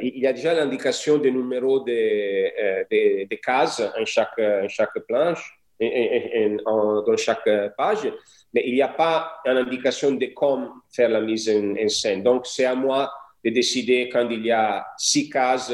il 0.03 0.19
y 0.19 0.27
a 0.27 0.33
déjà 0.33 0.53
l'indication 0.53 1.17
des 1.17 1.31
numéros 1.31 1.79
des 1.79 2.53
de, 2.91 3.27
de 3.27 3.35
cases 3.41 3.81
en 3.81 4.05
chaque 4.05 4.99
planche 5.07 5.58
dans 5.79 7.17
chaque 7.17 7.49
page, 7.77 8.11
mais 8.53 8.63
il 8.65 8.73
n'y 8.73 8.81
a 8.81 8.89
pas 8.89 9.41
une 9.45 9.57
indication 9.57 10.11
de 10.11 10.27
comment 10.35 10.73
faire 10.91 11.09
la 11.09 11.21
mise 11.21 11.49
en, 11.49 11.87
scène. 11.87 12.23
Donc, 12.23 12.45
c'est 12.45 12.65
à 12.65 12.75
moi 12.75 13.11
de 13.43 13.49
décider 13.51 14.09
quand 14.11 14.27
il 14.29 14.45
y 14.45 14.51
a 14.51 14.85
six 14.97 15.29
cases, 15.29 15.73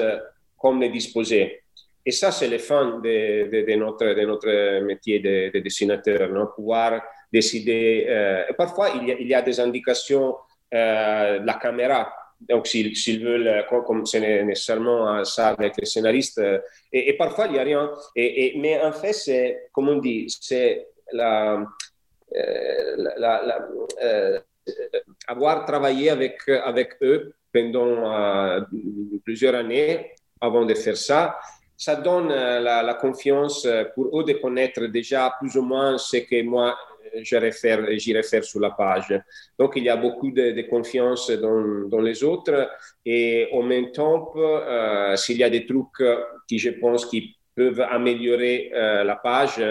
comment 0.58 0.80
les 0.80 0.90
disposer. 0.90 1.62
Et 2.06 2.12
ça, 2.12 2.32
c'est 2.32 2.48
le 2.48 2.60
fun 2.60 3.00
de, 3.04 3.76
notre, 3.76 4.82
métier 4.82 5.20
de, 5.20 5.52
de 5.52 5.60
dessinateur, 5.60 6.30
non? 6.30 6.48
pouvoir 6.56 7.02
décider. 7.32 8.06
Euh, 8.08 8.44
parfois, 8.58 8.92
il 9.02 9.28
y, 9.28 9.34
a, 9.34 9.42
des 9.42 9.60
indications 9.60 10.36
euh, 10.74 11.40
la 11.44 11.54
caméra 11.56 12.14
donc, 12.40 12.68
s'ils, 12.68 13.24
veulent, 13.24 13.66
comme 13.70 14.06
c'est 14.06 14.44
nécessairement 14.44 15.24
ça 15.24 15.50
avec 15.50 15.78
les 15.78 15.86
scénaristes, 15.86 16.42
et, 16.92 17.10
et 17.10 17.14
parfois 17.14 17.48
il 17.48 17.54
n'y 17.54 17.60
a 17.60 17.64
rien. 17.64 17.92
Et, 18.16 18.54
mais 18.58 18.82
en 18.82 18.92
fait, 18.92 19.14
c'est, 19.14 19.68
comme 19.72 19.90
on 19.90 19.98
dit, 19.98 20.28
c'est 20.42 20.88
la, 21.12 21.66
euh, 22.36 22.96
euh, 24.02 24.40
avoir 25.28 25.66
travaillé 25.66 26.10
avec, 26.10 26.40
avec 26.50 26.96
eux 27.02 27.34
pendant 27.54 28.12
euh, 28.12 28.62
plusieurs 29.24 29.56
années 29.56 30.12
avant 30.42 30.66
de 30.66 30.74
faire 30.74 30.98
ça, 30.98 31.38
ça 31.78 31.96
donne 31.96 32.30
la, 32.30 32.94
confiance 32.96 33.68
pour 33.94 34.20
eux 34.20 34.24
de 34.24 34.34
connaître 34.34 34.86
déjà 34.88 35.34
plus 35.40 35.56
ou 35.56 35.62
moins 35.62 35.98
ce 35.98 36.18
que 36.18 36.42
moi 36.44 36.76
faire, 37.52 37.86
j'irai 37.98 38.24
faire 38.24 38.44
sur 38.44 38.60
la 38.60 38.72
page. 38.72 39.20
Donc, 39.58 39.74
il 39.76 39.84
y 39.84 39.90
a 39.90 39.98
beaucoup 39.98 40.32
de, 40.32 40.62
confiance 40.70 41.30
dans, 41.32 41.88
dans, 41.88 42.02
les 42.02 42.24
autres 42.24 42.70
et 43.06 43.48
en 43.54 43.64
même 43.64 43.92
temps, 43.92 44.32
euh, 44.36 45.16
s'il 45.16 45.38
y 45.38 45.44
a 45.44 45.50
des 45.50 45.66
trucs 45.66 46.04
qui, 46.48 46.60
je 46.60 46.72
pense, 46.72 47.06
qui 47.06 47.36
peuvent 47.56 47.82
améliorer 47.82 48.72
euh, 48.74 49.04
la 49.04 49.16
page 49.16 49.64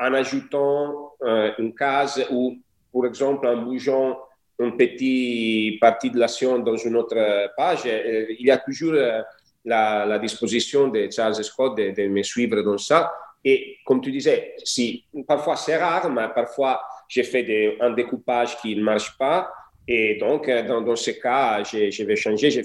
en 0.00 0.14
ajoutant 0.14 1.12
euh, 1.22 1.50
une 1.58 1.74
case 1.74 2.24
ou, 2.30 2.56
par 2.92 3.06
exemple, 3.06 3.46
en 3.46 3.56
bougeant 3.58 4.18
une 4.58 4.76
petite 4.76 5.78
partie 5.78 6.10
de 6.10 6.18
l'action 6.18 6.58
dans 6.58 6.76
une 6.76 6.96
autre 6.96 7.50
page, 7.56 7.82
euh, 7.86 8.26
il 8.38 8.46
y 8.46 8.50
a 8.50 8.58
toujours 8.58 8.94
la, 8.94 10.06
la, 10.06 10.18
disposition 10.18 10.88
de 10.88 11.08
Charles 11.10 11.44
Scott 11.44 11.76
de, 11.76 11.90
de 11.90 12.08
me 12.08 12.22
suivre 12.22 12.62
dans 12.62 12.78
ça 12.78 13.12
et 13.50 13.78
comme 13.86 14.00
tu 14.02 14.10
disais, 14.12 14.54
si, 14.62 15.04
parfois 15.26 15.56
c'est 15.56 15.76
rare, 15.76 16.10
mais 16.10 16.28
parfois 16.34 16.82
j'ai 17.08 17.22
fait 17.22 17.76
un 17.80 17.92
découpage 17.92 18.60
qui 18.60 18.76
ne 18.76 18.82
marche 18.82 19.16
pas. 19.16 19.50
Et 19.90 20.16
donc, 20.16 20.48
euh, 20.48 20.68
dans, 20.68 20.82
dans 20.82 20.96
ce 20.96 21.12
cas, 21.12 21.62
je, 21.62 22.04
vais 22.04 22.16
changer, 22.16 22.50
je 22.50 22.58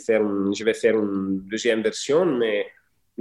vais, 0.66 0.74
faire 0.74 0.98
une, 0.98 1.40
deuxième 1.50 1.82
version, 1.82 2.26
mais 2.26 2.66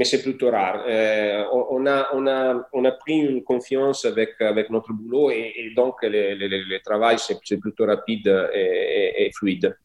c'est 0.02 0.22
plutôt 0.22 0.50
rare. 0.50 0.82
Euh, 0.88 1.44
on, 1.52 1.86
a, 1.86 2.92
pris 2.98 3.18
une 3.18 3.44
confiance 3.44 4.04
avec, 4.04 4.30
notre 4.70 4.92
boulot 4.92 5.30
et, 5.30 5.72
donc 5.76 5.98
le, 6.02 6.78
travail, 6.82 7.16
c'est 7.20 7.60
plutôt 7.60 7.86
rapide 7.86 8.26
et, 8.52 9.30
fluide. 9.36 9.76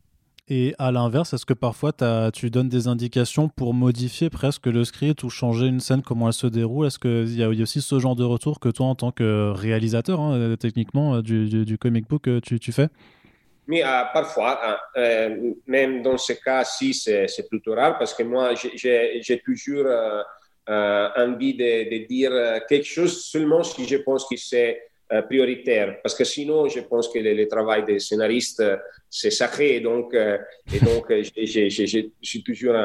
Et 0.49 0.73
à 0.79 0.91
l'inverse, 0.93 1.33
est-ce 1.33 1.45
que 1.45 1.53
parfois 1.53 1.91
tu 2.33 2.49
donnes 2.49 2.69
des 2.69 2.87
indications 2.87 3.49
pour 3.49 3.73
modifier 3.73 4.29
presque 4.29 4.67
le 4.67 4.85
script 4.85 5.23
ou 5.23 5.29
changer 5.29 5.67
une 5.67 5.81
scène, 5.81 6.01
comment 6.01 6.27
elle 6.27 6.33
se 6.33 6.47
déroule? 6.47 6.87
Est-ce 6.87 6.99
qu'il 6.99 7.37
y, 7.37 7.43
a 7.43 7.49
aussi 7.49 7.81
ce 7.81 7.99
genre 7.99 8.15
de 8.15 8.23
retour 8.23 8.61
que 8.61 8.69
toi, 8.69 8.85
en 8.85 8.95
tant 8.95 9.11
que 9.11 9.51
réalisateur, 9.53 10.21
hein, 10.21 10.55
techniquement, 10.57 11.21
du, 11.21 11.65
du, 11.65 11.77
comic 11.77 12.07
book, 12.07 12.29
tu, 12.41 12.59
tu 12.59 12.71
fais? 12.71 12.87
Mais 13.67 13.83
euh, 13.83 14.03
parfois, 14.13 14.59
hein, 14.63 14.77
euh, 14.95 15.53
même 15.67 16.01
dans 16.01 16.17
ce 16.17 16.31
cas-ci, 16.33 16.93
c'est 16.93 17.49
plutôt 17.49 17.75
rare 17.75 17.97
parce 17.97 18.13
que 18.13 18.23
moi, 18.23 18.53
j'ai 18.55 19.41
toujours 19.43 19.85
euh, 19.85 21.09
envie 21.17 21.55
de, 21.55 21.89
de, 21.89 22.07
dire 22.07 22.31
quelque 22.69 22.85
chose 22.87 23.25
seulement 23.25 23.63
si 23.63 23.85
je 23.85 23.97
pense 23.97 24.25
que 24.25 24.37
c'est 24.37 24.81
prioritaire. 25.27 26.01
Parce 26.01 26.15
que 26.15 26.23
sinon, 26.23 26.67
je 26.67 26.81
pense 26.81 27.07
que 27.09 27.19
le, 27.19 27.47
travail 27.47 27.85
des 27.85 27.99
scénaristes, 27.99 28.63
c'est 29.09 29.31
sacré. 29.31 29.79
Donc, 29.79 30.13
et 30.13 30.79
donc, 30.83 31.05
je 31.09 32.09
suis 32.21 32.43
toujours 32.43 32.75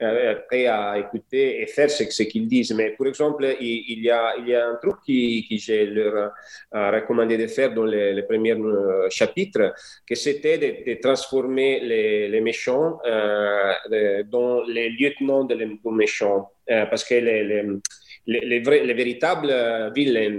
euh, 0.00 0.36
prêt 0.48 0.66
à 0.66 0.96
écouter 0.96 1.60
et 1.60 1.66
faire 1.66 1.90
ce, 1.90 2.04
ce 2.04 2.22
qu'ils 2.22 2.46
disent. 2.46 2.72
Mais 2.72 2.90
par 2.90 3.08
exemple, 3.08 3.44
il, 3.60 4.00
y 4.00 4.08
a, 4.08 4.36
il 4.38 4.46
y 4.46 4.54
a 4.54 4.68
un 4.68 4.76
truc 4.76 4.94
qui, 5.04 5.44
que 5.48 5.56
j'ai 5.56 5.86
leur 5.86 6.30
euh, 6.72 6.90
recommandé 6.92 7.36
de 7.36 7.48
faire 7.48 7.74
dans 7.74 7.84
les, 7.84 8.12
les 8.12 8.22
premiers 8.22 8.52
euh, 8.52 9.10
chapitres, 9.10 9.74
que 10.06 10.14
c'était 10.14 10.56
de, 10.86 11.00
transformer 11.02 11.80
les, 11.80 12.40
méchants 12.40 13.00
dans 14.30 14.62
les 14.68 14.90
lieutenants 14.90 15.42
de 15.42 15.56
méchants. 15.90 16.48
parce 16.68 17.02
que 17.02 17.14
les 17.14 17.64
les, 18.28 18.60
véritables 18.60 19.92
vilains 19.94 20.38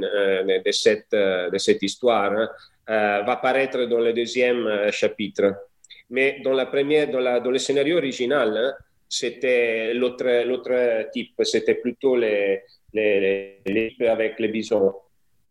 de, 0.65 0.71
cette, 0.71 1.11
de 1.11 1.57
cette 1.57 1.83
histoire 1.83 2.31
hein, 2.31 2.49
va 2.87 3.31
apparaître 3.33 3.85
dans 3.85 3.99
le 3.99 4.13
deuxième 4.13 4.91
chapitre. 4.91 5.53
Mais 6.11 6.39
dans, 6.43 6.53
la 6.53 6.67
première, 6.67 7.09
dans, 7.09 7.21
dans 7.41 7.51
le 7.51 7.57
scénario 7.57 7.97
original, 7.97 8.75
c'était 9.07 9.93
l'autre, 9.93 10.45
l'autre 10.45 11.09
type, 11.11 11.33
c'était 11.43 11.75
plutôt 11.75 12.15
les, 12.15 12.61
les, 12.93 13.59
les, 13.65 14.07
avec 14.07 14.39
les 14.39 14.47
bisons. 14.47 14.93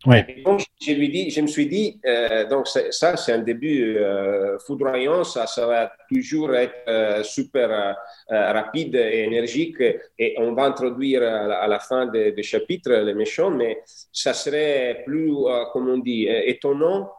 Ouais. 0.06 0.42
Donc, 0.44 0.62
je, 0.80 0.92
lui 0.92 1.08
dis, 1.08 1.28
je 1.30 1.40
me 1.40 1.48
suis 1.48 1.66
dit, 1.66 2.00
euh, 2.06 2.46
donc 2.48 2.68
ça, 2.68 3.16
c'est 3.16 3.32
un 3.32 3.40
début 3.40 3.96
euh, 3.96 4.56
foudroyant, 4.60 5.24
ça, 5.24 5.44
va 5.66 5.92
toujours 6.08 6.54
être 6.54 6.74
euh, 6.86 7.22
super 7.24 7.96
rapide 8.28 8.94
et 8.94 9.24
énergique, 9.24 9.82
et 10.18 10.36
on 10.38 10.52
va 10.52 10.64
introduire 10.64 11.22
à 11.22 11.66
la, 11.66 11.80
fin 11.80 12.06
des, 12.06 12.30
des, 12.30 12.44
chapitres 12.44 12.92
les 12.92 13.14
méchants, 13.14 13.50
mais 13.50 13.80
ça 14.12 14.34
serait 14.34 15.02
plus, 15.04 15.32
comme 15.72 15.88
on 15.88 15.98
dit, 15.98 16.28
étonnant 16.28 17.10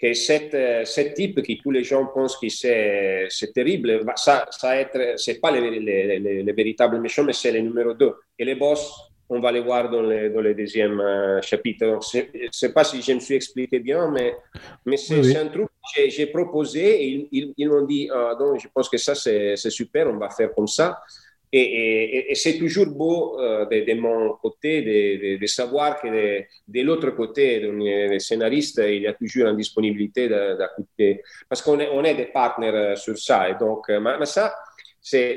que 0.00 0.12
cette, 0.12 0.54
euh, 0.54 0.84
ce 0.84 1.00
type 1.00 1.40
que 1.40 1.62
tous 1.62 1.70
les 1.70 1.84
gens 1.84 2.06
pensent 2.06 2.36
que 2.36 2.48
c'est, 2.48 3.26
c'est 3.30 3.52
terrible, 3.52 4.04
ça, 4.16 4.46
ça 4.50 4.76
être, 4.76 5.14
c'est 5.16 5.40
pas 5.40 5.50
les, 5.50 5.80
les, 5.80 6.42
les, 6.42 6.52
véritables 6.52 7.00
méchants, 7.00 7.24
mais 7.24 7.32
c'est 7.32 7.52
le 7.52 7.60
numéro 7.60 7.94
2. 7.94 8.12
Et 8.38 8.44
les 8.44 8.54
boss, 8.54 8.92
on 9.34 9.40
va 9.40 9.50
les 9.52 9.60
voir 9.60 9.90
dans 9.90 10.02
le, 10.02 10.30
dans 10.30 10.40
le 10.40 10.54
deuxième 10.54 11.00
euh, 11.00 11.42
chapitre. 11.42 11.98
je 12.12 12.18
ne 12.18 12.48
sais 12.52 12.72
pas 12.72 12.84
si 12.84 13.02
je 13.02 13.12
me 13.12 13.20
suis 13.20 13.34
expliqué 13.34 13.78
bien, 13.78 14.10
mais, 14.10 14.34
mais 14.86 14.96
c'est, 14.96 15.36
un 15.36 15.48
truc 15.48 15.68
que 15.94 16.08
j'ai, 16.08 16.26
proposé 16.26 17.02
et 17.02 17.28
ils, 17.32 17.52
ils, 17.56 17.68
m'ont 17.68 17.84
dit, 17.84 18.08
ah, 18.12 18.34
donc, 18.38 18.60
je 18.60 18.68
pense 18.72 18.88
que 18.88 18.98
ça, 18.98 19.14
c'est, 19.14 19.56
super, 19.56 20.08
on 20.08 20.18
va 20.18 20.30
faire 20.30 20.54
comme 20.54 20.68
ça. 20.68 21.00
Et, 21.56 22.34
c'est 22.34 22.58
toujours 22.58 22.86
beau 22.86 23.38
euh, 23.38 23.64
de, 23.66 23.94
mon 23.94 24.34
côté 24.42 25.38
de, 25.38 25.46
savoir 25.46 26.00
que 26.00 26.08
de, 26.66 26.80
l'autre 26.82 27.10
côté, 27.10 27.60
des 27.60 28.18
scénaristes, 28.18 28.82
il 28.84 29.02
y 29.02 29.06
a 29.06 29.12
toujours 29.12 29.48
une 29.48 29.56
disponibilité 29.56 30.28
d'écouter. 30.28 31.22
Parce 31.48 31.62
qu'on 31.62 31.78
est, 31.78 31.88
on 31.92 32.02
est 32.02 32.14
des 32.14 32.26
partenaires 32.26 32.74
euh, 32.74 32.96
sur 32.96 33.16
ça. 33.16 33.48
Et 33.48 33.54
donc, 33.54 33.88
euh, 33.88 34.00
mais, 34.00 34.26
ça, 34.26 34.52
c'est, 35.00 35.36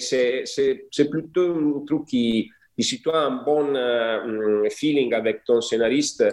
plutôt 1.11 1.55
un 1.55 1.85
truc 1.85 2.05
qui, 2.07 2.49
si 2.83 3.01
tu 3.01 3.09
as 3.09 3.17
un 3.17 3.43
bon 3.43 3.73
feeling 4.69 5.13
avec 5.13 5.43
ton 5.43 5.61
scénariste, 5.61 6.23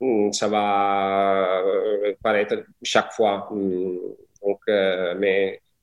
mm, 0.00 0.32
ça 0.32 0.48
va 0.48 1.62
paraître 2.22 2.64
chaque 2.82 3.12
fois. 3.12 3.48
Mm, 3.50 3.96
donc, 4.44 4.60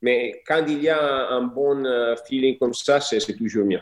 mais 0.01 0.43
quand 0.47 0.65
il 0.67 0.83
y 0.83 0.89
a 0.89 1.29
un 1.29 1.43
bon 1.43 1.83
feeling 2.27 2.57
comme 2.57 2.73
ça, 2.73 2.99
c'est 2.99 3.37
toujours 3.37 3.65
mieux. 3.65 3.81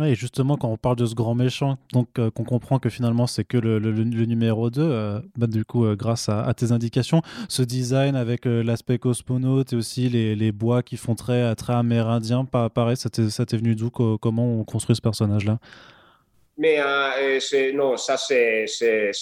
Oui, 0.00 0.14
justement, 0.14 0.56
quand 0.56 0.68
on 0.68 0.76
parle 0.76 0.96
de 0.96 1.06
ce 1.06 1.14
grand 1.14 1.34
méchant, 1.34 1.76
donc 1.92 2.18
euh, 2.18 2.30
qu'on 2.30 2.44
comprend 2.44 2.78
que 2.78 2.88
finalement 2.88 3.26
c'est 3.26 3.42
que 3.42 3.56
le, 3.56 3.78
numéro 3.80 4.70
2, 4.70 4.80
euh, 4.80 5.20
bah, 5.36 5.48
du 5.48 5.64
coup, 5.64 5.84
grâce 5.96 6.28
à, 6.28 6.52
tes 6.54 6.70
indications, 6.70 7.20
ce 7.48 7.62
design 7.62 8.14
avec 8.14 8.44
l'aspect 8.44 8.98
cosmonaute 8.98 9.72
et 9.72 9.76
aussi 9.76 10.08
les, 10.08 10.36
les, 10.36 10.52
bois 10.52 10.82
qui 10.82 10.96
font 10.96 11.16
très, 11.16 11.54
très 11.56 11.72
amérindien, 11.72 12.44
pareil, 12.44 12.96
ça 12.96 13.10
t'est 13.10 13.56
venu 13.56 13.74
d'où 13.74 13.90
Comment 13.90 14.60
on 14.60 14.64
construit 14.64 14.94
ce 14.94 15.02
personnage-là? 15.02 15.58
Mais 16.58 16.78
non, 17.74 17.96
ça 17.96 18.16
c'est 18.16 18.66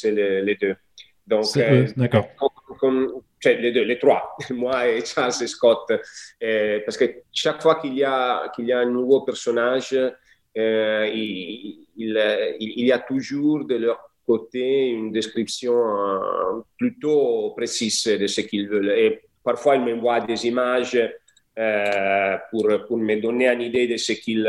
les 0.05 0.59
deux. 0.61 0.77
Donc, 1.27 1.47
d'accord. 1.97 2.29
Les 3.45 3.71
deux, 3.73 3.83
les 3.83 3.99
trois, 3.99 4.37
moi 4.51 4.89
et 4.89 5.05
Charles 5.05 5.33
et 5.41 5.47
Scott, 5.47 5.91
euh, 6.43 6.81
parce 6.85 6.97
que 6.97 7.05
chaque 7.33 7.63
fois 7.63 7.77
qu'il 7.77 7.95
y, 7.95 8.03
a, 8.03 8.49
qu'il 8.49 8.67
y 8.67 8.73
a 8.73 8.81
un 8.81 8.91
nouveau 8.91 9.21
personnage, 9.21 9.97
euh, 10.57 11.09
il, 11.13 11.87
y 11.97 12.93
a 12.93 12.99
toujours 12.99 13.65
de 13.65 13.77
leur 13.77 14.11
côté 14.27 14.89
une 14.89 15.13
description 15.13 15.75
euh, 15.75 16.61
plutôt 16.79 17.53
précise 17.57 18.05
de 18.07 18.27
ce 18.27 18.41
qu'ils 18.41 18.69
veulent. 18.69 18.91
Et 18.91 19.21
parfois, 19.45 19.77
ils 19.77 19.85
m'envoient 19.85 20.21
des 20.21 20.47
images 20.47 20.99
pour, 22.51 22.69
pour 22.87 22.99
me 22.99 23.21
donner 23.21 23.49
une 23.49 23.63
idée 23.63 23.87
de 23.87 23.97
ce 23.97 24.13
qu'ils, 24.13 24.45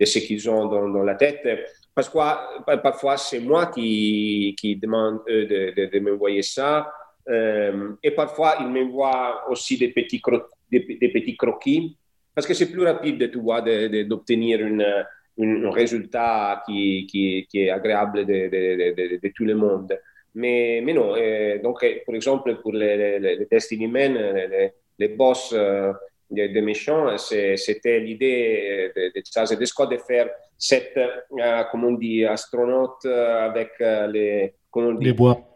de 0.00 0.04
ce 0.04 0.18
qu'ils 0.20 0.48
ont 0.48 0.66
dans, 0.66 0.88
dans 0.88 1.02
la 1.02 1.14
tête. 1.14 1.46
Parce 1.94 2.08
que 2.08 2.76
parfois, 2.76 3.16
c'est 3.16 3.40
moi 3.40 3.66
qui, 3.66 4.54
qui 4.58 4.76
demande 4.76 5.20
de, 5.26 5.74
de, 5.76 5.86
de 5.86 6.00
m'envoyer 6.00 6.42
ça. 6.42 6.90
Euh, 7.28 7.92
et 8.02 8.10
parfois, 8.10 8.56
il 8.60 8.68
m'envoie 8.68 9.48
aussi 9.50 9.76
des 9.76 9.88
petits, 9.88 10.20
des, 10.70 10.80
petits 11.12 11.36
croquis, 11.36 11.96
parce 12.34 12.46
que 12.46 12.54
c'est 12.54 12.70
plus 12.70 12.84
rapide, 12.84 13.30
tu 13.30 13.38
vois, 13.38 13.60
d'obtenir 13.60 14.60
un 15.42 15.70
résultat 15.70 16.62
qui, 16.66 17.06
qui, 17.06 17.46
qui, 17.48 17.60
est 17.62 17.70
agréable 17.70 18.26
de, 18.26 18.48
de, 18.48 19.18
de, 19.20 19.28
tout 19.34 19.44
le 19.44 19.54
monde. 19.54 19.98
Mais, 20.34 20.80
mais 20.84 20.92
non, 20.92 21.14
euh, 21.16 21.58
donc, 21.60 21.84
par 22.06 22.14
exemple, 22.14 22.56
pour 22.56 22.72
les, 22.72 23.18
les, 23.18 23.36
les 23.36 23.46
Destiny 23.46 23.88
Men, 23.88 24.14
les, 24.14 24.72
les 24.98 25.08
boss 25.08 25.52
euh, 25.52 25.92
des, 26.30 26.60
méchants, 26.60 27.16
c'était 27.18 28.00
l'idée 28.00 28.92
de, 28.94 29.12
de 29.14 29.22
Charles 29.24 29.58
Descott 29.58 29.90
de 29.90 29.96
faire 29.96 30.30
cette, 30.56 30.98
comme 31.70 31.84
on 31.84 31.92
dit, 31.92 32.24
astronaute 32.24 33.04
avec 33.06 33.72
les, 33.80 34.54
on 34.74 34.92
dit, 34.94 35.06
les 35.06 35.12
bois 35.12 35.50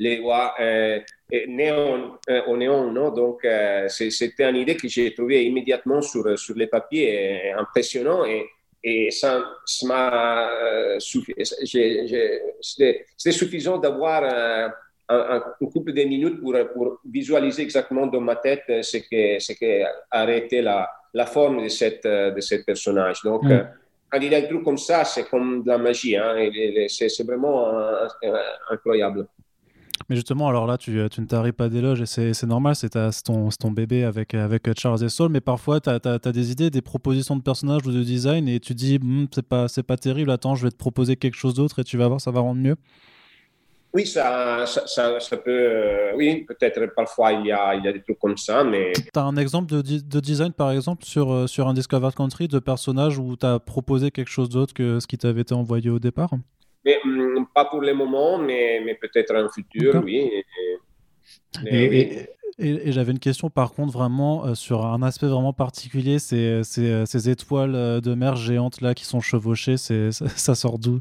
les 0.00 0.18
voix 0.18 0.54
euh, 0.58 0.98
néon, 1.46 2.18
euh, 2.28 2.42
au 2.46 2.56
néon. 2.56 2.90
Non 2.90 3.10
Donc, 3.10 3.44
euh, 3.44 3.86
c'était 3.88 4.48
une 4.48 4.56
idée 4.56 4.74
que 4.74 4.88
j'ai 4.88 5.12
trouvée 5.12 5.44
immédiatement 5.44 6.00
sur, 6.00 6.38
sur 6.38 6.56
les 6.56 6.66
papiers, 6.66 7.52
impressionnant. 7.52 8.24
Et, 8.24 8.46
et 8.82 9.10
ça 9.10 9.44
m'a 9.84 10.48
c'était 12.60 13.04
suffisant 13.32 13.78
d'avoir 13.78 14.24
un, 14.24 14.72
un, 15.08 15.40
couple 15.66 15.92
de 15.92 16.02
minutes 16.04 16.40
pour, 16.40 16.54
pour, 16.72 17.00
visualiser 17.04 17.62
exactement 17.62 18.06
dans 18.06 18.20
ma 18.20 18.36
tête 18.36 18.64
ce 18.82 18.98
que, 18.98 19.38
ce 19.38 19.52
que 19.52 19.82
arrêté 20.10 20.62
la, 20.62 20.88
la 21.12 21.26
forme 21.26 21.64
de 21.64 21.68
cette, 21.68 22.06
de 22.06 22.40
ce 22.40 22.56
personnage. 22.56 23.22
Donc, 23.22 23.42
mm. 23.42 23.68
quand 24.10 24.20
il 24.20 24.32
y 24.32 24.34
a 24.34 24.38
un 24.38 24.42
truc 24.42 24.62
comme 24.62 24.78
ça, 24.78 25.04
c'est 25.04 25.28
comme 25.28 25.62
de 25.62 25.68
la 25.68 25.78
magie. 25.78 26.16
Hein, 26.16 26.36
c'est 26.88 27.22
vraiment 27.24 27.66
incroyable. 28.70 29.26
Mais 30.10 30.16
justement, 30.16 30.48
alors 30.48 30.66
là, 30.66 30.76
tu, 30.76 31.00
tu 31.08 31.20
ne 31.20 31.26
t'arrives 31.26 31.52
pas 31.52 31.68
d'éloge 31.68 32.00
et 32.00 32.06
c'est 32.06 32.42
normal, 32.42 32.74
c'est 32.74 32.90
ton, 33.22 33.48
ton, 33.50 33.70
bébé 33.70 34.02
avec, 34.02 34.34
avec 34.34 34.68
Charles 34.76 35.04
et 35.04 35.08
Saul, 35.08 35.30
mais 35.30 35.40
parfois, 35.40 35.80
tu 35.80 35.88
as, 35.88 36.00
as, 36.04 36.32
des 36.32 36.50
idées, 36.50 36.68
des 36.68 36.82
propositions 36.82 37.36
de 37.36 37.42
personnages 37.42 37.86
ou 37.86 37.92
de 37.92 38.02
design 38.02 38.48
et 38.48 38.58
tu 38.58 38.74
dis, 38.74 38.96
hm, 38.96 39.28
c'est 39.32 39.46
pas, 39.46 39.66
pas 39.86 39.96
terrible, 39.96 40.32
attends, 40.32 40.56
je 40.56 40.64
vais 40.64 40.72
te 40.72 40.76
proposer 40.76 41.14
quelque 41.14 41.36
chose 41.36 41.54
d'autre 41.54 41.78
et 41.78 41.84
tu 41.84 41.96
vas 41.96 42.08
voir, 42.08 42.20
ça 42.20 42.32
va 42.32 42.40
rendre 42.40 42.60
mieux. 42.60 42.74
Oui, 43.94 44.04
ça, 44.04 44.66
ça, 44.66 45.20
ça, 45.20 45.36
peut. 45.36 45.50
Euh, 45.50 46.12
oui, 46.16 46.44
peut-être 46.44 46.92
parfois 46.94 47.32
il 47.32 47.46
y, 47.46 47.52
a, 47.52 47.74
il 47.76 47.84
y 47.84 47.88
a 47.88 47.92
des 47.92 48.02
trucs 48.02 48.18
comme 48.18 48.36
ça, 48.36 48.64
mais. 48.64 48.92
Tu 48.92 49.02
as 49.14 49.22
un 49.22 49.36
exemple 49.36 49.72
de, 49.72 49.80
de, 49.80 50.20
design, 50.20 50.52
par 50.52 50.72
exemple, 50.72 51.04
sur, 51.04 51.32
euh, 51.32 51.46
sur 51.46 51.68
un 51.68 51.74
Discovered 51.74 52.14
Country 52.14 52.48
de 52.48 52.58
personnage 52.58 53.18
où 53.18 53.36
tu 53.36 53.46
as 53.46 53.60
proposé 53.60 54.10
quelque 54.10 54.30
chose 54.30 54.48
d'autre 54.48 54.74
que 54.74 54.98
ce 54.98 55.06
qui 55.06 55.18
t'avait 55.18 55.42
été 55.42 55.54
envoyé 55.54 55.88
au 55.88 56.00
départ? 56.00 56.30
Mais, 56.84 56.98
mm, 57.04 57.46
pas 57.54 57.66
pour 57.66 57.80
le 57.80 57.94
moment, 57.94 58.38
mais, 58.38 58.80
mais 58.84 58.94
peut-être 58.94 59.34
un 59.34 59.48
futur, 59.48 60.02
oui. 60.04 60.30
Et, 61.66 62.28
Et, 62.58 62.92
j'avais 62.92 63.12
une 63.12 63.18
question 63.18 63.48
par 63.48 63.72
contre 63.72 63.92
vraiment 63.92 64.44
euh, 64.44 64.54
sur 64.54 64.84
un 64.84 65.02
aspect 65.02 65.26
vraiment 65.26 65.54
particulier, 65.54 66.18
c'est 66.18 66.62
ces 66.62 67.30
étoiles 67.30 68.00
de 68.00 68.14
mer 68.14 68.36
géantes 68.36 68.80
là 68.80 68.94
qui 68.94 69.04
sont 69.04 69.20
chevauchées, 69.20 69.76
ça, 69.76 70.10
ça 70.10 70.54
sort 70.54 70.78
d'où? 70.78 71.00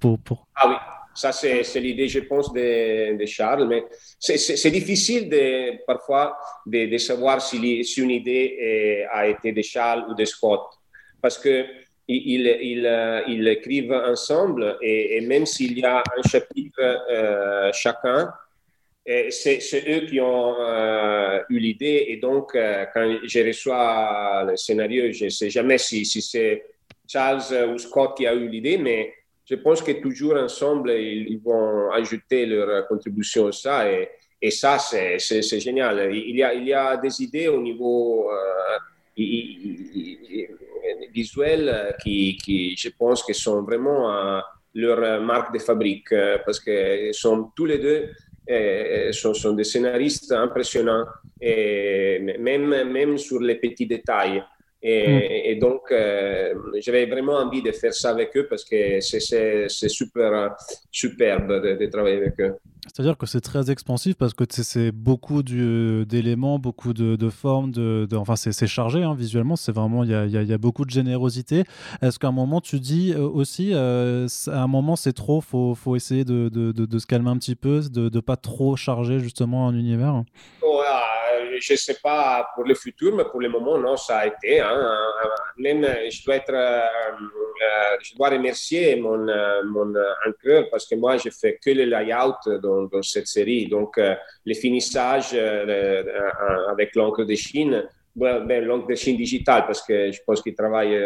Pour, 0.00 0.18
pour... 0.18 0.46
Ah 0.56 0.68
oui, 0.68 0.74
ça 1.14 1.32
c'est 1.32 1.80
l'idée 1.80 2.08
je 2.08 2.20
pense 2.20 2.52
de, 2.52 3.16
de 3.16 3.26
Charles, 3.26 3.66
mais 3.68 3.84
c'est 4.18 4.70
difficile 4.70 5.28
de, 5.30 5.84
parfois 5.86 6.36
de, 6.66 6.86
de 6.86 6.98
savoir 6.98 7.40
si, 7.40 7.84
si, 7.84 8.00
une 8.02 8.10
idée 8.10 9.06
a 9.10 9.26
été 9.28 9.52
de 9.52 9.62
Charles 9.62 10.04
ou 10.10 10.14
de 10.14 10.24
Scott, 10.24 10.66
parce 11.22 11.38
que 11.38 11.64
ils, 12.08 12.46
ils, 12.62 13.24
ils 13.28 13.48
écrivent 13.48 13.92
ensemble 13.92 14.78
et, 14.82 15.20
même 15.20 15.44
s'il 15.44 15.78
y 15.78 15.84
a 15.84 15.98
un 15.98 16.28
chapitre 16.28 16.80
euh, 17.10 17.70
chacun, 17.72 18.32
c'est 19.30 19.84
eux 19.88 20.06
qui 20.06 20.20
ont 20.20 20.56
euh, 20.60 21.40
eu 21.48 21.58
l'idée 21.58 22.06
et 22.08 22.16
donc 22.16 22.54
euh, 22.54 22.84
quand 22.92 23.18
je 23.22 23.46
reçois 23.46 24.44
le 24.46 24.56
scénario, 24.56 25.12
je 25.12 25.24
ne 25.24 25.30
sais 25.30 25.50
jamais 25.50 25.78
si, 25.78 26.04
c'est 26.04 26.64
Charles 27.06 27.72
ou 27.72 27.78
Scott 27.78 28.16
qui 28.16 28.26
a 28.26 28.34
eu 28.34 28.48
l'idée, 28.48 28.76
mais 28.76 29.14
je 29.48 29.54
pense 29.54 29.80
que 29.80 29.92
toujours 29.92 30.36
ensemble, 30.36 30.90
ils, 30.90 31.40
vont 31.42 31.90
ajouter 31.90 32.44
leur 32.44 32.86
contribution 32.86 33.46
à 33.46 33.52
ça 33.52 33.90
et, 33.90 34.50
ça, 34.50 34.78
c'est 34.78 35.60
génial. 35.60 36.14
Il 36.14 36.36
y, 36.36 36.72
a, 36.72 36.96
des 36.96 37.22
idées 37.22 37.48
au 37.48 37.60
niveau 37.60 38.30
euh, 38.30 38.78
visuel 41.12 41.96
qui, 42.02 42.36
qui, 42.36 42.76
je 42.76 42.90
pense, 42.90 43.22
que 43.22 43.32
sont 43.32 43.62
vraiment 43.62 44.42
leur 44.74 45.20
marque 45.22 45.52
de 45.52 45.58
fabrique 45.58 46.14
parce 46.44 46.60
que 46.60 47.12
sont 47.12 47.50
tous 47.56 47.66
les 47.66 47.78
deux 47.78 48.10
eh, 48.50 49.10
sont, 49.12 49.34
sont, 49.34 49.52
des 49.52 49.64
scénaristes 49.64 50.32
impressionnants, 50.32 51.04
et 51.38 52.18
même, 52.38 52.90
même 52.90 53.18
sur 53.18 53.40
les 53.40 53.56
petits 53.56 53.86
détails. 53.86 54.42
Et, 54.82 55.08
mm. 55.08 55.22
et 55.44 55.56
donc, 55.56 55.90
euh, 55.90 56.54
j'avais 56.80 57.06
vraiment 57.06 57.34
envie 57.34 57.62
de 57.62 57.72
faire 57.72 57.94
ça 57.94 58.10
avec 58.10 58.36
eux 58.36 58.46
parce 58.48 58.64
que 58.64 59.00
c'est 59.00 59.68
super 59.88 60.56
superbe 60.90 61.48
de, 61.62 61.76
de, 61.76 61.86
travailler 61.86 62.18
avec 62.18 62.40
eux. 62.40 62.54
C'est-à-dire 62.86 63.18
que 63.18 63.26
c'est 63.26 63.40
très 63.40 63.70
expansif 63.70 64.16
parce 64.16 64.34
que 64.34 64.44
c'est 64.48 64.92
beaucoup 64.92 65.42
d'éléments, 65.42 66.58
beaucoup 66.58 66.92
de, 66.92 67.16
de 67.16 67.28
formes, 67.28 67.70
de, 67.70 68.06
de 68.08 68.16
enfin 68.16 68.36
c'est 68.36 68.66
chargé 68.66 69.02
hein, 69.02 69.14
visuellement, 69.14 69.56
c'est 69.56 69.72
vraiment, 69.72 70.04
il 70.04 70.10
y 70.10 70.14
a, 70.14 70.26
y 70.26 70.52
a, 70.52 70.58
beaucoup 70.58 70.84
de 70.84 70.90
générosité. 70.90 71.64
Est-ce 72.00 72.18
qu'à 72.18 72.28
un 72.28 72.32
moment 72.32 72.60
tu 72.60 72.80
dis 72.80 73.12
euh, 73.12 73.20
aussi, 73.20 73.72
euh, 73.74 74.26
à 74.46 74.62
un 74.62 74.68
moment 74.68 74.96
c'est 74.96 75.12
trop, 75.12 75.40
il 75.40 75.44
faut, 75.44 75.74
faut, 75.74 75.96
essayer 75.96 76.24
de, 76.24 76.50
se 76.98 77.06
calmer 77.06 77.30
un 77.30 77.38
petit 77.38 77.56
peu, 77.56 77.82
de 77.90 78.08
ne 78.12 78.20
pas 78.20 78.36
trop 78.36 78.76
charger 78.76 79.18
justement 79.18 79.68
un 79.68 79.74
univers? 79.74 80.22
Je 81.60 81.72
ne 81.72 81.76
sais 81.76 81.96
pas 82.02 82.48
pour 82.54 82.64
le 82.64 82.74
futur, 82.74 83.14
mais 83.14 83.24
pour 83.24 83.40
le 83.40 83.48
moment, 83.48 83.78
non, 83.78 83.96
ça 83.96 84.18
a 84.18 84.26
été. 84.26 84.60
Hein, 84.60 84.98
même, 85.56 85.84
je 86.10 86.24
dois, 86.24 86.36
être, 86.36 86.52
euh, 86.52 86.80
euh, 86.80 87.96
je 88.02 88.14
dois 88.14 88.30
remercier 88.30 88.96
mon, 88.96 89.28
euh, 89.28 89.62
mon 89.64 89.92
encreur 90.26 90.68
parce 90.70 90.86
que 90.86 90.94
moi, 90.94 91.16
je 91.16 91.30
fais 91.30 91.58
que 91.62 91.70
le 91.70 91.84
layout 91.84 92.58
dans, 92.62 93.02
cette 93.02 93.26
série. 93.26 93.66
Donc, 93.66 94.00
les 94.44 94.54
finissages 94.54 95.34
avec 96.70 96.94
l'encre 96.94 97.24
de 97.24 97.34
Chine, 97.34 97.84
ben, 98.14 98.64
l'encre 98.64 98.88
de 98.88 98.94
Chine 98.94 99.16
digitale, 99.16 99.64
parce 99.66 99.82
que 99.82 100.10
je 100.10 100.20
pense 100.26 100.42
qu'il 100.42 100.54
travaille 100.54 100.96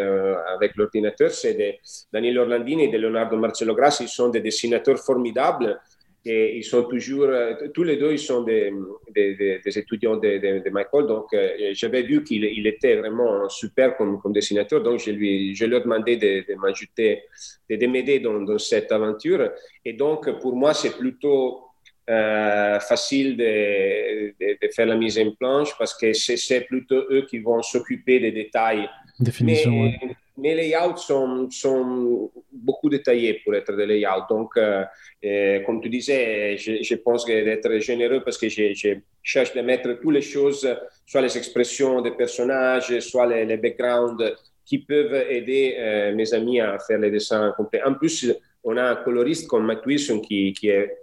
avec 0.55 0.75
l'ordinateur, 0.75 1.31
c'est 1.31 1.53
de 1.53 1.73
Daniel 2.11 2.39
Orlandini 2.39 2.85
et 2.85 2.87
de 2.89 2.97
Leonardo 2.97 3.37
Marcello 3.37 3.75
Grassi, 3.75 4.03
ils 4.03 4.09
sont 4.09 4.29
des 4.29 4.41
dessinateurs 4.41 4.99
formidables 4.99 5.79
et 6.25 6.57
ils 6.57 6.63
sont 6.63 6.83
toujours, 6.83 7.25
euh, 7.25 7.53
tous 7.73 7.83
les 7.83 7.97
deux, 7.97 8.13
ils 8.13 8.19
sont 8.19 8.43
des, 8.43 8.71
des, 9.13 9.59
des 9.59 9.77
étudiants 9.77 10.15
de, 10.15 10.37
de, 10.37 10.63
de, 10.63 10.69
Michael. 10.69 11.05
Donc, 11.05 11.33
euh, 11.33 11.71
j'avais 11.73 12.03
vu 12.03 12.23
qu'il 12.23 12.45
il 12.45 12.65
était 12.65 12.95
vraiment 12.95 13.49
super 13.49 13.97
comme, 13.97 14.21
comme, 14.21 14.31
dessinateur. 14.31 14.81
Donc, 14.81 14.99
je, 14.99 15.11
lui, 15.11 15.53
je 15.53 15.65
leur 15.65 15.81
ai 15.81 15.83
demandé 15.83 16.15
de, 16.15 16.45
de 16.49 16.55
m'ajouter, 16.57 17.23
de, 17.69 17.87
m'aider 17.87 18.19
dans, 18.19 18.39
dans, 18.41 18.57
cette 18.57 18.91
aventure. 18.93 19.51
Et 19.83 19.93
donc, 19.93 20.39
pour 20.39 20.55
moi, 20.55 20.73
c'est 20.73 20.97
plutôt 20.97 21.65
euh, 22.09 22.79
facile 22.79 23.37
de, 23.37 24.33
faire 24.73 24.85
la 24.85 24.95
mise 24.95 25.19
en 25.19 25.31
planche 25.31 25.77
parce 25.77 25.93
que 25.93 26.13
c'est 26.13 26.61
plutôt 26.61 27.03
eux 27.11 27.25
qui 27.29 27.39
vont 27.39 27.61
s'occuper 27.61 28.19
des 28.19 28.31
détails. 28.31 28.89
Définition, 29.19 29.71
Mais, 29.71 30.15
mes 30.37 30.55
layouts 30.55 30.97
sont, 30.97 31.49
sont, 31.51 32.31
beaucoup 32.51 32.89
détaillés 32.89 33.41
pour 33.43 33.55
être 33.55 33.73
des 33.75 33.85
layouts. 33.85 34.25
Donc, 34.29 34.51
euh, 34.57 34.83
euh, 35.23 35.59
comme 35.61 35.81
tu 35.81 35.89
disais, 35.89 36.57
je, 36.57 36.95
pense 36.95 37.25
d'être 37.25 37.79
généreux 37.79 38.21
parce 38.23 38.37
que 38.37 38.49
je, 38.49 38.97
cherche 39.21 39.53
de 39.53 39.61
mettre 39.61 39.93
toutes 40.01 40.13
les 40.13 40.21
choses, 40.21 40.67
soit 41.05 41.21
les 41.21 41.37
expressions 41.37 42.01
des 42.01 42.11
personnages, 42.11 42.99
soit 42.99 43.27
les, 43.27 43.45
les 43.45 43.57
backgrounds 43.57 44.35
qui 44.65 44.79
peuvent 44.79 45.25
aider 45.29 45.75
euh, 45.77 46.15
mes 46.15 46.33
amis 46.33 46.59
à 46.59 46.79
faire 46.79 46.99
les 46.99 47.11
dessins 47.11 47.53
complets. 47.55 47.83
En 47.83 47.93
plus, 47.93 48.33
on 48.63 48.77
a 48.77 48.83
un 48.83 48.95
coloriste 48.95 49.47
comme 49.47 49.65
Matt 49.65 49.85
Wilson 49.85 50.19
qui, 50.19 50.53
qui 50.53 50.69
est 50.69 51.02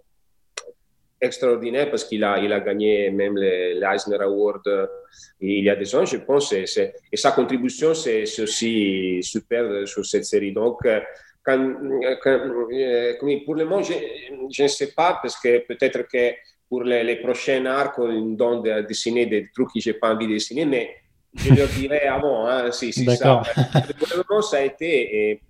extraordinaire 1.20 1.90
parce 1.90 2.04
qu'il 2.04 2.24
a, 2.24 2.38
il 2.38 2.52
a 2.52 2.60
gagné 2.60 3.10
même 3.10 3.36
l'Eisner 3.36 4.20
Award 4.20 4.66
euh, 4.66 4.86
il 5.40 5.64
y 5.64 5.70
a 5.70 5.76
des 5.76 5.94
ans, 5.94 6.04
je 6.04 6.18
pense, 6.18 6.52
et, 6.52 6.64
et 7.12 7.16
sa 7.16 7.32
contribution, 7.32 7.94
c'est 7.94 8.24
aussi 8.40 9.20
super 9.22 9.86
sur 9.86 10.04
cette 10.04 10.24
série. 10.24 10.52
Donc, 10.52 10.78
euh, 10.84 11.00
quand, 11.42 11.74
quand, 12.22 12.40
euh, 12.72 13.14
pour 13.44 13.54
le 13.54 13.64
moment, 13.64 13.82
je, 13.82 13.94
je, 14.50 14.62
ne 14.62 14.68
sais 14.68 14.92
pas, 14.92 15.18
parce 15.20 15.38
que 15.40 15.66
peut-être 15.66 16.02
que 16.02 16.32
pour 16.68 16.84
les, 16.84 17.02
les, 17.02 17.16
prochains 17.16 17.64
arcs, 17.66 17.98
ils 17.98 18.36
donnent 18.36 18.62
de 18.62 18.82
dessiner 18.82 19.26
des 19.26 19.50
trucs 19.52 19.72
que 19.72 19.80
je 19.80 19.90
n'ai 19.90 19.94
pas 19.94 20.14
envie 20.14 20.26
de 20.26 20.34
dessiner, 20.34 20.64
mais 20.64 20.94
je 21.34 21.54
leur 21.54 21.68
dirai 21.68 22.02
avant, 22.02 22.46
hein, 22.46 22.70
si, 22.70 22.92
si 22.92 23.04
ça. 23.16 23.42
Pour 23.98 24.08
le 24.10 24.22
moment, 24.28 24.42
ça 24.42 24.58
a 24.58 24.62
été, 24.62 25.30
et 25.30 25.40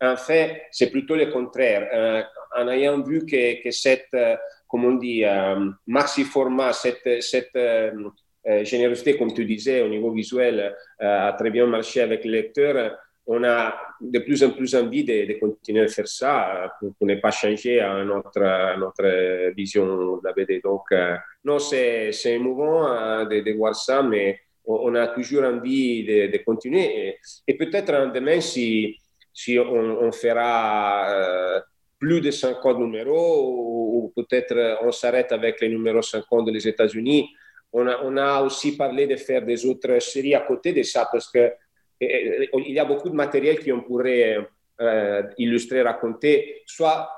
en 0.00 0.16
fait, 0.16 0.62
c'est 0.70 0.90
plutôt 0.90 1.16
le 1.16 1.26
contraire. 1.26 2.26
en 2.56 2.68
ayant 2.68 3.00
vu 3.02 3.26
que, 3.26 3.62
que 3.62 3.70
cette 3.70 4.14
comme 4.70 4.84
on 4.84 4.94
dit, 4.94 5.24
euh, 5.24 5.70
maxi 5.86 6.24
format, 6.24 6.72
cette, 6.72 7.22
cette 7.22 7.56
euh, 7.56 7.90
euh, 8.46 8.64
générosité, 8.64 9.18
comme 9.18 9.34
tu 9.34 9.44
disais, 9.44 9.82
au 9.82 9.88
niveau 9.88 10.12
visuel, 10.12 10.74
a 10.98 11.32
très 11.32 11.50
bien 11.50 11.66
marché 11.66 12.00
avec 12.00 12.24
le 12.24 12.30
lecteur. 12.30 12.96
On 13.26 13.42
a 13.44 13.74
de 14.00 14.18
plus 14.20 14.42
en 14.44 14.50
plus 14.50 14.74
envie 14.74 15.04
de, 15.04 15.26
de 15.26 15.38
continuer 15.38 15.82
à 15.82 15.88
faire 15.88 16.08
ça 16.08 16.72
pour, 16.78 16.94
pour, 16.94 17.06
ne 17.06 17.16
pas 17.16 17.30
changer 17.30 17.80
à 17.80 18.02
notre, 18.04 18.78
notre 18.78 19.52
vision 19.54 20.16
de 20.16 20.20
la 20.24 20.32
BD. 20.32 20.60
Donc, 20.60 20.84
non, 21.44 21.58
c'est 21.58 22.12
émouvant 22.26 23.24
de, 23.24 23.40
de, 23.40 23.52
voir 23.56 23.74
ça, 23.74 24.02
mais 24.02 24.40
on, 24.64 24.94
a 24.94 25.08
toujours 25.08 25.44
envie 25.44 26.04
de, 26.04 26.32
de 26.32 26.38
continuer. 26.44 27.08
Et, 27.08 27.18
et 27.46 27.54
peut-être 27.54 28.12
demain, 28.12 28.40
si, 28.40 28.96
si 29.32 29.58
on, 29.58 30.02
on 30.02 30.12
fera 30.12 31.62
plus 32.00 32.20
de 32.22 32.30
50 32.30 32.78
numéros 32.78 34.02
ou, 34.02 34.12
peut-être 34.16 34.56
euh, 34.56 34.76
on 34.82 34.90
s'arrête 34.90 35.30
avec 35.30 35.60
les 35.60 35.68
numéros 35.68 36.02
50 36.02 36.50
des 36.50 36.66
États-Unis. 36.66 37.28
On 37.72 38.16
a, 38.16 38.42
aussi 38.42 38.76
parlé 38.76 39.06
de 39.06 39.14
faire 39.14 39.42
des 39.42 39.64
autres 39.64 40.00
séries 40.00 40.34
à 40.34 40.40
côté 40.40 40.72
de 40.72 40.82
ça 40.82 41.08
parce 41.12 41.30
que 41.30 41.52
il 42.00 42.72
y 42.72 42.78
a 42.80 42.84
beaucoup 42.84 43.10
de 43.10 43.14
matériel 43.14 43.62
qu'on 43.62 43.82
pourrait 43.82 44.38
euh, 44.80 45.22
illustrer, 45.38 45.82
raconter, 45.82 46.62
soit 46.66 47.08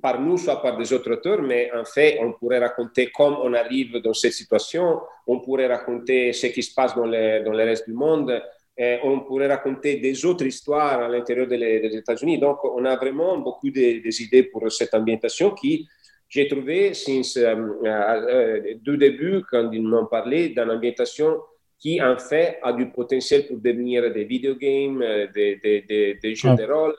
par 0.00 0.20
nous, 0.20 0.38
soit 0.38 0.62
par 0.62 0.78
des 0.78 0.90
autres 0.92 1.10
auteurs, 1.10 1.42
mais 1.42 1.70
en 1.74 1.84
fait, 1.84 2.18
on 2.22 2.32
pourrait 2.32 2.60
raconter 2.60 3.10
comme 3.10 3.36
on 3.42 3.52
arrive 3.52 3.96
dans 3.96 4.14
cette 4.14 4.32
situation, 4.32 5.00
on 5.26 5.40
pourrait 5.40 5.66
raconter 5.66 6.32
ce 6.32 6.46
qui 6.46 6.62
se 6.62 6.72
passe 6.72 6.94
dans 6.94 7.06
le 7.06 7.64
reste 7.64 7.86
du 7.86 7.94
monde, 7.94 8.40
eh, 8.78 8.98
on 9.02 9.20
pourrait 9.20 9.48
raconter 9.48 9.96
des 9.96 10.24
autres 10.24 10.46
histoires 10.46 11.02
à 11.02 11.08
l'intérieur 11.08 11.48
des, 11.48 11.58
des 11.58 11.96
États-Unis. 11.96 12.38
Donc, 12.38 12.64
on 12.64 12.84
a 12.84 12.96
vraiment 12.96 13.36
beaucoup 13.38 13.70
de, 13.70 14.00
des 14.02 14.22
idées 14.22 14.44
pour 14.44 14.70
cette 14.70 14.94
ambientation 14.94 15.50
qui, 15.50 15.88
j'ai 16.28 16.46
trouvé, 16.46 16.92
since, 16.94 17.36
euh, 17.38 17.56
euh, 17.84 18.74
du 18.80 18.98
début, 18.98 19.42
quand 19.50 19.70
ils 19.72 19.82
m'ont 19.82 20.06
parlé, 20.06 20.50
d'une 20.50 20.70
ambientation 20.70 21.38
qui, 21.78 22.02
en 22.02 22.18
fait, 22.18 22.58
a 22.62 22.72
du 22.72 22.90
potentiel 22.90 23.46
pour 23.46 23.58
devenir 23.58 24.12
des 24.12 24.24
videogames, 24.24 25.00
euh, 25.00 25.26
des, 25.34 25.56
des, 25.56 26.18
des, 26.22 26.34
jeux 26.34 26.50
ah. 26.50 26.56
de 26.56 26.64
rôle, 26.64 26.96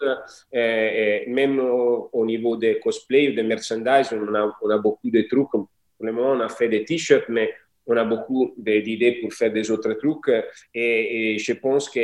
et 0.52 1.26
même 1.28 1.60
au, 1.60 2.10
au, 2.12 2.26
niveau 2.26 2.56
des 2.56 2.80
cosplays 2.80 3.30
ou 3.30 3.36
des 3.36 3.44
merchandise, 3.44 4.12
on 4.14 4.34
a, 4.34 4.58
on 4.62 4.70
a 4.70 4.78
beaucoup 4.78 5.10
de 5.10 5.22
trucs. 5.22 5.52
Pour 5.52 5.68
le 6.00 6.12
moment, 6.12 6.32
on 6.32 6.40
a 6.40 6.50
fait 6.50 6.70
des 6.70 6.84
t-shirts, 6.84 7.30
mais 7.30 7.54
on 7.90 7.98
a 7.98 8.06
beaucoup 8.06 8.54
d'idées 8.56 9.20
pour 9.20 9.34
faire 9.34 9.52
des 9.52 9.70
autres 9.72 9.94
trucs 9.94 10.32
et, 10.74 11.38
je 11.40 11.54
pense 11.54 11.90
que 11.90 12.00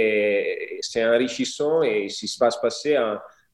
c'est 0.82 1.06
enrichissant 1.06 1.84
et 1.84 2.10
si 2.10 2.28
ça 2.28 2.46
va 2.46 2.52
se 2.52 2.60
passer, 2.60 2.98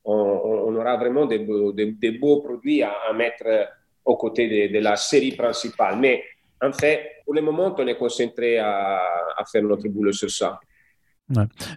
on, 0.05 0.75
aura 0.75 0.95
vraiment 0.95 1.25
des, 1.25 1.39
beaux 1.39 2.41
produits 2.41 2.81
à, 2.83 3.11
mettre 3.13 3.67
aux 4.05 4.15
côtés 4.15 4.69
de, 4.69 4.79
la 4.79 4.95
série 4.95 5.33
principale. 5.33 5.97
Mais 5.99 6.23
en 6.61 6.71
fait, 6.71 7.17
pour 7.25 7.33
le 7.33 7.41
moment, 7.41 7.75
on 7.77 7.87
est 7.87 7.97
concentré 7.97 8.57
à, 8.57 9.43
faire 9.51 9.63
notre 9.63 9.89
boulot 9.89 10.13
sur 10.13 10.31
ça. 10.31 10.57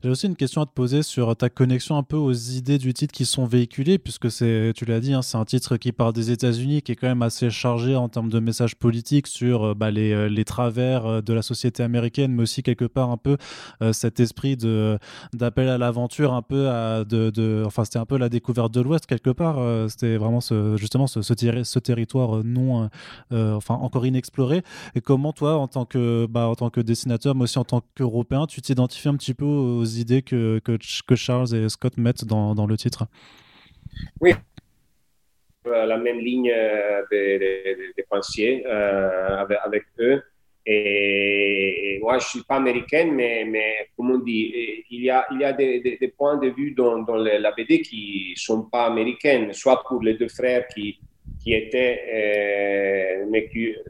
J'ai 0.03 0.11
aussi 0.11 0.27
une 0.27 0.37
question 0.37 0.63
à 0.63 0.67
te 0.67 0.73
poser 0.73 1.03
sur 1.03 1.35
ta 1.37 1.49
connexion 1.49 1.97
un 1.97 2.03
peu 2.03 2.17
aux 2.17 2.33
idées 2.33 2.79
du 2.79 2.93
titre 2.93 3.13
qui 3.13 3.25
sont 3.25 3.47
véhiculées, 3.47 3.99
puisque 3.99 4.31
c'est, 4.31 4.73
tu 4.75 4.85
l'as 4.85 5.01
dit, 5.01 5.15
hein, 5.15 5.23
c'est 5.23 5.37
un 5.37 5.45
titre 5.45 5.77
qui 5.77 5.93
parle 5.93 6.13
des 6.13 6.31
États-Unis, 6.31 6.83
qui 6.83 6.93
est 6.93 6.97
quand 6.97 7.09
même 7.09 7.23
assez 7.23 7.51
chargé 7.51 7.97
en 7.97 8.09
termes 8.09 8.31
de 8.31 8.41
messages 8.41 8.77
politiques 8.77 9.27
sur 9.27 9.65
euh, 9.65 9.75
bah, 9.75 9.91
les, 9.91 10.13
euh, 10.13 10.29
les, 10.29 10.45
travers 10.45 11.07
euh, 11.07 11.21
de 11.21 11.33
la 11.33 11.43
société 11.43 11.83
américaine, 11.83 12.33
mais 12.33 12.43
aussi 12.43 12.63
quelque 12.63 12.85
part 12.85 13.11
un 13.11 13.17
peu 13.17 13.37
cet 13.93 14.21
esprit 14.21 14.57
d'appel 15.33 15.69
à 15.69 15.79
l'aventure, 15.79 16.33
un 16.33 16.43
peu 16.43 16.65
de, 17.09 17.63
enfin 17.67 17.85
c'était 17.85 17.99
un 17.99 18.07
peu 18.07 18.19
la 18.19 18.29
découverte 18.29 18.73
de 18.73 18.81
l'Ouest 18.81 19.07
quelque 19.07 19.31
part. 19.31 19.59
c'était 19.89 20.17
vraiment 20.17 20.41
justement 20.77 21.07
ce 21.07 21.79
territoire 21.79 22.43
non, 22.45 22.89
enfin 23.31 23.75
encore 23.75 24.07
inexploré. 24.07 24.63
Et 24.95 25.01
comment 25.01 25.33
toi, 25.33 25.57
en 25.57 25.69
tant 25.69 25.85
que, 25.85 26.27
bah, 26.27 26.49
en 26.49 26.55
tant 26.55 26.71
que 26.71 26.81
dessinateur, 26.81 27.35
mais 27.35 27.45
aussi 27.45 27.59
en 27.59 27.65
tant 27.65 27.83
qu'Européen, 27.95 28.47
tu 28.47 28.61
t'identifies 28.61 29.09
un 29.09 29.17
petit 29.17 29.35
peu 29.35 29.44
aux 29.45 29.85
idées 29.85 30.23
que, 30.23 30.61
Charles 31.15 31.55
et 31.55 31.69
Scott 31.69 31.97
mettent 31.97 32.25
dans, 32.25 32.67
le 32.67 32.77
titre. 32.77 33.07
Oui, 34.21 34.35
euh, 35.67 35.87
la 35.87 35.97
même 35.97 36.19
ligne 36.19 36.53
euh, 36.55 37.03
des 37.11 37.39
de, 37.97 38.05
pensées 38.11 38.63
euh, 38.67 39.47
avec, 39.65 39.85
eux. 39.99 40.23
Et, 40.67 41.99
moi, 42.03 42.19
je 42.19 42.25
ne 42.25 42.29
suis 42.29 42.43
pas 42.43 42.57
américaine, 42.57 43.13
mais, 43.13 43.89
comme 43.97 44.11
on 44.11 44.19
dit, 44.19 44.85
il 44.91 45.03
y 45.03 45.11
a, 45.11 45.53
des, 45.53 46.15
points 46.19 46.37
de 46.37 46.49
vue 46.49 46.73
dans, 46.73 47.03
la 47.17 47.51
BD 47.53 47.81
qui 47.81 48.33
ne 48.37 48.41
sont 48.41 48.65
pas 48.65 48.87
américaines, 48.87 49.55
soit 49.55 49.83
pour 49.85 50.03
les 50.03 50.15
deux 50.15 50.29
frères 50.29 50.67
qui, 50.69 50.99
étaient, 51.47 53.25
euh, 53.25 53.41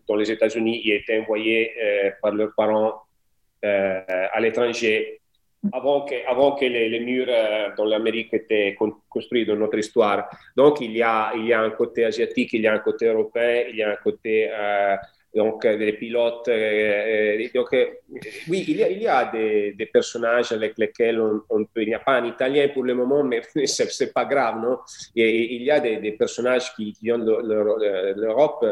dans 0.06 0.16
les 0.16 0.30
États-Unis, 0.30 0.80
ils 0.84 0.92
étaient 0.92 1.18
envoyés 1.18 1.72
par 2.22 2.32
leurs 2.32 2.54
parents 2.54 3.02
à 3.62 4.40
l'étranger 4.40 5.20
avant 5.72 6.02
que, 6.02 6.14
avant 6.28 6.52
que 6.52 6.64
les, 6.64 6.88
les 6.88 7.00
murs 7.00 7.30
dans 7.76 7.84
l'Amérique 7.84 8.32
étaient 8.34 8.76
construits 9.08 9.46
dans 9.46 9.56
notre 9.56 9.78
histoire. 9.78 10.28
Donc, 10.56 10.80
il 10.80 10.92
y, 10.96 11.02
a, 11.02 11.32
il 11.36 11.46
y 11.46 11.52
a 11.52 11.60
un 11.60 11.70
côté 11.70 12.04
asiatique, 12.04 12.52
il 12.52 12.62
y 12.62 12.66
a 12.66 12.72
un 12.72 12.78
côté 12.78 13.06
européen, 13.06 13.64
il 13.70 13.76
y 13.76 13.82
a 13.82 13.90
un 13.92 13.96
côté 13.96 14.48
euh, 14.50 14.96
donc, 15.34 15.66
des 15.66 15.92
pilotes. 15.94 16.48
Euh, 16.48 17.38
euh 17.38 17.48
donc, 17.54 17.72
euh, 17.72 17.86
oui, 18.48 18.64
il 18.68 18.76
y 18.76 18.82
a, 18.82 18.88
il 18.88 19.02
y 19.02 19.06
a 19.06 19.24
des, 19.26 19.72
des, 19.72 19.86
personnages 19.86 20.52
avec 20.52 20.78
lesquels 20.78 21.20
on, 21.20 21.42
on, 21.50 21.64
peut. 21.64 21.82
Il 21.82 21.88
n'y 21.88 21.94
a 21.94 21.98
pas 21.98 22.16
un 22.16 22.24
italien 22.24 22.68
pour 22.68 22.84
le 22.84 22.94
moment, 22.94 23.24
mais 23.24 23.42
c'est, 23.66 23.90
c'est 23.90 24.12
pas 24.12 24.24
grave, 24.24 24.60
non 24.60 24.78
et, 25.16 25.54
Il 25.56 25.62
y 25.62 25.70
a 25.70 25.80
des, 25.80 25.96
des 25.96 26.12
personnages 26.12 26.74
qui, 26.74 26.92
qui 26.92 27.06
de 27.06 28.20
l'Europe 28.20 28.64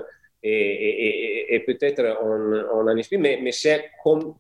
et, 0.43 0.51
et, 0.51 1.55
et, 1.55 1.61
peut-être 1.61 2.19
on, 2.23 2.81
on 2.81 2.89
en 2.89 2.97
esprit, 2.97 3.19
mais, 3.19 3.39
mais 3.41 3.53
c'est 3.53 3.91
comme, 4.03 4.35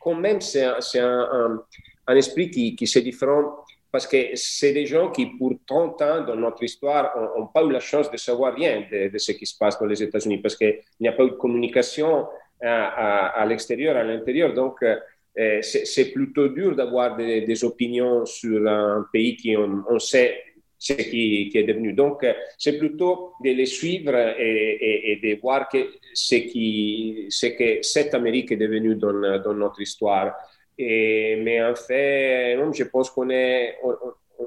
quand 0.00 0.14
même, 0.14 0.40
c'est, 0.40 0.66
c'est 0.80 0.98
un, 0.98 1.28
un 1.32 1.64
un 2.06 2.16
esprit 2.16 2.50
qui, 2.50 2.76
qui 2.76 2.86
c'est 2.86 3.02
différent 3.02 3.64
parce 3.94 4.08
que 4.08 4.16
c'est 4.34 4.72
des 4.72 4.86
gens 4.86 5.12
qui, 5.12 5.26
pour 5.26 5.52
30 5.64 6.02
ans 6.02 6.24
dans 6.24 6.34
notre 6.34 6.64
histoire, 6.64 7.14
n'ont 7.38 7.46
pas 7.46 7.62
eu 7.62 7.70
la 7.70 7.78
chance 7.78 8.10
de 8.10 8.16
savoir 8.16 8.52
rien 8.52 8.84
de, 8.90 9.16
ce 9.18 9.30
qui 9.30 9.46
se 9.46 9.56
passe 9.56 9.78
dans 9.78 9.86
les 9.86 10.02
États-Unis 10.02 10.38
parce 10.38 10.56
qu'il 10.56 10.80
n'y 10.98 11.06
a 11.06 11.12
pas 11.12 11.22
eu 11.22 11.30
de 11.30 11.36
communication 11.36 12.26
à, 12.60 13.28
à, 13.40 13.46
l'extérieur, 13.46 13.96
à 13.96 14.02
l'intérieur. 14.02 14.52
Donc, 14.52 14.82
euh, 14.82 15.60
c'est 15.62 16.12
plutôt 16.12 16.48
dur 16.48 16.74
d'avoir 16.74 17.16
des, 17.16 17.64
opinions 17.64 18.26
sur 18.26 18.66
un 18.66 19.06
pays 19.12 19.36
qui 19.36 19.56
on, 19.56 19.84
on 19.88 20.00
sait 20.00 20.42
ce 20.76 20.94
qui, 20.94 21.48
qui, 21.50 21.58
est 21.58 21.62
devenu. 21.62 21.92
Donc, 21.92 22.26
c'est 22.58 22.76
plutôt 22.76 23.34
de 23.44 23.50
les 23.50 23.66
suivre 23.66 24.16
et, 24.16 24.78
et, 24.80 25.12
et 25.12 25.34
de 25.34 25.40
voir 25.40 25.68
que 25.68 25.78
ce, 26.12 26.34
qui, 26.34 27.26
ce 27.30 27.46
que 27.46 27.78
cette 27.82 28.12
Amérique 28.12 28.50
est 28.50 28.56
devenue 28.56 28.96
dans, 28.96 29.40
dans 29.40 29.54
notre 29.54 29.80
histoire. 29.80 30.34
Mais 30.78 31.62
en 31.62 31.74
fait, 31.74 32.56
non, 32.56 32.72
je 32.72 32.84
pense 32.84 33.10
qu'on 33.10 33.30
est, 33.30 33.76
on, 33.82 33.94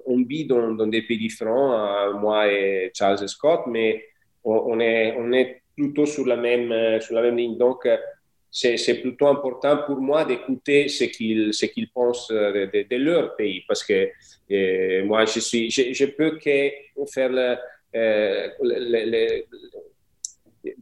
on 0.05 0.23
vit 0.23 0.45
dans, 0.45 0.87
des 0.87 1.01
pays 1.01 1.17
différents, 1.17 2.13
moi 2.19 2.51
et 2.51 2.91
Charles 2.93 3.27
Scott, 3.27 3.61
mais 3.67 4.03
on, 4.43 4.79
est, 4.79 5.15
on 5.17 5.31
est 5.33 5.61
plutôt 5.75 6.05
sur 6.05 6.25
la 6.25 6.35
même, 6.35 6.99
sur 7.01 7.15
la 7.15 7.21
même 7.21 7.37
ligne. 7.37 7.57
Donc, 7.57 7.87
c'est 8.49 9.01
plutôt 9.01 9.27
important 9.27 9.77
pour 9.85 9.97
moi 9.97 10.25
d'écouter 10.25 10.87
ce 10.87 11.03
qu'ils 11.05 11.51
qu'ils 11.51 11.89
pensent 11.89 12.29
de, 12.29 12.95
leur 12.97 13.35
pays, 13.35 13.63
parce 13.67 13.83
que 13.83 14.09
euh, 14.51 15.05
moi, 15.05 15.25
je 15.25 15.39
suis, 15.39 15.69
je, 15.69 15.93
je, 15.93 16.05
peux 16.05 16.37
que 16.37 16.69
faire 17.11 17.29
le, 17.29 17.57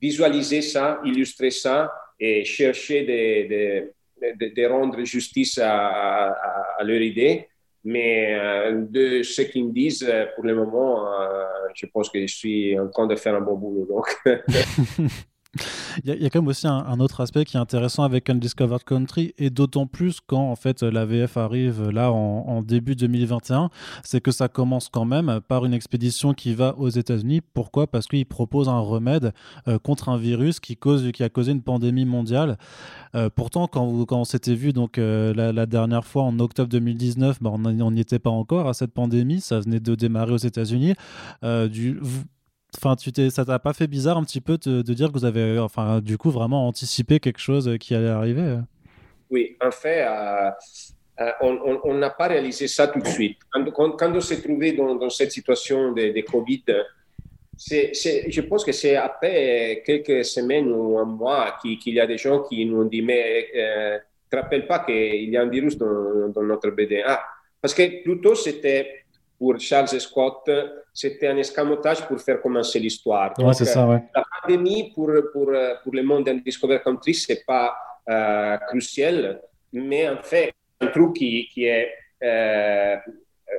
visualiser 0.02 0.62
ça, 0.62 1.02
illustrer 1.04 1.52
ça 1.52 1.92
et 2.20 2.46
chercher 2.46 3.04
des 3.04 3.92
de, 4.40 4.68
rendre 4.68 5.04
justice 5.04 5.60
à, 5.62 6.36
leur 6.84 7.02
idée. 7.02 7.48
Mais 7.84 8.34
euh, 8.34 8.82
de 8.90 9.22
ce 9.22 9.44
qu'ils 9.44 9.68
me 9.68 9.72
disent, 9.72 10.04
euh, 10.10 10.26
pour 10.34 10.44
le 10.44 10.56
moment, 10.56 11.06
euh, 11.22 11.44
je 11.76 11.86
pense 11.86 12.10
que 12.10 12.20
je 12.20 12.36
suis 12.36 12.80
en 12.80 12.88
train 12.90 13.06
de 13.06 13.16
faire 13.16 13.36
un 13.36 13.42
bon 13.42 13.56
boulot. 13.56 13.86
Donc. 13.86 14.16
Il 16.04 16.22
y, 16.22 16.26
a, 16.26 16.30
quand 16.30 16.42
même 16.42 16.48
aussi 16.48 16.68
un, 16.68 17.00
autre 17.00 17.22
aspect 17.22 17.46
qui 17.46 17.58
est 17.58 17.60
intéressant 17.60 18.04
avec 18.04 18.30
Undiscovered 18.30 18.84
Country, 18.84 19.34
et 19.38 19.50
d'autant 19.50 19.88
plus 19.88 20.20
quand 20.26 20.52
en 20.52 20.56
fait 20.56 20.84
la 20.84 21.06
VF 21.06 21.38
arrive 21.38 21.90
là 21.90 22.12
en, 22.12 22.62
début 22.62 22.96
2021, 22.96 23.70
c'est 24.04 24.22
que 24.22 24.32
ça 24.32 24.48
commence 24.48 24.90
quand 24.90 25.06
même 25.06 25.40
par 25.48 25.66
une 25.66 25.74
expédition 25.74 26.34
qui 26.34 26.54
va 26.54 26.76
aux 26.78 26.90
États-Unis. 26.90 27.42
Pourquoi? 27.54 27.88
Parce 27.88 28.08
qu'il 28.08 28.26
propose 28.26 28.70
un 28.70 28.80
remède 28.80 29.34
euh, 29.68 29.78
contre 29.78 30.10
un 30.10 30.18
virus 30.18 30.60
qui, 30.60 30.78
cause, 30.78 31.12
qui 31.12 31.24
a 31.24 31.30
causé 31.30 31.52
une 31.52 31.62
pandémie 31.62 32.06
mondiale. 32.06 32.58
Euh, 33.16 33.30
pourtant, 33.34 33.68
quand, 33.68 33.86
vous, 33.86 34.06
quand 34.06 34.20
on 34.20 34.26
s'était 34.26 34.56
vu 34.56 34.74
donc 34.74 34.98
euh, 34.98 35.34
la, 35.34 35.66
dernière 35.66 36.06
fois 36.06 36.24
en 36.24 36.40
octobre 36.40 36.70
2019, 36.70 37.42
bah, 37.42 37.52
on 37.54 37.92
n'y 37.92 38.00
était 38.00 38.20
pas 38.20 38.30
encore 38.30 38.68
à 38.68 38.74
cette 38.74 38.94
pandémie, 38.94 39.42
ça 39.42 39.60
venait 39.60 39.80
de 39.80 39.96
démarrer 39.96 40.34
aux 40.34 40.38
États-Unis. 40.38 40.96
Enfin, 42.78 42.96
tu 42.96 43.12
t'es, 43.12 43.30
ça 43.30 43.46
t'a 43.46 43.60
pas 43.60 43.74
fait 43.74 43.88
bizarre 43.88 44.18
un 44.18 44.24
petit 44.24 44.42
peu 44.42 44.58
de, 44.58 44.82
dire 44.82 45.08
que 45.08 45.14
vous 45.14 45.26
avez, 45.26 45.60
enfin, 45.60 46.02
du 46.02 46.18
coup, 46.18 46.32
vraiment 46.32 46.68
anticipé 46.68 47.20
quelque 47.20 47.40
chose 47.40 47.78
qui 47.80 47.96
allait 47.96 48.10
arriver 48.10 48.42
euh? 48.42 48.60
Oui, 49.30 49.58
en 49.62 49.72
fait, 49.72 50.06
euh, 50.06 50.52
euh, 51.22 51.32
on 51.42 51.94
n'a 51.94 52.10
pas 52.10 52.28
réalisé 52.28 52.68
ça 52.68 52.88
tout 52.88 53.00
de 53.00 53.08
suite. 53.08 53.40
Quand, 53.52 54.16
on 54.16 54.22
s'est 54.22 54.42
trouvé 54.42 54.74
dans, 54.74 55.10
cette 55.10 55.32
situation 55.32 55.94
de, 55.94 56.22
Covid, 56.22 56.64
c'est, 57.58 57.94
je 57.94 58.42
pense 58.42 58.66
que 58.66 58.72
c'est 58.72 58.96
après 58.96 59.82
quelques 59.86 60.26
semaines 60.26 60.72
ou 60.72 61.00
un 61.00 61.06
mois 61.06 61.58
qu'il, 61.62 61.94
y 61.94 62.00
a 62.00 62.06
des 62.06 62.18
gens 62.18 62.44
qui 62.44 62.66
nous 62.66 62.82
ont 62.82 62.86
dit 62.86 63.02
Mais 63.02 63.48
euh, 63.56 63.98
te 64.30 64.36
rappelles 64.36 64.68
pas 64.68 64.80
qu'il 64.80 65.30
y 65.30 65.38
a 65.38 65.42
un 65.42 65.50
virus 65.50 65.78
dans, 65.78 66.44
notre 66.44 66.70
BD 66.72 67.04
parce 67.62 67.74
que 67.74 68.04
plutôt 68.04 68.36
c'était 68.36 69.05
pour 69.38 69.60
Charles 69.60 69.94
et 69.94 70.00
Scott, 70.00 70.50
c'était 70.94 71.28
un 71.28 71.38
escamotage 71.38 72.08
pour 72.08 72.20
faire 72.22 72.42
commencer 72.42 72.80
l'histoire. 72.80 73.34
Ouais, 73.38 73.54
c'est 73.54 73.66
ça, 73.66 73.86
ouais. 73.88 74.02
La 74.16 74.24
pandémie, 74.42 74.92
pour, 74.94 75.12
pour, 75.34 75.52
pour 75.84 75.94
le 75.94 76.04
monde 76.04 76.28
Undiscovered 76.30 76.84
Country, 76.84 77.14
ce 77.14 77.34
n'est 77.34 77.42
pas 77.46 77.76
euh, 78.10 78.58
crucial, 78.70 79.42
mais 79.74 80.08
en 80.08 80.22
fait, 80.22 80.54
un 80.80 80.88
truc 80.88 81.14
qui, 81.14 81.48
qui 81.48 81.66
est, 81.66 81.92
euh, 82.24 82.96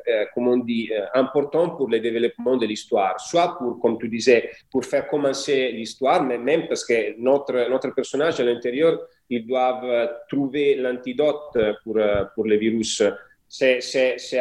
euh, 0.09 0.25
comment 0.35 0.53
on 0.53 0.59
dit, 0.59 0.91
euh, 0.93 1.07
important 1.15 1.71
pour 1.71 1.89
le 1.89 2.01
développement 2.01 2.57
de 2.57 2.67
l'histoire, 2.67 3.21
soit 3.21 3.57
pour, 3.59 3.81
comme 3.81 3.99
tu 3.99 4.09
disais, 4.09 4.51
pour 4.71 4.85
faire 4.85 5.07
commencer 5.09 5.73
l'histoire, 5.73 6.23
mais 6.23 6.39
même 6.39 6.69
parce 6.69 6.85
que 6.85 7.19
notre, 7.21 7.69
notre 7.69 7.95
personnage 7.95 8.41
à 8.41 8.45
l'intérieur, 8.45 9.01
ils 9.29 9.47
doivent 9.47 10.11
trouver 10.29 10.77
l'antidote 10.77 11.57
pour, 11.83 11.99
pour 12.35 12.45
le 12.45 12.57
virus 12.57 13.03
c'est, 13.57 13.81
c'est, 13.81 14.19
c'est 14.19 14.39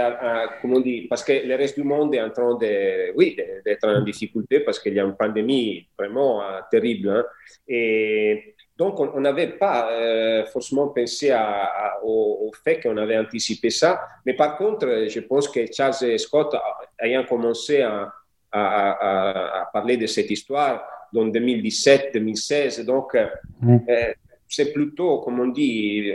comme 0.62 0.74
on 0.74 0.80
dit, 0.82 1.08
parce 1.08 1.24
que 1.24 1.48
le 1.48 1.56
reste 1.56 1.80
du 1.80 1.86
monde 1.86 2.14
est 2.16 2.22
en 2.22 2.30
train 2.30 2.56
de, 2.56 3.14
oui, 3.16 3.38
d'être 3.66 3.88
en 3.88 4.02
difficulté 4.02 4.60
parce 4.60 4.78
qu'il 4.80 4.94
y 4.94 5.00
a 5.00 5.04
une 5.04 5.16
pandémie 5.16 5.88
vraiment 5.98 6.42
euh, 6.42 6.60
terrible. 6.70 7.10
Hein. 7.10 7.24
Et 7.66 8.56
donc, 8.78 9.00
on 9.00 9.22
n'avait 9.22 9.54
pas 9.54 9.90
euh, 9.90 10.46
forcément 10.48 10.90
pensé 10.90 11.32
à, 11.32 11.46
à, 11.46 12.04
au, 12.04 12.50
au, 12.50 12.52
fait 12.62 12.82
qu'on 12.82 12.98
avait 12.98 13.18
anticipé 13.18 13.70
ça. 13.70 14.02
Mais 14.26 14.34
par 14.34 14.58
contre, 14.58 15.06
je 15.08 15.22
pense 15.22 15.48
que 15.48 15.62
Charles 15.72 15.96
et 16.04 16.18
Scott, 16.18 16.54
ayant 17.00 17.24
commencé 17.24 17.82
à, 17.82 18.12
à, 18.52 19.70
parler 19.72 19.96
de 19.96 20.08
cette 20.08 20.30
histoire 20.30 20.84
dans 21.14 21.28
2017-2016, 21.28 22.84
donc 22.84 23.14
mmh. 23.62 23.78
euh, 23.88 24.14
c'est 24.50 24.74
plutôt, 24.74 25.20
comme 25.20 25.40
on 25.40 25.48
dit, 25.48 26.12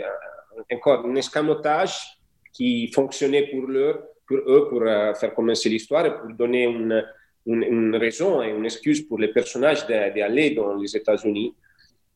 encore 0.71 1.07
un 1.07 1.15
escamotage 1.15 2.20
qui 2.53 2.89
fonctionnait 2.89 3.49
pour, 3.49 3.67
leur, 3.67 4.03
pour 4.27 4.39
eux 4.39 4.69
pour 4.69 4.83
uh, 4.83 5.15
faire 5.19 5.35
commencer 5.35 5.69
l'histoire 5.69 6.21
pour 6.21 6.33
donner 6.35 6.65
une, 6.65 7.05
une, 7.47 7.97
raison 7.97 8.43
et 8.43 8.51
une 8.51 8.65
excuse 8.65 9.03
pour 9.03 9.19
les 9.19 9.29
personnages 9.29 9.87
d'aller 9.87 10.51
dans 10.51 10.75
les 10.75 10.97
États-Unis. 10.97 11.55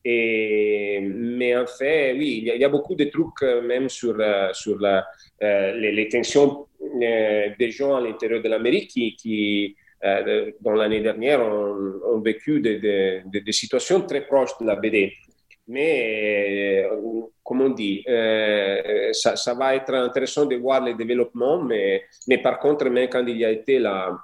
Mais 0.05 1.55
en 1.57 1.65
fait, 1.65 2.13
oui, 2.13 2.43
il 2.45 2.61
y, 2.61 2.63
a, 2.63 2.69
beaucoup 2.69 2.93
de 2.93 3.05
trucs 3.05 3.41
euh, 3.41 3.61
même 3.63 3.89
sur, 3.89 4.19
uh, 4.19 4.53
sur 4.53 4.79
la, 4.79 5.03
les, 5.41 6.07
tensions 6.09 6.67
euh, 7.01 7.49
des 7.59 7.71
gens 7.71 7.95
à 7.95 8.01
l'intérieur 8.01 8.41
de 8.41 8.49
l'Amérique 8.49 8.89
qui, 9.17 9.75
euh, 10.03 10.51
dans 10.61 10.73
l'année 10.73 11.01
dernière, 11.01 11.41
ont, 11.41 11.99
ont 12.13 12.19
vécu 12.19 12.59
des, 12.59 12.77
des, 12.77 13.41
des, 13.41 13.51
situations 13.51 14.01
très 14.01 14.21
proches 14.21 14.57
de 14.61 14.65
la 14.67 14.75
BD. 14.75 15.13
Mais, 15.67 16.87
comme 17.43 17.61
on 17.61 17.69
dit, 17.69 18.03
ça, 19.13 19.35
ça, 19.35 19.53
va 19.55 19.75
être 19.75 19.93
intéressant 19.93 20.45
de 20.45 20.55
voir 20.55 20.83
les 20.83 20.93
développements, 20.93 21.61
mais, 21.63 22.03
mais 22.27 22.37
par 22.37 22.59
contre, 22.59 22.85
même 22.89 23.09
quand 23.09 23.25
il 23.25 23.37
y 23.37 23.45
a 23.45 23.51
été 23.51 23.79
la, 23.79 24.15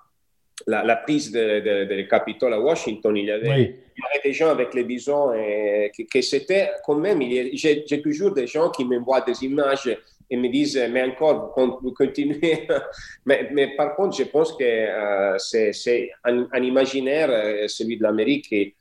la, 0.68 0.84
la 0.84 0.96
prise 0.98 1.32
de, 1.32 1.60
de, 1.60 1.96
de, 1.96 2.02
Capitole 2.04 2.54
à 2.54 2.60
Washington, 2.60 3.16
il 3.16 3.26
y 3.26 3.32
avait, 3.32 3.50
oui. 3.50 3.76
il 3.98 4.04
y 4.04 4.06
avait 4.08 4.22
des 4.24 4.34
gens 4.34 4.50
avec 4.50 4.74
les 4.74 4.84
bisons 4.84 5.34
et 5.34 5.92
que, 5.96 6.04
que 6.04 6.22
c'était 6.22 6.70
quand 6.86 6.96
même, 6.96 7.22
j'ai 7.54 8.02
toujours 8.02 8.32
des 8.32 8.48
gens 8.48 8.70
qui 8.70 8.86
m'envoient 8.86 9.22
des 9.22 9.44
images 9.44 9.98
et 10.30 10.38
me 10.38 10.48
disent, 10.48 10.82
mais 10.90 11.04
encore, 11.04 11.54
vous 11.82 11.92
continuez. 11.94 12.66
mais, 13.26 13.50
mais, 13.52 13.76
par 13.76 13.96
contre, 13.96 14.16
je 14.16 14.24
pense 14.24 14.54
que 14.54 14.64
euh, 14.64 15.38
c'est 15.38 16.10
un, 16.24 16.48
un, 16.54 16.64
imaginaire, 16.64 17.30
euh, 17.30 17.68
celui 17.68 17.98
de 17.98 18.04
l'Amérique, 18.04 18.76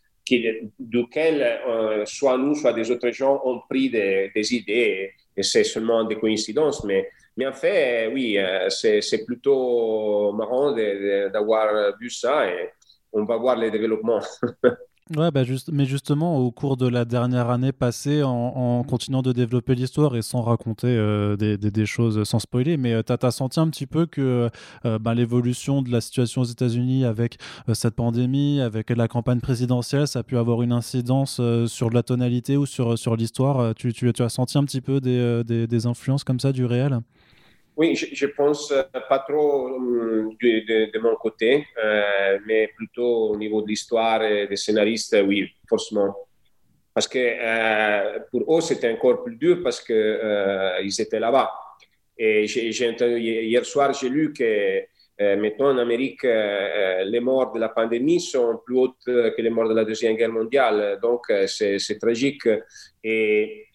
duquel 0.78 1.42
euh, 1.42 2.04
soit 2.06 2.38
nous, 2.38 2.54
soit 2.54 2.72
des 2.72 2.90
autres 2.90 3.10
gens 3.10 3.40
ont 3.44 3.60
pris 3.68 3.90
des, 3.90 4.54
idées, 4.54 5.12
et 5.36 5.42
c'est 5.42 5.64
seulement 5.64 6.04
des 6.04 6.16
coïncidences. 6.16 6.84
Mais, 6.84 7.10
mais 7.36 7.46
en 7.46 7.52
fait, 7.52 8.08
oui, 8.12 8.38
euh, 8.38 8.68
c'est 8.70 9.24
plutôt 9.24 10.32
marrant 10.32 10.72
d'avoir 10.72 11.96
vu 11.98 12.10
ça 12.10 12.48
et 12.48 12.70
on 13.12 13.24
va 13.24 13.36
voir 13.36 13.56
les 13.56 13.70
développements. 13.70 14.20
Ouais, 15.16 15.32
bah 15.32 15.42
juste, 15.42 15.70
mais 15.72 15.86
justement, 15.86 16.38
au 16.38 16.52
cours 16.52 16.76
de 16.76 16.86
la 16.86 17.04
dernière 17.04 17.50
année 17.50 17.72
passée, 17.72 18.22
en, 18.22 18.84
continuant 18.84 19.22
de 19.22 19.32
développer 19.32 19.74
l'histoire 19.74 20.14
et 20.14 20.22
sans 20.22 20.40
raconter 20.40 20.86
euh, 20.86 21.36
des, 21.36 21.86
choses, 21.86 22.22
sans 22.22 22.38
spoiler, 22.38 22.76
mais 22.76 22.92
euh, 22.92 23.02
tu 23.02 23.12
as, 23.26 23.30
senti 23.32 23.58
un 23.58 23.68
petit 23.68 23.88
peu 23.88 24.06
que 24.06 24.48
euh, 24.84 24.98
bah, 25.00 25.14
l'évolution 25.14 25.82
de 25.82 25.90
la 25.90 26.00
situation 26.00 26.42
aux 26.42 26.44
États-Unis 26.44 27.04
avec 27.04 27.38
euh, 27.68 27.74
cette 27.74 27.96
pandémie, 27.96 28.60
avec 28.60 28.90
la 28.90 29.08
campagne 29.08 29.40
présidentielle, 29.40 30.06
ça 30.06 30.20
a 30.20 30.22
pu 30.22 30.38
avoir 30.38 30.62
une 30.62 30.72
incidence 30.72 31.38
euh, 31.40 31.66
sur 31.66 31.90
la 31.90 32.04
tonalité 32.04 32.56
ou 32.56 32.64
sur, 32.64 32.94
l'histoire. 33.16 33.74
Tu, 33.74 33.92
as 34.20 34.28
senti 34.28 34.58
un 34.58 34.64
petit 34.64 34.80
peu 34.80 35.00
des 35.00 35.86
influences 35.86 36.22
comme 36.22 36.38
ça 36.38 36.52
du 36.52 36.64
réel? 36.64 37.00
Oui, 37.80 37.96
je, 37.96 38.26
pense 38.26 38.74
pas 39.08 39.20
trop 39.20 39.70
de, 39.70 40.92
de, 40.92 40.98
mon 40.98 41.14
côté, 41.14 41.66
euh, 41.82 42.38
mais 42.46 42.68
plutôt 42.76 43.30
au 43.30 43.36
niveau 43.38 43.62
de 43.62 43.68
l'histoire 43.68 44.22
et 44.22 44.46
des 44.46 44.56
scénaristes, 44.56 45.16
oui, 45.26 45.50
forcément. 45.66 46.14
Parce 46.92 47.08
que 47.08 47.18
euh, 47.18 48.18
pour 48.30 48.42
eux, 48.54 48.60
c'était 48.60 48.92
encore 48.92 49.24
plus 49.24 49.36
dur 49.36 49.60
parce 49.64 49.80
qu'ils 49.80 49.96
euh, 49.96 50.98
étaient 51.04 51.18
là-bas. 51.18 51.50
Et 52.18 52.46
j'ai 52.46 52.90
entendu, 52.90 53.18
hier 53.18 53.64
soir, 53.64 53.94
j'ai 53.94 54.10
lu 54.10 54.34
que 54.34 54.82
maintenant 55.36 55.70
en 55.70 55.78
Amérique, 55.78 56.24
les 56.24 57.20
morts 57.20 57.50
de 57.52 57.60
la 57.60 57.70
pandémie 57.70 58.20
sont 58.20 58.60
plus 58.62 58.76
hautes 58.76 59.06
que 59.06 59.40
les 59.40 59.48
morts 59.48 59.70
de 59.70 59.74
la 59.74 59.86
Deuxième 59.86 60.16
Guerre 60.16 60.28
mondiale. 60.28 60.98
Donc, 61.00 61.32
c'est 61.46 61.98
tragique. 61.98 62.46
Et 63.02 63.70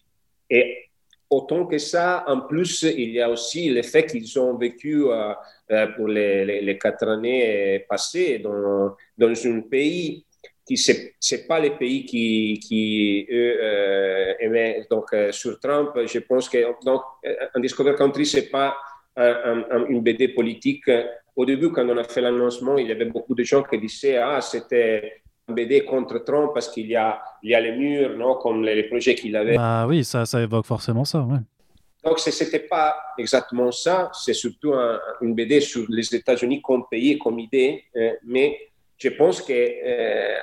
autant 1.30 1.66
que 1.66 1.78
ça, 1.78 2.24
en 2.26 2.40
plus, 2.42 2.82
il 2.82 3.10
y 3.10 3.20
a 3.20 3.28
aussi 3.30 3.70
le 3.70 3.82
fait 3.82 4.06
qu'ils 4.06 4.38
ont 4.38 4.56
vécu 4.56 5.04
euh, 5.06 5.32
euh, 5.70 5.86
pour 5.96 6.08
les, 6.08 6.78
quatre 6.80 7.08
années 7.08 7.84
passées 7.88 8.38
dans, 8.38 8.94
dans 9.18 9.46
un 9.46 9.60
pays 9.62 10.24
qui 10.66 10.76
c'est 10.76 11.46
pas 11.46 11.60
les 11.60 11.70
pays 11.70 12.04
qui 12.04 12.58
qui 12.58 13.26
eux 13.30 13.58
euh, 13.62 14.34
aimaient 14.40 14.86
donc 14.90 15.12
euh, 15.12 15.30
sur 15.30 15.60
Trump 15.60 15.90
je 16.06 16.18
pense 16.18 16.48
que 16.48 16.58
donc 16.84 17.02
un 17.54 17.60
Discover 17.60 17.94
Country 17.96 18.26
c'est 18.26 18.48
pas 18.48 18.76
un, 19.16 19.64
un, 19.70 19.86
une 19.86 20.02
BD 20.02 20.28
politique. 20.28 20.90
Au 21.34 21.44
début 21.46 21.70
quand 21.70 21.88
on 21.88 21.96
a 21.96 22.04
fait 22.04 22.20
l'annoncement 22.20 22.78
il 22.78 22.88
y 22.88 22.92
avait 22.92 23.04
beaucoup 23.06 23.34
de 23.34 23.44
gens 23.44 23.62
qui 23.62 23.78
disaient 23.78 24.16
ah 24.16 24.40
c'était 24.40 25.22
BD 25.48 25.84
contre 25.84 26.18
Trump 26.24 26.50
parce 26.52 26.68
qu'il 26.68 26.88
y 26.88 26.96
a, 26.96 27.22
il 27.42 27.50
y 27.50 27.54
a 27.54 27.60
les 27.60 27.72
murs, 27.72 28.16
non, 28.16 28.34
comme 28.36 28.64
les, 28.64 28.74
les 28.74 28.84
projets 28.84 29.14
qu'il 29.14 29.36
avait. 29.36 29.56
Ah 29.58 29.86
oui, 29.88 30.04
ça, 30.04 30.26
ça 30.26 30.42
évoque 30.42 30.66
forcément 30.66 31.04
ça, 31.04 31.20
ouais. 31.20 31.38
Donc, 32.04 32.18
ce 32.20 32.44
n'était 32.44 32.60
pas 32.60 32.96
exactement 33.18 33.72
ça, 33.72 34.10
c'est 34.12 34.34
surtout 34.34 34.72
un, 34.74 35.00
une 35.20 35.34
BD 35.34 35.60
sur 35.60 35.86
les 35.88 36.14
États-Unis 36.14 36.62
comme 36.62 36.84
pays, 36.88 37.18
comme 37.18 37.38
idée, 37.38 37.82
euh, 37.96 38.12
mais 38.24 38.58
je 38.96 39.08
pense 39.08 39.42
que 39.42 39.52
euh, 39.52 40.36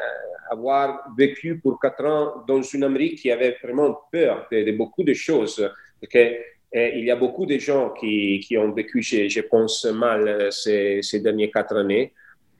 avoir 0.50 1.06
vécu 1.18 1.60
pour 1.60 1.80
quatre 1.80 2.06
ans 2.06 2.44
dans 2.46 2.62
une 2.62 2.84
Amérique 2.84 3.20
qui 3.20 3.32
avait 3.32 3.58
vraiment 3.64 3.98
peur 4.12 4.46
de, 4.52 4.64
de 4.64 4.72
beaucoup 4.74 5.04
de 5.04 5.14
choses, 5.14 5.70
que 6.10 6.18
euh, 6.20 6.90
il 6.96 7.06
y 7.06 7.12
a 7.12 7.16
beaucoup 7.16 7.46
de 7.46 7.58
gens 7.58 7.92
qui, 7.92 8.40
qui 8.42 8.58
ont 8.58 8.72
vécu, 8.74 9.02
je, 9.02 9.30
je 9.30 9.42
pense, 9.42 9.86
mal 9.86 10.52
ces, 10.52 11.02
ces 11.02 11.20
dernières 11.22 11.52
quatre 11.52 11.78
années. 11.78 12.14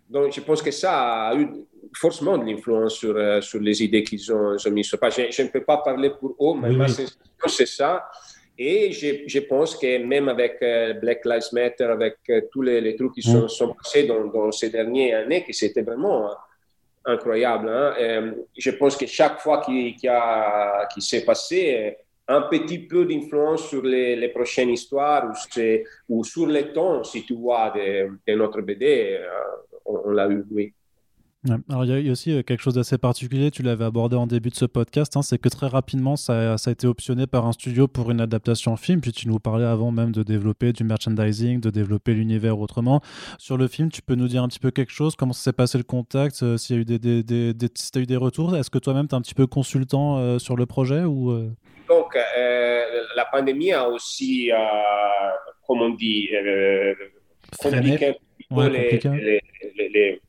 Donc, 0.10 0.32
je 0.34 0.40
pense 0.42 0.62
que 0.62 0.72
ça 0.72 1.30
a 1.30 1.36
eu 1.36 1.48
forcément 1.96 2.38
de 2.38 2.46
l'influence 2.46 2.96
sur, 2.96 3.16
euh, 3.16 3.42
sur 3.42 3.60
les 3.60 3.84
idées 3.84 4.04
qu'ils 4.04 4.32
ont, 4.32 4.56
ont 4.56 4.72
mis 4.72 4.84
sur 4.84 5.00
place. 5.00 5.16
Je, 5.18 5.32
je, 5.32 5.42
ne 5.44 5.48
peux 5.48 5.64
pas 5.64 5.78
parler 5.78 6.10
pour 6.10 6.32
eux, 6.40 6.60
mais 6.60 6.70
oui. 6.70 6.78
ma 6.78 6.88
sensation, 6.88 7.20
c'est 7.48 7.68
ça. 7.68 8.10
Et 8.58 8.92
je, 8.92 9.24
je, 9.28 9.40
pense 9.40 9.76
que 9.76 9.98
même 10.04 10.30
avec 10.30 10.58
euh, 10.62 10.94
Black 10.94 11.26
Lives 11.26 11.50
Matter, 11.54 11.86
avec 11.86 12.18
euh, 12.30 12.42
tous 12.52 12.62
les, 12.62 12.82
les, 12.82 12.96
trucs 12.96 13.14
qui 13.14 13.22
sont, 13.22 13.46
mm. 13.46 13.50
sont 13.50 13.74
passés 13.74 14.04
dans, 14.04 14.26
dans, 14.26 14.52
ces 14.52 14.70
dernières 14.70 15.26
années, 15.26 15.44
que 15.44 15.54
c'était 15.54 15.82
vraiment 15.82 16.30
incroyable. 17.06 17.68
Hein? 17.68 18.34
je 18.58 18.72
pense 18.72 18.96
que 18.96 19.06
chaque 19.06 19.42
fois 19.42 19.60
qu'il 19.62 19.94
qu 19.96 20.08
qui 20.94 21.02
s'est 21.02 21.26
passé, 21.26 21.98
un 22.30 22.44
petit 22.44 22.80
peu 22.80 23.06
d'influence 23.06 23.68
sur 23.68 23.82
les, 23.84 24.16
les, 24.16 24.30
prochaines 24.30 24.70
histoires 24.70 25.30
ou, 25.30 25.60
ou, 26.08 26.24
sur 26.24 26.46
le 26.46 26.72
temps, 26.72 27.04
si 27.04 27.26
tu 27.26 27.36
vois, 27.36 27.74
de, 27.76 28.08
de 28.26 28.36
notre 28.36 28.62
BD, 28.62 29.20
on, 29.84 30.04
on 30.06 30.12
l'a 30.12 30.30
eu, 30.30 30.46
oui. 30.52 30.74
Ouais. 31.48 31.58
Alors, 31.70 31.84
il 31.84 32.00
y, 32.00 32.06
y, 32.06 32.10
a 32.10 32.12
aussi 32.12 32.32
euh, 32.32 32.42
quelque 32.42 32.62
chose 32.62 32.76
d'assez 32.76 32.98
particulier, 32.98 33.52
tu 33.52 33.64
l'avais 33.64 33.84
abordé 33.84 34.16
en 34.16 34.28
début 34.28 34.50
de 34.50 34.56
ce 34.56 34.64
podcast, 34.64 35.18
hein, 35.18 35.22
c'est 35.22 35.38
que 35.38 35.50
très 35.50 35.68
rapidement, 35.68 36.16
ça, 36.16 36.58
ça, 36.58 36.70
a 36.70 36.72
été 36.72 36.88
optionné 36.88 37.28
par 37.28 37.46
un 37.46 37.52
studio 37.52 37.90
pour 37.90 38.12
une 38.12 38.22
adaptation 38.22 38.78
film, 38.78 39.02
puis 39.02 39.12
tu 39.12 39.28
nous 39.28 39.40
parlais 39.40 39.66
avant 39.66 39.92
même 39.92 40.14
de 40.14 40.24
développer 40.24 40.72
du 40.72 40.86
merchandising, 40.86 41.60
de 41.60 41.70
développer 41.70 42.14
l'univers 42.14 42.60
autrement. 42.60 43.02
Sur 43.40 43.58
le 43.58 43.68
film, 43.68 43.92
tu 43.92 44.02
peux 44.02 44.16
nous 44.16 44.30
dire 44.30 44.42
un 44.42 44.48
petit 44.48 44.60
peu 44.60 44.72
quelque 44.72 44.94
chose, 44.94 45.18
comment 45.18 45.34
s'est 45.34 45.52
passé 45.52 45.78
le 45.78 45.84
contact, 45.84 46.42
euh, 46.44 46.56
s'il 46.56 46.78
y 46.78 46.80
a 46.80 46.82
eu 46.82 46.86
des, 46.86 47.00
des, 47.00 47.24
des, 47.24 47.54
des 47.54 47.68
si 47.76 47.92
as 47.96 48.00
eu 48.00 48.06
des 48.06 48.16
retours, 48.16 48.56
est-ce 48.56 48.70
que 48.70 48.80
toi-même, 48.80 49.10
tu 49.10 49.14
es 49.14 49.18
un 49.18 49.22
petit 49.22 49.36
peu 49.36 49.46
consultant 49.46 50.20
euh, 50.20 50.40
sur 50.40 50.56
le 50.56 50.66
projet 50.66 51.04
ou 51.04 51.32
euh... 51.32 51.50
Donc, 51.90 52.16
la 52.16 53.26
pandémie 53.26 53.74
a 53.74 53.90
aussi, 53.90 54.50
comme 55.68 55.82
on 55.82 55.90
dit, 55.90 56.30
compliqué 57.60 58.16
ouais, 58.54 58.70
les, 58.70 59.00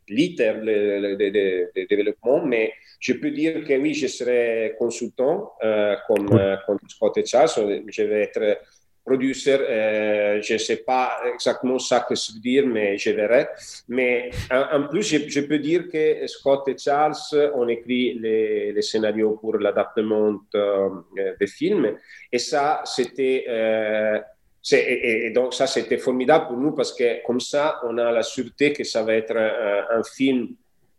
les, 0.09 0.29
de, 0.29 1.17
de, 1.17 1.71
de, 1.75 1.87
développement, 1.89 2.45
mais 2.45 2.73
je 3.01 3.13
peux 3.15 3.31
dire 3.31 3.65
que 3.65 3.75
oui, 3.79 3.95
je 3.95 4.07
serai 4.07 4.75
consultant 4.79 5.53
euh, 5.63 5.97
comme, 6.07 6.29
euh, 6.33 6.57
comme 6.67 6.79
Scott 6.89 7.17
et 7.19 7.27
Charles. 7.27 7.83
Je 7.89 8.03
vais 8.03 8.23
être 8.23 8.59
producteur. 9.05 9.61
Euh, 9.63 10.41
je 10.41 10.55
ne 10.55 10.59
sais 10.59 10.79
pas 10.79 11.19
exactement 11.33 11.79
ça 11.79 12.07
que 12.09 12.15
ça 12.15 12.33
veut 12.33 12.41
dire, 12.41 12.67
mais 12.67 12.97
je 12.97 13.11
verrai. 13.11 13.49
Mais 13.89 14.31
en, 14.51 14.81
en 14.81 14.89
plus, 14.89 15.03
je, 15.03 15.29
je, 15.29 15.41
peux 15.41 15.59
dire 15.59 15.89
que 15.93 16.27
Scott 16.27 16.67
et 16.69 16.79
Charles 16.79 17.15
ont 17.55 17.69
écrit 17.69 18.19
les, 18.19 18.73
les 18.73 18.83
scénarios 18.83 19.37
pour 19.37 19.59
l'adaptement 19.59 20.41
euh, 20.55 20.89
des 21.39 21.47
films. 21.47 21.97
Et 22.33 22.39
ça, 22.39 22.83
c'était 22.85 23.45
euh, 23.49 24.19
et, 24.73 25.31
donc 25.31 25.55
ça, 25.55 25.67
c'était 25.67 25.99
formidable 25.99 26.47
pour 26.49 26.57
nous 26.57 26.73
parce 26.73 26.93
que 26.93 27.25
comme 27.27 27.41
ça, 27.41 27.81
on 27.85 27.99
a 27.99 28.11
la 28.11 28.23
sûreté 28.23 28.73
que 28.73 28.85
ça 28.85 29.03
va 29.03 29.15
être 29.15 29.37
un, 29.37 30.03
film 30.03 30.49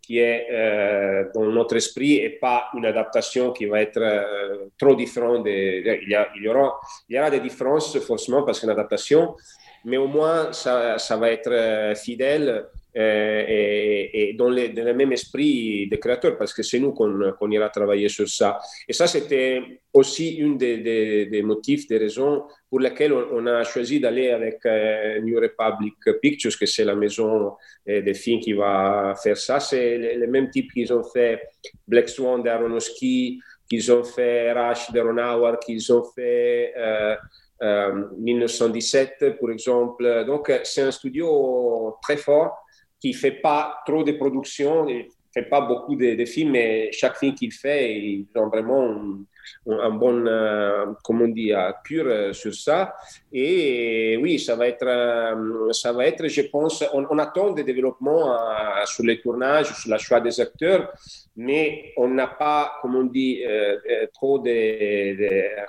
qui 0.01 0.20
est 0.20 0.47
euh, 0.51 1.24
dans 1.34 1.45
notre 1.45 1.76
esprit 1.76 2.18
et 2.18 2.30
pas 2.30 2.70
une 2.76 2.86
adaptation 2.86 3.51
qui 3.51 3.66
va 3.66 3.82
être 3.82 3.97
euh, 3.97 4.70
trop 4.78 4.95
différente. 4.95 5.45
Il, 5.47 6.07
y 6.07 7.18
aura, 7.18 7.30
des 7.32 7.39
différences 7.39 7.97
forcément 7.99 8.43
parce 8.43 8.59
qu'une 8.59 8.70
adaptation, 8.70 9.36
mais 9.84 9.97
au 9.97 10.07
moins 10.07 10.53
ça, 10.53 10.97
va 11.20 11.32
être 11.32 11.51
euh, 11.51 11.95
fidèle 11.95 12.68
et, 12.96 14.30
et, 14.30 14.34
dans, 14.34 14.50
les, 14.50 14.70
dans, 14.70 14.86
le 14.86 14.93
même 14.93 15.12
esprit 15.12 15.88
des 15.88 16.00
créateurs, 16.00 16.38
parce 16.38 16.54
que 16.54 16.64
c'est 16.64 16.80
nous 16.80 16.93
qu'on 16.93 17.34
qu 17.34 17.54
ira 17.54 17.70
travailler 17.70 18.08
sur 18.08 18.28
ça. 18.28 18.58
Et 18.88 18.93
ça, 18.93 19.06
c'était 19.06 19.62
aussi 19.93 20.36
une 20.36 20.58
des, 20.58 21.41
motifs, 21.43 21.88
des 21.88 21.98
raisons 21.98 22.43
pour 22.70 22.80
lesquelles 22.80 23.12
on, 23.14 23.46
a 23.48 23.64
choisi 23.66 24.00
d'aller 24.00 24.30
avec 24.30 24.66
euh, 24.66 25.20
New 25.22 25.39
Republic 25.39 25.96
Pictures, 26.22 26.58
que 26.58 26.66
c'est 26.66 26.86
la 26.86 26.96
maison 26.96 27.56
euh, 27.89 28.02
des 28.02 28.14
films 28.14 28.39
qui 28.39 28.54
va 28.54 29.14
faire 29.22 29.38
ça. 29.38 29.60
C'est 29.60 29.98
le, 29.98 30.20
le, 30.22 30.28
même 30.28 30.50
type 30.50 30.72
qu'ils 30.72 30.93
ont 30.93 31.04
fait 31.04 31.41
Black 31.86 32.08
Swan 32.08 32.41
d'Aronofsky, 32.41 33.41
qu'ils 33.70 33.91
ont 33.91 34.04
fait 34.06 34.54
Rush 34.54 34.91
d'Aronauer, 34.91 35.58
qu'ils 35.66 35.91
ont 35.91 36.04
fait... 36.16 36.74
Euh, 36.78 37.16
1917, 37.62 39.39
par 39.39 39.50
exemple. 39.50 40.26
Donc, 40.28 40.52
c'est 40.66 40.82
un 40.82 40.91
studio 40.91 41.96
très 42.02 42.18
fort 42.18 42.64
qui 43.06 43.14
fait 43.14 43.39
pas 43.39 43.84
trop 43.86 44.03
de 44.03 44.14
production, 44.14 44.88
il 44.88 45.06
fait 45.32 45.43
pas 45.47 45.62
beaucoup 45.62 45.95
de, 45.95 46.26
films, 46.26 46.53
mais 46.53 46.91
chaque 46.91 47.18
film 47.18 47.36
qu'il 47.36 47.51
fait, 47.51 47.99
ils 47.99 48.26
ont 48.36 48.47
vraiment 48.47 48.82
un 49.68 49.91
bon, 49.91 50.24
comment 51.03 51.26
on 51.26 51.28
dit, 51.28 51.51
cure 51.84 52.34
sur 52.34 52.56
ça. 52.56 52.95
Et 53.32 54.18
oui, 54.20 54.39
ça 54.39 54.56
va 54.56 54.68
être, 54.70 54.88
ça 55.72 55.93
va 55.93 56.08
être 56.08 56.28
je 56.28 56.41
pense, 56.53 56.84
on, 56.93 57.20
attend 57.20 57.51
des 57.51 57.64
développements 57.64 58.36
sur 58.86 59.03
les 59.03 59.22
tournages, 59.22 59.72
sur 59.76 59.91
la 59.91 59.99
choix 59.99 60.20
des 60.20 60.41
acteurs, 60.41 60.91
mais 61.36 61.93
on 61.97 62.08
n'a 62.08 62.26
pas, 62.26 62.80
comme 62.82 62.95
on 62.95 63.03
dit, 63.03 63.43
trop 64.16 64.39
de, 64.39 64.49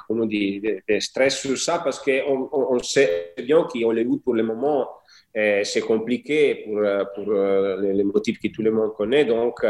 comment 0.08 0.24
on 0.24 1.00
stress 1.00 1.38
sur 1.38 1.58
ça 1.58 1.80
parce 1.80 1.98
qu'on 1.98 2.48
on, 2.50 2.78
sait 2.78 3.34
bien 3.36 3.66
qu'Hollywood, 3.70 4.22
pour 4.22 4.32
le 4.32 4.42
moment, 4.42 4.88
c'est 5.64 5.82
compliqué 5.82 6.64
pour, 6.64 6.80
pour 7.14 7.32
les, 7.32 8.04
motifs 8.04 8.38
que 8.40 8.48
tout 8.48 8.62
le 8.62 8.70
monde 8.70 8.94
connaît. 8.94 9.26
Donc, 9.26 9.60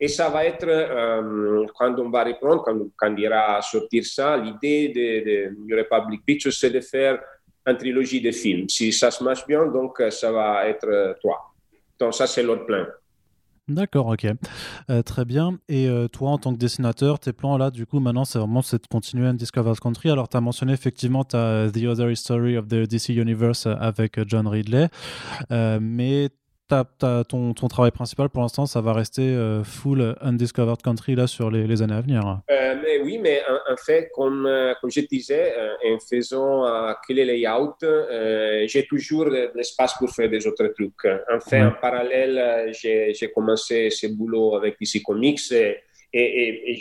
et 0.00 0.06
ça 0.06 0.28
va 0.28 0.44
être, 0.44 0.68
euh, 0.68 1.66
quand 1.76 1.98
on 1.98 2.08
va 2.08 2.22
reprendre, 2.22 2.62
quand, 2.62 2.78
quand 2.96 3.12
il 3.16 3.24
ira 3.24 3.60
sortir 3.60 4.04
ça, 4.04 4.36
l'idée 4.36 4.88
de, 4.88 5.66
de 5.66 5.76
Republic 5.76 6.22
Pictures, 6.24 6.52
c'est 6.52 6.70
de 6.70 6.80
faire 6.80 7.20
une 7.66 7.76
trilogie 7.76 8.20
de 8.20 8.30
films. 8.30 8.68
Si 8.68 8.92
ça 8.92 9.10
se 9.10 9.24
marche 9.24 9.44
bien, 9.46 9.66
donc 9.66 10.00
ça 10.10 10.30
va 10.30 10.68
être 10.68 11.16
toi. 11.20 11.52
Donc 11.98 12.14
ça, 12.14 12.26
c'est 12.28 12.44
l'autre 12.44 12.64
plan. 12.64 12.86
D'accord, 13.68 14.06
ok. 14.06 14.26
Euh, 14.90 15.02
très 15.02 15.24
bien. 15.24 15.58
Et 15.68 15.88
euh, 15.88 16.08
toi, 16.08 16.30
en 16.30 16.38
tant 16.38 16.52
que 16.54 16.58
dessinateur, 16.58 17.18
tes 17.18 17.32
plans 17.32 17.58
là, 17.58 17.70
du 17.70 17.84
coup, 17.84 18.00
maintenant, 18.00 18.24
c'est 18.24 18.38
vraiment 18.38 18.60
de 18.60 18.86
continuer 18.90 19.26
Undiscovered 19.26 19.78
Country. 19.78 20.10
Alors, 20.10 20.28
tu 20.28 20.36
as 20.36 20.40
mentionné 20.40 20.72
effectivement 20.72 21.26
as 21.34 21.70
The 21.70 21.84
Other 21.84 22.10
History 22.10 22.56
of 22.56 22.68
the 22.68 22.88
DC 22.88 23.10
Universe 23.10 23.66
avec 23.66 24.18
John 24.26 24.48
Ridley. 24.48 24.88
mais 25.50 26.30
ton, 26.68 27.54
ton, 27.54 27.68
travail 27.68 27.90
principal 27.90 28.28
pour 28.28 28.42
l'instant, 28.42 28.66
ça 28.66 28.80
va 28.80 28.92
rester 28.92 29.22
euh, 29.22 29.64
full 29.64 30.16
undiscovered 30.20 30.82
country 30.82 31.14
là 31.14 31.26
sur 31.26 31.50
les, 31.50 31.66
les 31.66 31.82
années 31.82 31.94
à 31.94 32.00
venir. 32.00 32.40
Euh, 32.50 32.74
mais 32.82 33.00
oui, 33.00 33.18
mais 33.18 33.42
en, 33.70 33.76
fait, 33.76 34.10
comme, 34.14 34.46
euh, 34.46 34.74
comme 34.80 34.90
je 34.90 35.00
disais, 35.00 35.54
en 35.84 35.98
faisant 35.98 36.64
que 37.06 37.12
les 37.12 37.24
layouts, 37.24 37.74
j'ai 38.66 38.86
toujours 38.86 39.26
l'espace 39.54 39.94
pour 39.98 40.10
faire 40.10 40.28
des 40.28 40.46
autres 40.46 40.66
trucs. 40.68 41.06
En 41.32 41.40
fait, 41.40 41.62
en 41.62 41.72
parallèle, 41.72 42.72
j'ai 42.72 43.32
commencé 43.34 43.90
ce 43.90 44.06
boulot 44.08 44.56
avec 44.56 44.76
DC 44.80 45.02
Comics 45.02 45.50
et, 45.50 45.76
et, 46.12 46.70
et 46.70 46.74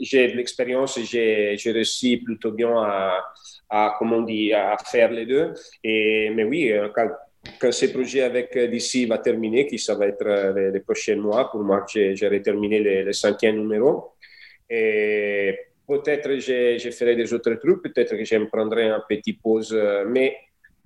j'ai 0.00 0.28
de 0.28 0.36
l'expérience 0.36 0.98
et 0.98 1.04
j'ai 1.04 1.72
réussi 1.72 2.16
plutôt 2.18 2.52
bien 2.52 2.72
à, 2.76 3.24
à, 3.70 3.94
comment 3.98 4.16
on 4.16 4.22
dit, 4.22 4.52
à 4.52 4.76
faire 4.84 5.10
les 5.10 5.26
deux. 5.26 5.52
Et, 5.82 6.30
mais 6.30 6.44
oui, 6.44 6.72
quand, 6.94 7.08
quand 7.58 7.72
ce 7.72 7.86
projet 7.86 8.22
avec 8.22 8.56
euh, 8.56 8.68
DC 8.68 9.06
va 9.08 9.18
terminer, 9.18 9.66
qui 9.66 9.78
ça 9.78 9.94
va 9.94 10.06
être 10.06 10.26
euh, 10.26 10.70
les, 10.70 10.80
prochains 10.80 11.16
mois, 11.16 11.50
pour 11.50 11.62
moi, 11.62 11.84
j'aurai 12.14 12.42
terminé 12.42 12.80
le, 12.80 13.12
cinquième 13.12 13.58
numéro. 13.58 14.12
Et 14.68 15.56
peut-être 15.86 16.36
je, 16.38 16.78
je, 16.78 16.90
ferai 16.90 17.16
des 17.16 17.32
autres 17.32 17.54
trucs, 17.54 17.82
peut-être 17.82 18.16
que 18.16 18.24
je 18.24 18.36
me 18.36 18.48
prendrai 18.48 18.88
un 18.88 19.02
petit 19.08 19.34
pause, 19.34 19.72
euh, 19.72 20.04
mais 20.06 20.36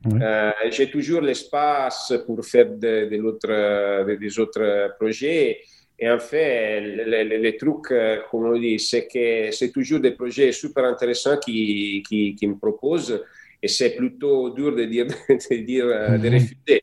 euh, 0.07 0.53
j'ai 0.71 0.91
toujours 0.91 1.21
l'espace 1.21 2.13
pour 2.27 2.45
faire 2.45 2.67
de, 2.71 3.09
de 3.11 4.17
des 4.17 4.39
autres 4.39 4.95
projets. 4.99 5.61
Et 6.01 6.09
en 6.09 6.21
fait, 6.21 6.81
les, 6.81 7.25
les, 7.25 7.39
les 7.39 7.57
trucs, 7.57 7.93
comme 8.31 8.47
on 8.47 8.59
dit, 8.59 8.79
c'est 8.79 9.09
que 9.09 9.51
c'est 9.51 9.73
toujours 9.73 9.99
des 9.99 10.13
projets 10.13 10.53
super 10.53 10.85
intéressants 10.85 11.39
qui, 11.39 12.05
qui, 12.09 12.37
qui 12.37 12.47
me 12.47 12.57
proposent 12.57 13.21
et 13.63 13.69
c'est 13.69 13.91
plutôt 13.97 14.51
dur 14.51 14.75
de 14.75 14.85
dire, 14.85 15.07
de, 15.29 15.57
dire, 15.57 15.87
euh, 15.87 16.19
de 16.19 16.29
mhm. 16.29 16.35
refuser. 16.35 16.83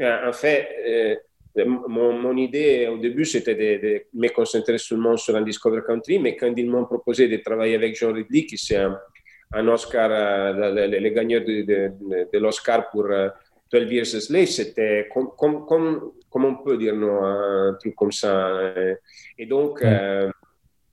Euh, 0.00 0.28
en 0.28 0.32
fait, 0.32 0.68
euh, 1.56 1.64
mon, 1.66 2.12
mon, 2.12 2.36
idée 2.36 2.88
au 2.88 2.98
début, 2.98 3.24
c'était 3.24 3.54
de, 3.54 3.86
de, 3.86 4.02
me 4.14 4.28
concentrer 4.28 4.78
seulement 4.78 5.16
sur 5.16 5.36
un 5.36 5.42
Discover 5.42 5.82
Country, 5.86 6.18
mais 6.18 6.36
quand 6.36 6.52
ils 6.56 6.68
m'ont 6.68 6.84
proposé 6.84 7.28
de 7.28 7.36
travailler 7.38 7.74
avec 7.74 7.96
Jean 7.96 8.12
Ridley, 8.12 8.46
qui 8.46 8.56
c'est 8.56 8.76
un, 8.76 8.98
un, 9.52 9.68
Oscar, 9.68 10.08
le, 10.54 10.86
le, 10.86 10.98
le, 10.98 11.08
gagnant 11.10 11.40
de, 11.40 11.62
de, 11.62 11.92
de 12.32 12.38
l'Oscar 12.38 12.88
pour 12.90 13.08
12 13.72 13.92
Years 13.92 14.14
a 14.14 14.20
Slave, 14.20 14.46
c'était 14.46 15.08
comme, 15.12 15.30
comme, 15.36 15.66
comme, 15.66 16.12
comme, 16.30 16.44
on 16.44 16.54
peut 16.56 16.78
dire, 16.78 16.94
non, 16.94 17.22
un 17.22 17.74
truc 17.74 17.94
comme 17.94 18.12
ça. 18.12 18.72
Et 19.36 19.46
donc, 19.46 19.82
mm. 19.82 20.30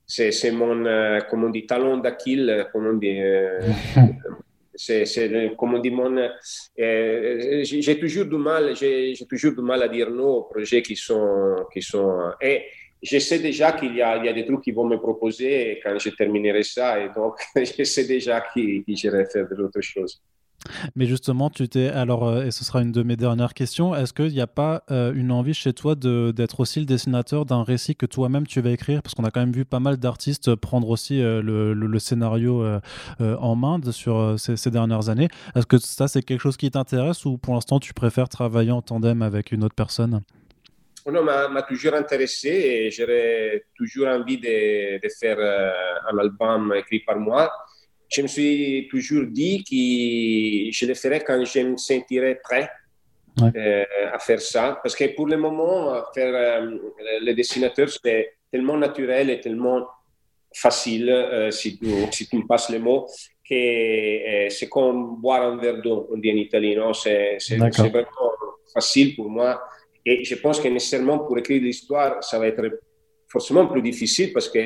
c'est 0.05 0.51
mon, 0.51 0.83
comme 1.29 1.45
on 1.45 1.49
dit, 1.49 1.65
talon 1.65 1.97
d'Achille, 1.97 2.67
comme 2.73 2.87
on 2.87 2.93
dit. 2.93 3.21
c'est, 4.77 5.55
comme 5.57 5.73
on 5.73 5.79
dit, 5.79 5.91
euh, 6.79 7.63
j'ai 7.63 7.99
toujours 7.99 8.25
du 8.25 8.37
mal, 8.37 8.75
j'ai, 8.75 9.13
toujours 9.27 9.53
du 9.53 9.61
mal 9.61 9.81
à 9.83 9.87
dire 9.87 10.09
non 10.09 10.29
aux 10.35 10.43
projets 10.43 10.81
qui 10.81 10.95
sont, 10.95 11.55
qui 11.73 11.81
sont, 11.81 12.31
et 12.41 12.63
je 13.01 13.19
sais 13.19 13.39
déjà 13.39 13.71
qu'il 13.73 13.95
y 13.95 14.01
a, 14.01 14.33
des 14.33 14.45
trucs 14.45 14.61
qui 14.61 14.71
vont 14.71 14.85
me 14.85 14.97
proposer 14.97 15.79
quand 15.83 15.97
je 15.97 16.09
terminerai 16.09 16.63
ça, 16.63 16.99
et 16.99 17.09
donc 17.09 17.35
je 17.55 17.83
sais 17.83 18.05
déjà 18.05 18.41
qui, 18.53 18.83
qui 18.83 18.95
j'irai 18.95 19.25
faire 19.25 19.47
d'autres 19.49 19.81
choses. 19.81 20.21
Mais 20.95 21.05
justement, 21.05 21.49
tu 21.49 21.67
t'es 21.67 21.89
alors, 21.89 22.27
euh, 22.27 22.45
et 22.45 22.51
ce 22.51 22.63
sera 22.63 22.81
une 22.81 22.91
de 22.91 23.03
mes 23.03 23.15
dernières 23.15 23.53
questions, 23.53 23.95
est-ce 23.95 24.13
qu'il 24.13 24.31
n'y 24.31 24.41
a 24.41 24.47
pas 24.47 24.83
euh, 24.91 25.13
une 25.13 25.31
envie 25.31 25.53
chez 25.53 25.73
toi 25.73 25.95
d'être 25.95 26.59
aussi 26.59 26.79
le 26.79 26.85
dessinateur 26.85 27.45
d'un 27.45 27.63
récit 27.63 27.95
que 27.95 28.05
toi-même 28.05 28.47
tu 28.47 28.61
vas 28.61 28.71
écrire? 28.71 29.01
Parce 29.01 29.15
qu'on 29.15 29.23
a 29.23 29.31
quand 29.31 29.39
même 29.39 29.51
vu 29.51 29.65
pas 29.65 29.79
mal 29.79 29.97
d'artistes 29.97 30.55
prendre 30.55 30.89
aussi 30.89 31.21
euh, 31.21 31.41
le, 31.41 31.73
le, 31.73 31.99
scénario 31.99 32.63
en 33.19 33.55
main 33.55 33.79
sur 33.91 34.35
ces, 34.37 34.71
dernières 34.71 35.09
années. 35.09 35.27
Est-ce 35.55 35.65
que 35.65 35.77
ça, 35.77 36.07
c'est 36.07 36.21
quelque 36.21 36.41
chose 36.41 36.57
qui 36.57 36.69
t'intéresse 36.69 37.25
ou 37.25 37.37
pour 37.37 37.53
l'instant, 37.55 37.79
tu 37.79 37.93
préfères 37.93 38.29
travailler 38.29 38.71
en 38.71 38.81
tandem 38.81 39.21
avec 39.21 39.51
une 39.51 39.63
autre 39.63 39.75
personne? 39.75 40.21
Non, 41.11 41.23
m'a 41.23 41.61
toujours 41.63 41.95
intéressé 41.95 42.49
et 42.49 42.91
j'aurais 42.91 43.65
toujours 43.75 44.07
envie 44.07 44.37
de, 44.37 45.01
de 45.01 45.09
faire 45.19 45.37
un 45.39 46.17
album 46.17 46.73
écrit 46.77 46.99
par 46.99 47.17
moi 47.17 47.51
je 48.09 48.21
me 48.21 48.27
suis 48.27 48.87
toujours 48.89 49.25
dit 49.27 49.63
que 49.63 50.75
je 50.75 50.85
le 50.85 50.93
ferais 50.93 51.23
quand 51.23 51.43
je 51.43 51.59
me 51.59 51.77
sentirais 51.77 52.39
prêt 52.41 52.69
euh, 53.41 53.83
à 54.13 54.19
faire 54.19 54.41
ça. 54.41 54.79
Parce 54.81 54.95
que 54.95 55.13
pour 55.15 55.27
le 55.27 55.37
moment, 55.37 55.93
faire 56.13 56.33
euh, 56.33 56.77
le 57.21 57.33
dessinateur, 57.33 57.89
c'est 57.89 58.33
tellement 58.51 58.77
naturel 58.77 59.29
et 59.29 59.39
tellement 59.39 59.87
facile, 60.55 61.09
euh, 61.09 61.51
si, 61.51 61.77
tu, 61.77 61.87
si 62.11 62.27
tu 62.27 62.37
me 62.37 62.47
passes 62.47 62.69
le 62.69 62.79
mot, 62.79 63.05
que 63.47 64.49
c'est 64.49 64.69
comme 64.69 65.17
boire 65.21 65.43
un 65.43 65.57
verre 65.57 65.81
d'eau, 65.81 66.07
on 66.11 66.17
dit 66.17 66.31
en 66.31 66.35
italien. 66.35 66.93
C'est 66.93 67.37
vraiment 67.57 68.05
facile 68.73 69.15
pour 69.15 69.29
moi. 69.29 69.61
Et 70.05 70.23
je 70.23 70.35
pense 70.35 70.59
que 70.59 70.67
nécessairement 70.67 71.19
pour 71.19 71.37
écrire 71.37 71.61
l'histoire, 71.61 72.23
ça 72.23 72.39
va 72.39 72.47
être 72.47 72.79
forcément 73.27 73.67
plus 73.67 73.81
difficile 73.81 74.31
parce 74.33 74.49
que 74.49 74.59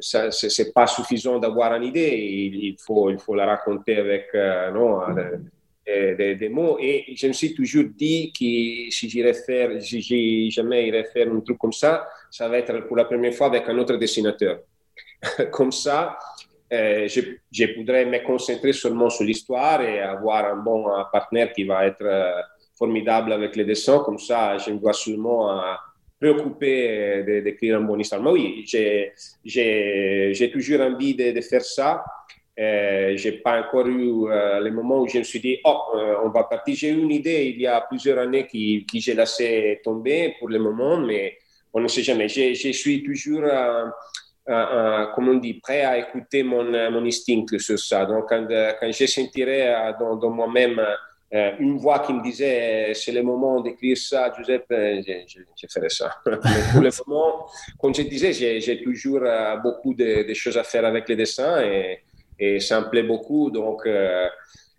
ce 0.00 0.62
n'est 0.62 0.70
pas 0.72 0.86
suffisant 0.86 1.38
d'avoir 1.38 1.74
une 1.74 1.84
idée, 1.84 2.16
il, 2.52 2.76
faut, 2.78 3.10
il 3.10 3.18
faut 3.18 3.34
la 3.34 3.46
raconter 3.46 3.96
avec 3.96 4.28
euh, 4.34 4.70
non, 4.70 5.00
euh, 5.02 6.16
des, 6.16 6.34
des, 6.36 6.48
mots. 6.48 6.78
Et 6.80 7.04
je 7.14 7.26
me 7.26 7.32
suis 7.32 7.54
toujours 7.54 7.84
dit 7.94 8.32
que 8.32 8.90
si 8.92 9.08
j'irais 9.08 9.34
si 9.80 10.50
jamais 10.50 10.88
irais 10.88 11.04
faire 11.04 11.30
un 11.30 11.40
truc 11.40 11.58
comme 11.58 11.72
ça, 11.72 12.08
ça 12.30 12.48
va 12.48 12.58
être 12.58 12.86
pour 12.86 12.96
la 12.96 13.04
première 13.04 13.34
fois 13.34 13.48
avec 13.48 13.68
un 13.68 13.78
autre 13.78 13.96
dessinateur. 13.96 14.60
comme 15.50 15.72
ça, 15.72 16.18
euh, 16.72 17.06
je, 17.08 17.20
je 17.52 17.64
pourrais 17.66 18.04
me 18.06 18.24
concentrer 18.24 18.72
seulement 18.72 19.10
sur 19.10 19.24
l'histoire 19.24 19.82
et 19.82 20.00
avoir 20.00 20.46
un 20.46 20.56
bon 20.56 20.86
partenaire 21.12 21.52
qui 21.52 21.64
va 21.64 21.86
être 21.86 22.06
formidable 22.76 23.32
avec 23.32 23.54
les 23.56 23.64
dessins. 23.64 24.00
Comme 24.00 24.18
ça, 24.18 24.58
je 24.58 24.70
me 24.70 24.78
dois 24.78 24.92
seulement 24.92 25.50
à 25.50 25.80
préoccupé 26.20 27.42
d'écrire 27.44 27.78
un 27.78 27.82
bon 27.82 27.98
histoire. 27.98 28.22
Mais 28.22 28.30
oui, 28.30 28.64
j'ai 29.44 30.50
toujours 30.50 30.80
envie 30.80 31.14
de, 31.14 31.32
de 31.32 31.40
faire 31.40 31.62
ça. 31.62 32.02
Euh, 32.58 33.14
j'ai 33.16 33.32
pas 33.32 33.60
encore 33.60 33.86
eu 33.86 34.30
euh, 34.30 34.60
le 34.60 34.70
moment 34.70 35.02
où 35.02 35.06
je 35.06 35.18
me 35.18 35.24
suis 35.24 35.40
dit, 35.40 35.58
oh, 35.62 35.78
euh, 35.94 36.14
on 36.24 36.30
va 36.30 36.44
partir. 36.44 36.74
J'ai 36.74 36.88
eu 36.88 37.02
une 37.02 37.10
idée 37.10 37.52
il 37.54 37.60
y 37.60 37.66
a 37.66 37.82
plusieurs 37.82 38.18
années 38.18 38.46
qui, 38.46 38.86
qui 38.86 38.98
j'ai 38.98 39.12
laissé 39.12 39.78
tomber 39.84 40.36
pour 40.38 40.48
le 40.48 40.58
moment, 40.58 40.96
mais 40.96 41.36
on 41.74 41.80
ne 41.80 41.88
sait 41.88 42.02
jamais. 42.02 42.28
Je, 42.28 42.54
je 42.54 42.72
suis 42.72 43.02
toujours, 43.02 43.42
comme 44.46 45.28
on 45.28 45.34
dit, 45.34 45.60
prêt 45.60 45.82
à 45.82 45.98
écouter 45.98 46.42
mon, 46.42 46.64
mon 46.64 47.04
instinct 47.04 47.44
sur 47.58 47.78
ça. 47.78 48.06
Donc, 48.06 48.24
quand, 48.30 48.46
quand 48.48 48.90
je 48.90 49.04
sentirai 49.04 49.92
dans, 50.00 50.16
dans 50.16 50.30
moi-même 50.30 50.80
euh, 51.34 51.52
une 51.58 51.76
voix 51.76 51.98
qui 52.00 52.12
me 52.12 52.22
disait 52.22 52.92
c'est 52.94 53.10
le 53.10 53.22
moment 53.22 53.60
d'écrire 53.60 53.96
ça, 53.96 54.32
Giuseppe, 54.36 54.66
euh, 54.70 55.02
je, 55.26 55.66
ferai 55.68 55.88
ça. 55.88 56.10
Pour 56.24 56.80
le 56.80 56.90
moment, 57.06 57.46
comme 57.80 57.92
je 57.94 58.02
disais, 58.02 58.32
j'ai 58.32 58.82
toujours 58.82 59.20
euh, 59.22 59.56
beaucoup 59.56 59.92
de, 59.92 60.32
choses 60.34 60.56
à 60.56 60.62
faire 60.62 60.84
avec 60.84 61.08
les 61.08 61.16
dessins 61.16 61.60
et, 61.62 62.04
et 62.38 62.60
ça 62.60 62.80
me 62.80 62.88
plaît 62.88 63.02
beaucoup. 63.02 63.50
Donc, 63.50 63.88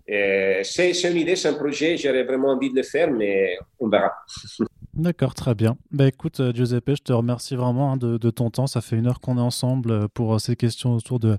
c'est 0.07 1.03
une 1.03 1.17
idée, 1.17 1.35
c'est 1.35 1.49
un 1.49 1.53
projet, 1.53 1.97
j'aurais 1.97 2.23
vraiment 2.23 2.49
envie 2.49 2.71
de 2.71 2.77
le 2.77 2.83
faire, 2.83 3.11
mais 3.11 3.57
on 3.79 3.89
verra. 3.89 4.13
D'accord, 4.97 5.35
très 5.35 5.53
bien. 5.53 5.77
Bah 5.91 6.07
écoute, 6.07 6.39
euh, 6.39 6.51
Giuseppe, 6.51 6.89
je 6.95 7.03
te 7.03 7.13
remercie 7.13 7.55
vraiment 7.55 7.91
hein, 7.91 7.97
de, 7.97 8.29
ton 8.31 8.49
temps. 8.49 8.65
Ça 8.65 8.81
fait 8.81 8.95
une 8.95 9.05
heure 9.05 9.19
qu'on 9.19 9.37
est 9.37 9.41
ensemble 9.41 9.91
euh, 9.91 10.07
pour 10.11 10.33
euh, 10.33 10.39
ces 10.39 10.55
questions 10.55 10.95
autour 10.95 11.19
de, 11.19 11.37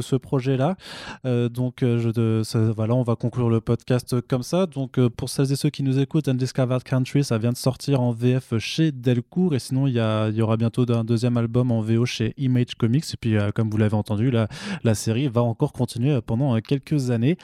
ce 0.00 0.14
projet-là. 0.14 0.76
donc, 1.24 1.78
je, 1.80 2.70
voilà, 2.70 2.94
on 2.94 3.02
va 3.02 3.16
conclure 3.16 3.50
le 3.50 3.60
podcast 3.60 4.20
comme 4.28 4.44
ça. 4.44 4.66
Donc, 4.66 5.00
pour 5.08 5.28
celles 5.28 5.50
et 5.50 5.56
ceux 5.56 5.70
qui 5.70 5.82
nous 5.82 5.98
écoutent, 5.98 6.28
Undiscovered 6.28 6.84
Country, 6.84 7.24
ça 7.24 7.38
vient 7.38 7.50
de 7.50 7.56
sortir 7.56 8.00
en 8.00 8.12
VF 8.12 8.56
chez 8.58 8.92
Delcourt. 8.92 9.56
Et 9.56 9.58
sinon, 9.58 9.88
il 9.88 9.94
y, 9.94 10.42
aura 10.42 10.56
bientôt 10.56 10.88
un 10.92 11.02
deuxième 11.02 11.36
album 11.36 11.72
en 11.72 11.80
VO 11.80 12.06
chez 12.06 12.34
Image 12.36 12.76
Comics. 12.76 13.12
Et 13.12 13.16
puis, 13.16 13.36
comme 13.54 13.68
vous 13.68 13.78
l'avez 13.78 13.96
entendu, 13.96 14.30
la 14.30 14.94
série 14.94 15.26
va 15.26 15.42
encore 15.42 15.72
continuer 15.72 16.20
pendant 16.20 16.56
quelques 16.60 17.10
années. 17.10 17.36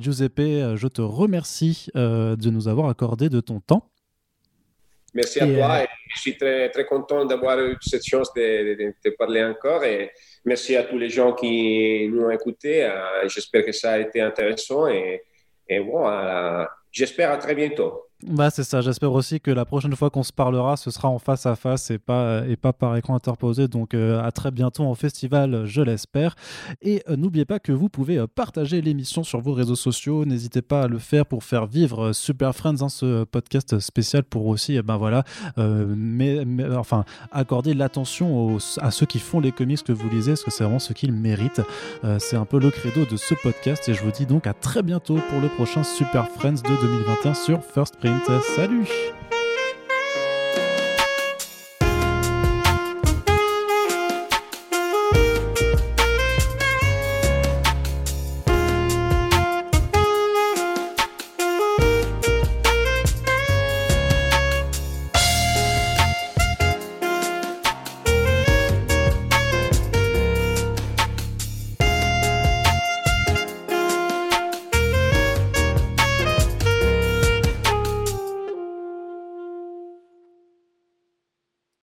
Giuseppe, 0.00 0.76
je 0.76 0.86
te 0.86 1.00
remercie 1.00 1.88
de 1.94 2.50
nous 2.50 2.68
avoir 2.68 2.88
accordé 2.88 3.28
de 3.28 3.40
ton 3.40 3.58
temps. 3.60 3.90
Merci 5.14 5.40
à 5.40 5.46
toi. 5.46 5.76
Euh, 5.76 5.82
et 5.84 5.88
je 6.14 6.20
suis 6.20 6.36
très, 6.36 6.70
très 6.70 6.84
content 6.84 7.24
d'avoir 7.24 7.58
eu 7.60 7.76
cette 7.80 8.04
chance 8.04 8.32
de, 8.34 8.94
te 9.02 9.08
parler 9.10 9.42
encore. 9.42 9.84
Et 9.84 10.12
merci 10.44 10.76
à 10.76 10.84
tous 10.84 10.98
les 10.98 11.08
gens 11.08 11.32
qui 11.32 12.08
nous 12.08 12.24
ont 12.24 12.30
écoutés. 12.30 12.84
Euh, 12.84 13.28
j'espère 13.28 13.64
que 13.64 13.72
ça 13.72 13.92
a 13.92 13.98
été 13.98 14.20
intéressant. 14.20 14.86
Et, 14.88 15.22
et 15.68 15.80
bon, 15.80 16.04
j'espère 16.92 17.30
à 17.30 17.36
très 17.36 17.54
bientôt. 17.54 18.07
Bah, 18.26 18.50
c'est 18.50 18.64
ça. 18.64 18.80
J'espère 18.80 19.12
aussi 19.12 19.40
que 19.40 19.52
la 19.52 19.64
prochaine 19.64 19.94
fois 19.94 20.10
qu'on 20.10 20.24
se 20.24 20.32
parlera, 20.32 20.76
ce 20.76 20.90
sera 20.90 21.08
en 21.08 21.20
face 21.20 21.46
à 21.46 21.54
face 21.54 21.92
et 21.92 21.98
pas, 21.98 22.44
et 22.48 22.56
pas 22.56 22.72
par 22.72 22.96
écran 22.96 23.14
interposé. 23.14 23.68
Donc, 23.68 23.94
euh, 23.94 24.20
à 24.20 24.32
très 24.32 24.50
bientôt 24.50 24.82
en 24.82 24.96
festival, 24.96 25.66
je 25.66 25.82
l'espère. 25.82 26.34
Et 26.82 27.00
euh, 27.08 27.14
n'oubliez 27.14 27.44
pas 27.44 27.60
que 27.60 27.70
vous 27.70 27.88
pouvez 27.88 28.18
euh, 28.18 28.26
partager 28.26 28.80
l'émission 28.80 29.22
sur 29.22 29.40
vos 29.40 29.52
réseaux 29.52 29.76
sociaux. 29.76 30.24
N'hésitez 30.24 30.62
pas 30.62 30.82
à 30.82 30.88
le 30.88 30.98
faire 30.98 31.26
pour 31.26 31.44
faire 31.44 31.66
vivre 31.66 32.12
Super 32.12 32.56
Friends, 32.56 32.82
hein, 32.82 32.88
ce 32.88 33.22
podcast 33.22 33.78
spécial 33.78 34.24
pour 34.24 34.46
aussi, 34.46 34.82
ben 34.82 34.96
voilà, 34.96 35.22
mais, 35.56 36.44
enfin, 36.76 37.04
accorder 37.30 37.74
l'attention 37.74 38.58
à 38.78 38.90
ceux 38.90 39.06
qui 39.06 39.18
font 39.18 39.40
les 39.40 39.52
comics 39.52 39.82
que 39.82 39.92
vous 39.92 40.08
lisez, 40.08 40.32
parce 40.32 40.44
que 40.44 40.50
c'est 40.50 40.64
vraiment 40.64 40.78
ce 40.78 40.92
qu'ils 40.92 41.12
méritent. 41.12 41.62
c'est 42.18 42.36
un 42.36 42.44
peu 42.44 42.58
le 42.58 42.70
credo 42.70 43.04
de 43.04 43.16
ce 43.16 43.34
podcast. 43.34 43.88
Et 43.88 43.94
je 43.94 44.02
vous 44.02 44.10
dis 44.10 44.26
donc 44.26 44.46
à 44.46 44.54
très 44.54 44.82
bientôt 44.82 45.18
pour 45.28 45.40
le 45.40 45.48
prochain 45.48 45.82
Super 45.82 46.28
Friends 46.28 46.62
de 46.62 46.80
2021 46.80 47.34
sur 47.34 47.62
First 47.62 47.96
Print. 47.96 48.07
Salut 48.08 48.88